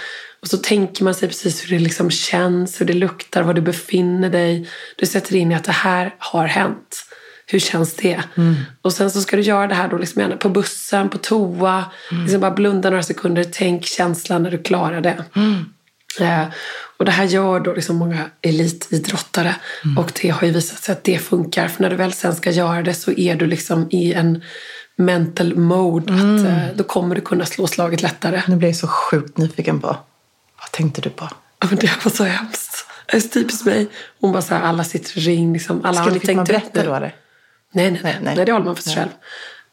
Och 0.42 0.48
så 0.48 0.56
tänker 0.56 1.04
man 1.04 1.14
sig 1.14 1.28
precis 1.28 1.64
hur 1.64 1.68
det 1.78 1.84
liksom 1.84 2.10
känns, 2.10 2.80
hur 2.80 2.86
det 2.86 2.92
luktar, 2.92 3.42
var 3.42 3.54
du 3.54 3.60
befinner 3.60 4.30
dig. 4.30 4.68
Du 4.96 5.06
sätter 5.06 5.36
in 5.36 5.52
i 5.52 5.54
att 5.54 5.64
det 5.64 5.72
här 5.72 6.14
har 6.18 6.46
hänt. 6.46 7.04
Hur 7.50 7.58
känns 7.58 7.94
det? 7.94 8.22
Och 8.82 8.92
sen 8.92 9.10
så 9.10 9.20
ska 9.20 9.36
du 9.36 9.42
göra 9.42 9.66
det 9.66 9.74
här 9.74 9.88
då 9.88 9.98
liksom 9.98 10.22
gärna 10.22 10.36
på 10.36 10.48
bussen, 10.48 11.08
på 11.08 11.18
toa. 11.18 11.84
Liksom 12.22 12.40
bara 12.40 12.50
blunda 12.50 12.90
några 12.90 13.02
sekunder, 13.02 13.44
tänk 13.52 13.84
känslan 13.86 14.42
när 14.42 14.50
du 14.50 14.58
klarar 14.58 15.00
det. 15.00 15.24
Eh, 16.20 16.44
och 16.98 17.04
det 17.04 17.10
här 17.10 17.24
gör 17.24 17.60
då 17.60 17.72
liksom 17.74 17.96
många 17.96 18.24
elitidrottare. 18.42 19.54
Och 19.98 20.12
det 20.22 20.28
har 20.28 20.46
ju 20.46 20.52
visat 20.52 20.78
sig 20.78 20.92
att 20.92 21.04
det 21.04 21.18
funkar. 21.18 21.68
För 21.68 21.82
när 21.82 21.90
du 21.90 21.96
väl 21.96 22.12
sen 22.12 22.34
ska 22.36 22.50
göra 22.50 22.82
det 22.82 22.94
så 22.94 23.12
är 23.12 23.36
du 23.36 23.46
liksom 23.46 23.88
i 23.90 24.12
en 24.12 24.42
mental 24.96 25.56
mode. 25.56 26.12
Att, 26.12 26.46
eh, 26.46 26.76
då 26.76 26.84
kommer 26.84 27.14
du 27.14 27.20
kunna 27.20 27.46
slå 27.46 27.66
slaget 27.66 28.02
lättare. 28.02 28.42
Nu 28.48 28.56
blir 28.56 28.68
jag 28.68 28.76
så 28.76 28.86
sjukt 28.88 29.38
nyfiken 29.38 29.80
på. 29.80 29.86
Vad 30.60 30.70
tänkte 30.72 31.00
du 31.00 31.10
på? 31.10 31.28
Ja, 31.60 31.66
men 31.70 31.78
det 31.78 32.04
var 32.04 32.10
så 32.10 32.24
hemskt. 32.24 32.86
Det 33.06 33.16
är 33.16 33.20
typiskt 33.20 33.64
mig. 33.66 33.86
Hon 34.20 34.32
bara 34.32 34.42
så 34.42 34.54
här, 34.54 34.62
alla 34.62 34.84
sitter 34.84 35.18
i 35.18 35.20
ring. 35.20 35.52
Liksom. 35.52 35.84
Alla, 35.84 36.04
Ska 36.04 36.20
fick 36.20 36.36
man 36.36 36.44
berätta 36.44 36.84
då 36.84 36.94
eller? 36.94 37.14
Nej, 37.72 37.90
nej, 37.90 38.00
nej. 38.04 38.18
Nej, 38.22 38.34
nej. 38.36 38.46
det 38.46 38.52
håller 38.52 38.64
man 38.66 38.76
för 38.76 38.82
sig 38.82 38.94
själv. 38.94 39.10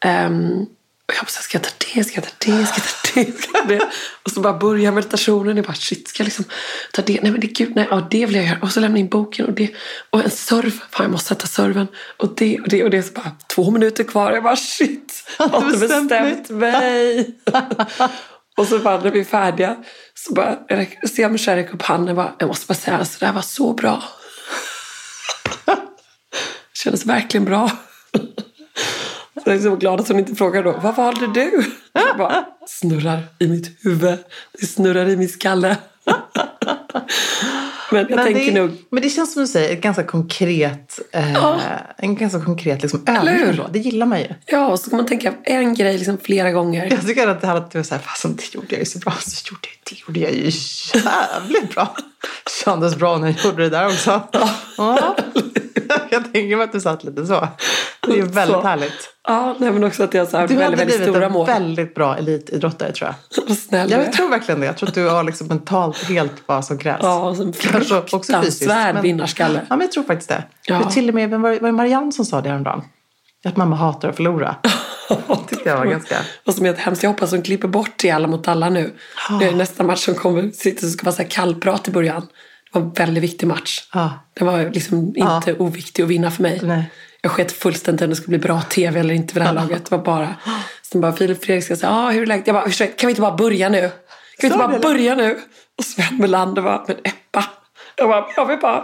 Ehm, 0.05 0.65
Och 1.07 1.13
jag 1.15 1.23
bara, 1.25 1.27
ska 1.29 1.55
jag 1.55 1.63
ta 1.63 1.69
det, 1.95 2.03
ska 2.03 2.15
jag 2.15 2.23
ta 2.23 2.29
det, 2.39 2.65
ska 2.65 2.81
jag 2.81 2.85
ta 2.85 3.21
det, 3.21 3.41
ska 3.41 3.51
jag 3.53 3.63
ta 3.63 3.73
det? 3.73 3.89
Och 4.23 4.31
så 4.31 4.41
bara 4.41 4.53
börjar 4.53 4.91
meditationen. 4.91 5.57
Jag 5.57 5.65
bara, 5.65 5.75
shit, 5.75 6.07
ska 6.07 6.21
jag 6.21 6.25
liksom 6.25 6.45
ta 6.93 7.01
det? 7.01 7.21
Nej 7.21 7.31
men 7.31 7.41
det 7.41 7.47
gud, 7.47 7.75
nej, 7.75 7.87
ja 7.89 8.07
det 8.11 8.25
vill 8.25 8.35
jag 8.35 8.45
göra. 8.45 8.57
Och 8.61 8.71
så 8.71 8.79
lämna 8.79 8.97
in 8.99 9.07
boken 9.09 9.45
och 9.45 9.53
det. 9.53 9.69
Och 10.09 10.23
en 10.23 10.29
serv, 10.31 10.71
fan 10.71 11.03
jag 11.03 11.11
måste 11.11 11.27
sätta 11.29 11.47
serven. 11.47 11.87
Och 12.17 12.35
det 12.35 12.59
och 12.59 12.69
det 12.69 12.83
och 12.83 12.89
det. 12.89 13.03
Så 13.03 13.13
bara, 13.13 13.31
två 13.47 13.71
minuter 13.71 14.03
kvar. 14.03 14.31
Jag 14.31 14.43
bara, 14.43 14.55
shit, 14.55 15.23
jag 15.39 15.47
har 15.49 15.65
inte 15.65 15.77
bestämt 15.79 16.49
mig. 16.49 17.35
och 18.57 18.67
så 18.67 18.79
bara 18.79 18.99
när 19.01 19.11
vi 19.11 19.19
är 19.19 19.23
färdiga 19.23 19.75
så 20.13 20.33
bara, 20.33 20.57
jag 20.67 21.09
ser 21.09 21.29
Michelle 21.29 21.61
räcka 21.61 21.73
upp 21.73 21.81
handen 21.81 22.09
och 22.09 22.15
bara, 22.15 22.35
jag 22.39 22.47
måste 22.47 22.65
bara 22.67 22.73
säga, 22.73 22.97
alltså 22.97 23.19
det 23.19 23.25
här 23.25 23.33
var 23.33 23.41
så 23.41 23.73
bra. 23.73 24.03
kändes 26.73 27.05
verkligen 27.05 27.45
bra. 27.45 27.71
Så 29.45 29.51
jag 29.51 29.57
är 29.57 29.61
så 29.61 29.75
glad 29.75 29.99
att 29.99 30.07
hon 30.07 30.19
inte 30.19 30.35
frågar 30.35 30.63
då, 30.63 30.79
vad 30.83 30.95
valde 30.95 31.27
du? 31.33 31.63
Jag 31.93 32.17
bara, 32.17 32.45
snurrar 32.67 33.19
i 33.39 33.47
mitt 33.47 33.85
huvud, 33.85 34.19
det 34.59 34.65
snurrar 34.65 35.09
i 35.09 35.17
min 35.17 35.29
skalle. 35.29 35.77
Men 37.91 38.05
Men 38.09 38.33
det, 38.33 38.51
nog, 38.51 38.71
men 38.91 39.03
det 39.03 39.09
känns 39.09 39.33
som 39.33 39.41
du 39.41 39.47
säger, 39.47 39.73
ett 39.73 39.81
ganska 39.81 40.03
konkret, 40.03 40.99
eh, 41.11 41.57
en 41.97 42.15
ganska 42.15 42.41
konkret 42.41 42.81
liksom, 42.81 43.03
övning. 43.07 43.65
Det 43.71 43.79
gillar 43.79 44.05
man 44.05 44.19
ju. 44.19 44.27
ja, 44.45 44.67
och 44.67 44.79
så 44.79 44.89
kan 44.89 44.97
man 44.97 45.05
tänka 45.05 45.33
en 45.43 45.73
grej 45.73 45.97
liksom 45.97 46.17
flera 46.17 46.51
gånger. 46.51 46.87
Jag 46.91 47.07
tycker 47.07 47.27
att 47.27 47.41
det 47.41 47.47
här 47.47 47.55
att 47.55 47.71
du 47.71 47.77
var 47.77 47.83
såhär, 47.83 48.01
fasen 48.01 48.35
det 48.35 48.53
gjorde 48.53 48.67
jag 48.69 48.79
ju 48.79 48.85
så 48.85 48.99
bra, 48.99 49.13
så 49.19 49.53
gjorde 49.53 49.67
jag, 49.67 49.77
det 49.89 50.01
gjorde 50.01 50.19
jag 50.19 50.33
ju 50.33 50.51
jävligt 50.93 51.75
bra. 51.75 51.95
Kändes 52.63 52.95
bra 52.95 53.17
när 53.17 53.27
jag 53.27 53.37
gjorde 53.45 53.63
det 53.63 53.69
där 53.69 53.85
också. 53.87 54.21
Ja. 54.77 55.15
Jag 56.09 56.23
tänker 56.33 56.55
mig 56.55 56.63
att 56.63 56.71
du 56.71 56.81
satt 56.81 57.03
lite 57.03 57.25
så. 57.25 57.47
Det 58.07 58.19
är 58.19 58.23
väldigt 58.23 58.55
Så. 58.55 58.61
härligt. 58.61 59.09
Ja, 59.27 59.55
nej, 59.59 59.71
men 59.71 59.83
också 59.83 60.03
att 60.03 60.13
jag 60.13 60.27
så 60.27 60.37
här 60.37 60.47
Du 60.47 60.55
väldigt, 60.55 60.65
hade 60.65 60.75
väldigt 60.77 60.97
blivit 60.97 61.13
stora 61.15 61.25
en 61.25 61.31
mål. 61.31 61.45
väldigt 61.47 61.95
bra 61.95 62.17
elitidrottare 62.17 62.91
tror 62.91 63.09
jag. 63.09 63.43
Vad 63.47 63.57
snäll 63.57 63.89
du 63.89 63.95
jag 63.95 64.13
tror 64.13 64.29
verkligen 64.29 64.59
det. 64.59 64.65
Jag 64.65 64.77
tror 64.77 64.89
att 64.89 64.95
du 64.95 65.09
har 65.09 65.23
liksom 65.23 65.47
mentalt 65.47 65.97
helt 66.03 66.31
vad 66.45 66.65
som 66.65 66.77
krävs. 66.77 66.99
Ja, 67.03 67.29
och 67.29 67.37
en 67.39 67.53
fruktansvärd 67.53 69.01
vinnarskalle. 69.01 69.59
Ja, 69.69 69.75
men 69.75 69.81
jag 69.81 69.91
tror 69.91 70.03
faktiskt 70.03 70.29
det. 70.29 70.43
Ja. 70.65 70.89
till 70.89 71.09
och 71.09 71.15
med, 71.15 71.29
vem 71.29 71.41
var, 71.41 71.49
var 71.59 71.67
det 71.67 71.71
Marianne 71.71 72.11
som 72.11 72.25
sa 72.25 72.41
det 72.41 72.49
häromdagen? 72.49 72.81
Att 73.45 73.57
mamma 73.57 73.75
hatar 73.75 74.09
att 74.09 74.15
förlora. 74.15 74.55
tyckte 75.49 75.69
jag 75.69 75.77
var 75.77 75.85
ganska... 75.85 76.15
Och 76.45 76.53
som 76.53 76.65
är 76.65 76.69
ett 76.69 76.77
hemskt. 76.77 77.03
Jag 77.03 77.09
hoppas 77.09 77.31
hon 77.31 77.41
klipper 77.41 77.67
bort 77.67 77.93
det 77.97 78.11
alla 78.11 78.27
mot 78.27 78.47
alla 78.47 78.69
nu. 78.69 78.93
Det 79.39 79.45
är 79.45 79.51
nästa 79.51 79.83
match 79.83 80.05
som 80.05 80.15
kommer. 80.15 80.51
Sitter 80.51 80.81
så 80.81 80.89
ska 80.89 81.05
vara 81.05 81.15
så 81.15 81.21
här 81.21 81.29
kallprat 81.29 81.87
i 81.87 81.91
början. 81.91 82.21
Det 82.21 82.79
var 82.79 82.81
en 82.81 82.93
väldigt 82.93 83.23
viktig 83.23 83.47
match. 83.47 83.87
Ja. 83.93 84.11
Det 84.33 84.45
var 84.45 84.69
liksom 84.69 85.13
inte 85.15 85.53
oviktig 85.53 86.03
att 86.03 86.09
vinna 86.09 86.31
för 86.31 86.41
mig. 86.41 86.59
Nej. 86.63 86.91
Jag 87.21 87.31
sket 87.31 87.51
fullständigt 87.51 88.01
om 88.01 88.09
det 88.09 88.15
skulle 88.15 88.37
bli 88.37 88.47
bra 88.47 88.61
tv 88.61 88.99
eller 88.99 89.13
inte 89.13 89.33
för 89.33 89.39
det 89.39 89.45
här 89.45 89.53
laget. 89.53 89.85
Det 89.85 89.95
var 89.95 90.03
bara... 90.03 90.35
Sen 90.91 91.01
bara 91.01 91.13
Filip 91.13 91.45
Fredrik 91.45 91.65
ska 91.65 91.75
säga, 91.75 91.91
ah, 91.91 92.09
hur 92.09 92.21
är 92.21 92.25
läget? 92.25 92.47
Jag 92.47 92.53
bara, 92.53 92.65
ursäkta, 92.65 92.97
kan 92.97 93.07
vi 93.07 93.11
inte 93.11 93.21
bara 93.21 93.35
börja 93.35 93.69
nu? 93.69 93.81
Kan 93.81 93.89
vi 94.41 94.47
inte 94.47 94.57
bara 94.57 94.67
det? 94.67 94.79
börja 94.79 95.15
nu? 95.15 95.39
Och 95.77 95.85
Sven 95.85 96.17
Melander 96.17 96.61
bara, 96.61 96.83
men 96.87 96.97
Eppa. 97.03 97.45
Jag 97.95 98.09
bara, 98.09 98.25
jag 98.35 98.45
vill 98.45 98.59
bara, 98.59 98.83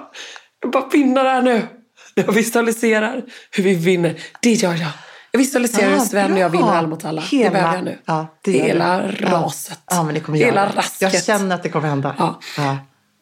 jag 0.60 0.68
vill 0.68 0.72
bara 0.72 0.90
vinna 0.90 1.24
det 1.24 1.30
här 1.30 1.42
nu. 1.42 1.68
Jag 2.16 2.34
visualiserar 2.34 3.24
hur 3.52 3.64
vi 3.64 3.76
vinner. 3.76 4.16
Det 4.42 4.54
gör 4.54 4.74
jag. 4.74 4.90
Jag 5.32 5.38
visualiserar 5.40 5.90
hur 5.90 5.98
Ah, 5.98 6.00
Sven 6.00 6.34
och 6.34 6.40
jag 6.40 6.50
vinner 6.50 6.76
alla 6.76 6.88
mot 6.88 7.06
alla. 7.06 7.22
Hela, 7.22 7.44
det 7.50 7.52
behöver 7.54 7.76
jag 7.76 7.86
nu. 7.86 7.98
Ja, 8.06 8.28
det 8.42 8.52
Hela 8.52 9.02
du. 9.08 9.26
raset. 9.26 9.80
Ja. 9.92 10.04
men 10.04 10.14
det 10.14 10.20
kommer 10.20 10.38
Hela 10.38 10.62
göra 10.62 10.70
det. 10.72 10.78
rasket. 10.78 11.14
Jag 11.14 11.24
känner 11.24 11.56
att 11.56 11.64
det 11.64 11.70
kommer 11.70 11.88
hända. 11.90 12.16
Ja. 12.18 12.40
Ja. 12.58 12.78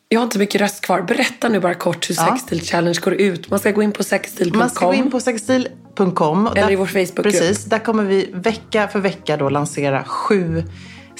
Jag 0.09 0.19
har 0.19 0.23
inte 0.23 0.39
mycket 0.39 0.61
röst 0.61 0.81
kvar. 0.81 1.01
Berätta 1.01 1.49
nu 1.49 1.59
bara 1.59 1.73
kort 1.73 2.09
hur 2.09 2.15
Ja. 2.15 2.25
Sextil 2.27 2.61
Challenge 2.61 2.99
går 3.03 3.13
ut. 3.13 3.49
Man 3.49 3.59
ska 3.59 3.71
gå 3.71 3.83
in 3.83 3.91
på 3.91 4.03
sextil.com. 4.03 4.59
Man 4.59 4.69
ska 4.69 4.85
gå 4.85 4.93
in 4.93 5.11
på 5.11 5.19
sextil.com. 5.19 6.47
Eller 6.47 6.61
där- 6.61 6.71
i 6.71 6.75
vår 6.75 6.85
Facebookgrupp. 6.85 7.23
Precis, 7.23 7.65
där 7.65 7.79
kommer 7.79 8.03
vi 8.03 8.29
vecka 8.33 8.87
för 8.87 8.99
vecka 8.99 9.37
då 9.37 9.49
lansera 9.49 10.03
sju 10.03 10.63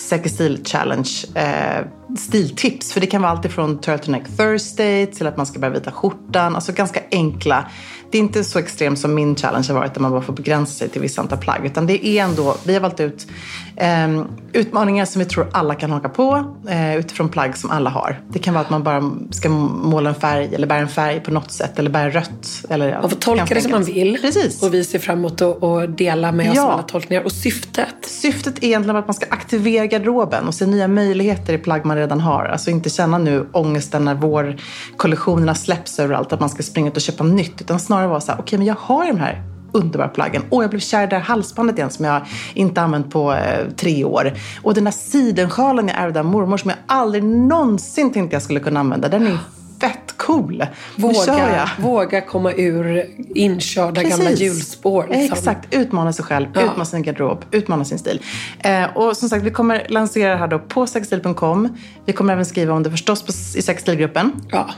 Sextil 0.09 0.61
Challenge 0.65 1.09
eh, 1.35 1.85
stiltips. 2.17 2.91
För 2.93 3.01
det 3.01 3.07
kan 3.07 3.21
vara 3.21 3.31
allt 3.31 3.45
ifrån 3.45 3.81
turtleneck 3.81 4.37
Thursday 4.37 5.05
till 5.05 5.27
att 5.27 5.37
man 5.37 5.45
ska 5.45 5.59
börja 5.59 5.73
vita 5.73 5.91
skjortan. 5.91 6.55
Alltså 6.55 6.71
ganska 6.71 6.99
enkla. 7.11 7.65
Det 8.11 8.17
är 8.17 8.19
inte 8.19 8.43
så 8.43 8.59
extremt 8.59 8.99
som 8.99 9.13
min 9.15 9.35
challenge 9.35 9.67
har 9.69 9.75
varit 9.75 9.93
där 9.93 10.01
man 10.01 10.11
bara 10.11 10.21
får 10.21 10.33
begränsa 10.33 10.73
sig 10.73 10.89
till 10.89 11.01
vissa 11.01 11.21
antal 11.21 11.37
plagg. 11.37 11.65
Utan 11.65 11.87
det 11.87 12.05
är 12.07 12.23
ändå, 12.23 12.55
vi 12.63 12.73
har 12.73 12.81
valt 12.81 12.99
ut 12.99 13.27
eh, 13.75 14.23
utmaningar 14.53 15.05
som 15.05 15.19
vi 15.19 15.25
tror 15.25 15.47
alla 15.51 15.75
kan 15.75 15.91
haka 15.91 16.09
på 16.09 16.55
eh, 16.69 16.95
utifrån 16.95 17.29
plagg 17.29 17.57
som 17.57 17.71
alla 17.71 17.89
har. 17.89 18.21
Det 18.29 18.39
kan 18.39 18.53
vara 18.53 18.63
att 18.63 18.69
man 18.69 18.83
bara 18.83 19.11
ska 19.31 19.49
måla 19.49 20.09
en 20.09 20.15
färg 20.15 20.55
eller 20.55 20.67
bära 20.67 20.79
en 20.79 20.87
färg 20.87 21.19
på 21.19 21.31
något 21.31 21.51
sätt 21.51 21.79
eller 21.79 21.89
bära 21.89 22.09
rött. 22.09 22.65
Eller, 22.69 22.99
Man 23.01 23.09
får 23.09 23.17
tolka 23.17 23.53
det 23.55 23.61
som 23.61 23.71
man 23.71 23.83
vill. 23.83 24.17
Precis. 24.21 24.63
Och 24.63 24.73
vi 24.73 24.83
ser 24.83 24.99
fram 24.99 25.17
emot 25.19 25.41
att 25.41 25.97
dela 25.97 26.31
med 26.31 26.49
oss 26.49 26.55
Ja. 26.55 26.63
av 26.65 26.71
alla 26.71 26.83
tolkningar. 26.83 27.23
Och 27.23 27.31
syftet. 27.31 27.95
Syftet 28.01 28.57
är 28.57 28.63
egentligen 28.67 28.95
att 28.95 29.07
man 29.07 29.13
ska 29.13 29.25
aktivera 29.29 29.85
garderoben 29.85 30.47
och 30.47 30.53
se 30.55 30.65
nya 30.65 30.87
möjligheter 30.87 31.53
i 31.53 31.57
plagg 31.57 31.85
man 31.85 31.97
redan 31.97 32.19
har. 32.19 32.45
Alltså 32.45 32.69
inte 32.69 32.89
känna 32.89 33.17
nu 33.17 33.47
ångesten 33.51 34.05
när 34.05 34.15
vårkollektionerna 34.15 35.55
släpps 35.55 35.99
överallt, 35.99 36.33
att 36.33 36.39
man 36.39 36.49
ska 36.49 36.63
springa 36.63 36.87
ut 36.89 36.95
och 36.95 37.01
köpa 37.01 37.23
nytt. 37.23 37.61
Utan 37.61 37.79
snarare 37.79 37.98
vara 38.07 38.21
så 38.21 38.31
här, 38.31 38.39
okej 38.39 38.57
men 38.59 38.67
jag 38.67 38.75
har 38.79 39.05
de 39.07 39.19
här 39.19 39.41
underbara 39.71 40.07
plaggen. 40.07 40.43
Åh, 40.49 40.63
jag 40.63 40.69
blev 40.69 40.79
kär 40.79 41.03
i 41.03 41.07
det 41.07 41.15
här 41.15 41.23
halsbandet 41.23 41.77
igen 41.77 41.89
som 41.89 42.05
jag 42.05 42.21
inte 42.53 42.81
använt 42.81 43.11
på 43.11 43.33
eh, 43.33 43.67
tre 43.75 44.03
år. 44.03 44.33
Och 44.61 44.73
den 44.73 44.83
där 44.83 44.91
sidensjalen 44.91 45.87
jag 45.87 45.97
ärvde 45.97 46.19
av 46.19 46.25
mormor 46.25 46.57
som 46.57 46.69
jag 46.69 46.79
aldrig 46.85 47.23
någonsin 47.23 48.13
tänkte 48.13 48.35
jag 48.35 48.43
skulle 48.43 48.59
kunna 48.59 48.79
använda. 48.79 49.09
Den 49.09 49.27
är 49.27 49.37
fett 49.81 50.13
cool. 50.17 50.65
Våga, 50.95 51.69
våga 51.79 52.21
komma 52.21 52.51
ur 52.53 53.05
inkörda 53.35 54.03
gamla 54.03 54.17
Precis. 54.25 54.39
hjulspår. 54.41 55.07
liksom. 55.09 55.33
Exakt, 55.37 55.73
utmana 55.73 56.13
sig 56.13 56.25
själv, 56.25 56.47
Ja. 56.53 56.61
utmana 56.61 56.85
sin 56.85 57.03
garderob, 57.03 57.45
utmana 57.51 57.85
sin 57.85 57.99
stil. 57.99 58.21
Eh, 58.59 58.97
och 58.97 59.17
som 59.17 59.29
sagt, 59.29 59.43
vi 59.43 59.51
kommer 59.51 59.85
lansera 59.89 60.31
det 60.31 60.37
här 60.37 60.47
då 60.47 60.59
på 60.59 60.87
sexstil.com. 60.87 61.77
Vi 62.05 62.13
kommer 62.13 62.33
även 62.33 62.45
skriva 62.45 62.73
om 62.73 62.83
det 62.83 62.91
förstås 62.91 63.23
på, 63.23 63.31
i 63.57 63.61
sexstilgruppen. 63.61 64.31
Ja. 64.51 64.69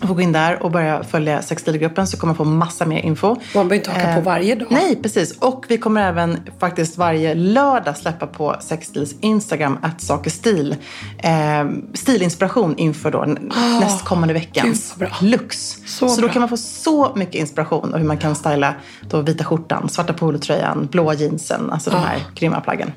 Får 0.00 0.14
gå 0.14 0.20
in 0.20 0.32
där 0.32 0.62
och 0.62 0.70
börja 0.70 1.04
följa 1.04 1.42
sexstilgruppen 1.42 2.06
så 2.06 2.16
kommer 2.16 2.30
man 2.30 2.36
få 2.36 2.44
massa 2.44 2.86
mer 2.86 2.98
info. 2.98 3.28
Man 3.28 3.38
behöver 3.52 3.74
inte 3.76 3.90
haka 3.90 4.14
på 4.14 4.20
varje 4.20 4.54
dag. 4.54 4.68
Nej, 4.70 4.96
precis. 5.02 5.38
Och 5.38 5.64
vi 5.68 5.78
kommer 5.78 6.08
även 6.08 6.38
faktiskt 6.60 6.98
varje 6.98 7.34
lördag 7.34 7.96
släppa 7.96 8.26
på 8.26 8.56
Sexstils 8.60 9.14
Instagram 9.20 9.78
att 9.82 10.00
saker 10.00 10.30
stil. 10.30 10.76
Eh, 11.18 11.64
stilinspiration 11.94 12.76
inför 12.76 13.10
då 13.10 13.22
n- 13.22 13.52
nästkommande 13.80 14.34
veckans 14.34 14.94
Ah, 15.00 15.04
gud 15.20 15.30
looks. 15.30 15.78
Så 15.86 16.08
Så, 16.08 16.16
bra. 16.20 16.26
då 16.26 16.32
kan 16.32 16.40
man 16.40 16.48
få 16.48 16.56
så 16.56 17.12
mycket 17.16 17.34
inspiration 17.34 17.92
och 17.92 17.98
hur 17.98 18.06
man 18.06 18.18
kan 18.18 18.34
styla 18.34 18.74
då 19.10 19.20
vita 19.20 19.44
skjortan, 19.44 19.88
svarta 19.88 20.12
polotröjan, 20.12 20.88
blåa 20.92 21.14
jeansen, 21.14 21.70
alltså 21.70 21.90
de 21.90 21.96
här 21.96 22.22
grymma 22.34 22.60
plaggen. 22.60 22.92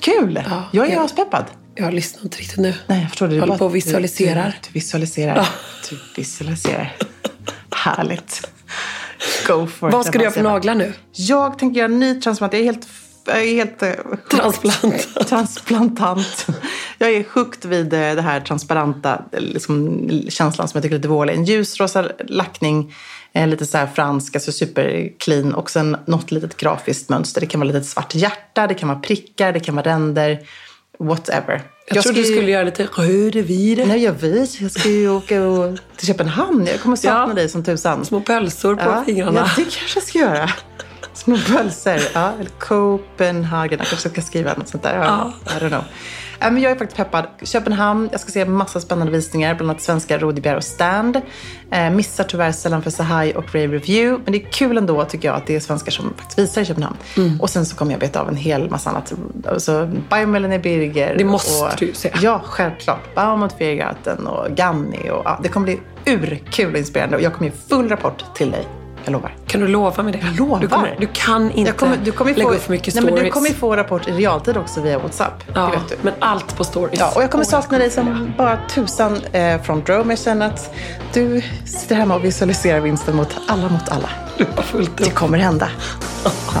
Kul! 0.00 0.40
Ja, 0.50 0.62
jag 0.70 0.88
är 0.90 1.00
aspeppad. 1.04 1.44
Jag 1.74 1.94
lyssnar 1.94 2.22
inte 2.22 2.38
riktigt 2.38 2.58
nu. 2.58 2.74
Nej, 2.86 3.00
jag 3.00 3.10
förstår 3.10 3.28
det. 3.28 3.34
Du 3.34 3.40
håller 3.40 3.58
på 3.58 3.64
och 3.64 3.76
visualiserar. 3.76 4.46
Du, 4.46 4.50
du, 4.50 4.68
du 4.68 4.72
visualiserar. 4.72 5.48
Du 5.90 5.98
visualiserar. 6.16 6.96
Härligt. 7.70 8.48
Go 9.46 9.66
for 9.66 9.88
it. 9.88 9.92
Vad 9.92 10.06
ska 10.06 10.18
du 10.18 10.24
göra 10.24 10.34
för 10.34 10.42
naglar 10.42 10.74
nu? 10.74 10.92
Jag 11.12 11.58
tänker 11.58 11.80
göra 11.80 11.92
en 11.92 12.00
ny 12.00 12.20
transplant. 12.20 12.52
Jag 12.52 12.60
är 12.60 12.64
helt... 12.64 12.88
Jag 13.26 13.42
är 13.42 13.54
helt 13.54 13.82
eh, 13.82 13.92
Transplant. 14.30 15.08
transplantant. 15.28 16.46
Jag 16.98 17.10
är 17.10 17.24
hooked 17.34 17.70
vid 17.70 17.92
eh, 17.92 18.14
det 18.14 18.22
här 18.22 18.40
transparenta 18.40 19.22
liksom, 19.32 20.08
känslan 20.28 20.68
som 20.68 20.78
jag 20.78 20.82
tycker 20.82 20.94
är 20.94 20.98
lite 20.98 21.08
vårlig. 21.08 21.34
En 21.34 21.44
ljusrosa 21.44 22.08
lackning, 22.28 22.94
eh, 23.32 23.48
lite 23.48 23.66
så 23.66 23.78
här 23.78 23.86
fransk, 23.86 24.34
alltså 24.34 24.52
superclean 24.52 25.54
och 25.54 25.70
sen 25.70 25.96
något 26.06 26.30
litet 26.30 26.56
grafiskt 26.56 27.08
mönster. 27.08 27.40
Det 27.40 27.46
kan 27.46 27.60
vara 27.60 27.72
lite 27.72 27.84
svart 27.84 28.14
hjärta, 28.14 28.66
det 28.66 28.74
kan 28.74 28.88
vara 28.88 28.98
prickar, 28.98 29.52
det 29.52 29.60
kan 29.60 29.76
vara 29.76 29.86
ränder, 29.86 30.38
whatever. 30.98 31.62
Jag, 31.86 32.02
trodde 32.02 32.02
ska 32.02 32.12
du 32.12 32.18
ju- 32.28 32.34
skulle 32.36 32.50
göra 32.50 32.62
lite 32.64 32.84
rödvin. 32.84 33.84
Nej, 33.88 34.04
jag 34.04 34.12
vet. 34.12 34.60
Jag 34.60 34.70
ska 34.70 34.88
ju 34.88 35.10
åka 35.10 35.42
och, 35.42 35.78
till 35.96 36.06
Köpenhamn. 36.06 36.66
Jag 36.66 36.80
kommer 36.80 36.96
sakna 36.96 37.26
Ja. 37.28 37.34
dig 37.34 37.48
som 37.48 37.64
tusan. 37.64 38.04
Små 38.04 38.20
pölsor 38.20 38.76
på 38.76 38.82
Ja, 38.82 39.02
fingrarna. 39.06 39.40
Ja, 39.40 39.50
det 39.56 39.62
kanske 39.62 39.98
jag 39.98 40.04
ska 40.04 40.18
göra. 40.18 40.50
Små 41.14 41.38
pölser. 41.46 42.02
Ja, 42.14 42.32
eller 42.40 42.50
Copenhagen. 42.58 43.78
Jag 43.78 43.88
kanske 43.88 44.10
ska 44.10 44.22
skriva 44.22 44.54
något 44.54 44.68
sånt 44.68 44.82
där. 44.82 44.96
Ja. 44.96 45.32
I 45.46 45.64
don't 45.64 45.68
know. 45.68 45.84
Men 46.50 46.62
jag 46.62 46.72
är 46.72 46.76
faktiskt 46.76 46.96
peppad. 46.96 47.26
Köpenhamn. 47.42 48.08
Jag 48.12 48.20
ska 48.20 48.30
se 48.30 48.44
massa 48.44 48.80
spännande 48.80 49.12
visningar. 49.12 49.54
Bland 49.54 49.70
annat 49.70 49.82
svenska 49.82 50.18
Rodebjer 50.18 50.56
och 50.56 50.64
Stand. 50.64 51.20
Eh, 51.70 51.90
missar 51.90 52.24
tyvärr 52.24 52.52
sällan 52.52 52.82
för 52.82 52.90
Sahai 52.90 53.32
och 53.32 53.54
Rave 53.54 53.66
Review. 53.66 54.22
Men 54.24 54.32
det 54.32 54.42
är 54.42 54.50
kul 54.50 54.78
ändå 54.78 55.04
tycker 55.04 55.28
jag 55.28 55.36
att 55.36 55.46
det 55.46 55.56
är 55.56 55.60
svenskar 55.60 55.92
som 55.92 56.14
faktiskt 56.16 56.38
visar 56.38 56.62
i 56.62 56.64
Köpenhamn. 56.64 56.96
Mm. 57.16 57.40
Och 57.40 57.50
sen 57.50 57.66
så 57.66 57.76
kommer 57.76 57.92
jag 57.92 58.00
beta 58.00 58.20
av 58.20 58.28
en 58.28 58.36
hel 58.36 58.70
massa 58.70 58.90
annat. 58.90 59.12
Alltså 59.46 59.90
Biomelanie 60.10 60.58
Birger. 60.58 61.14
Det 61.18 61.24
måste 61.24 61.64
och, 61.64 61.70
du 61.78 61.92
se. 61.94 62.12
Ja, 62.22 62.40
självklart. 62.44 63.14
Baumont 63.14 63.52
Fiergarten 63.58 64.26
och 64.26 64.56
Ganni. 64.56 65.10
Och, 65.10 65.22
ja, 65.24 65.40
det 65.42 65.48
kommer 65.48 65.64
bli 65.64 65.80
urkul 66.06 66.72
och 66.72 66.78
inspirerande. 66.78 67.16
Och 67.16 67.22
jag 67.22 67.34
kommer 67.34 67.50
ge 67.50 67.56
full 67.68 67.88
rapport 67.88 68.24
till 68.34 68.50
dig. 68.50 68.81
Jag 69.04 69.12
lovar. 69.12 69.34
Kan 69.46 69.60
du 69.60 69.68
lova 69.68 70.02
mig 70.02 70.12
det? 70.12 70.18
Jag 70.18 70.36
lovar. 70.36 70.60
Du, 70.60 70.68
kommer, 70.68 70.96
du 71.00 71.08
kan 71.12 71.50
inte 71.50 71.60
Jag 71.70 71.76
kommer, 71.76 71.96
du 72.04 72.12
kommer 72.12 72.34
lägga 72.34 72.48
få, 72.48 72.54
upp 72.54 72.62
för 72.62 72.70
mycket 72.72 72.94
nej, 72.94 73.02
stories. 73.02 73.14
men 73.16 73.24
du 73.24 73.30
kommer 73.30 73.50
få 73.50 73.76
rapport 73.76 74.08
i 74.08 74.12
realtid 74.12 74.56
också 74.56 74.80
via 74.80 74.98
WhatsApp. 74.98 75.44
ja, 75.54 75.70
Det. 75.88 75.96
Men 76.02 76.14
allt 76.18 76.56
på 76.56 76.64
stories. 76.64 77.00
Ja, 77.00 77.12
och 77.16 77.22
jag 77.22 77.30
kommer 77.30 77.44
Åh, 77.44 77.50
sakna 77.50 77.78
dig 77.78 77.90
som 77.90 78.32
bara 78.38 78.58
tusan 78.70 79.18
eh, 79.32 79.62
front 79.62 79.88
row. 79.88 79.98
Men 79.98 80.10
jag 80.10 80.18
känner 80.18 80.46
att 80.46 80.74
du 81.12 81.42
sitter 81.64 81.94
hemma 81.96 82.14
och 82.14 82.24
visualiserar 82.24 82.80
vinsten 82.80 83.16
mot 83.16 83.36
alla 83.48 83.68
mot 83.68 83.88
alla. 83.88 84.08
Du 84.38 84.46
har 84.56 84.62
fullt 84.62 84.96
Det 84.96 85.04
upp. 85.04 85.14
kommer 85.14 85.38
hända. 85.38 85.68
Ja. 86.54 86.60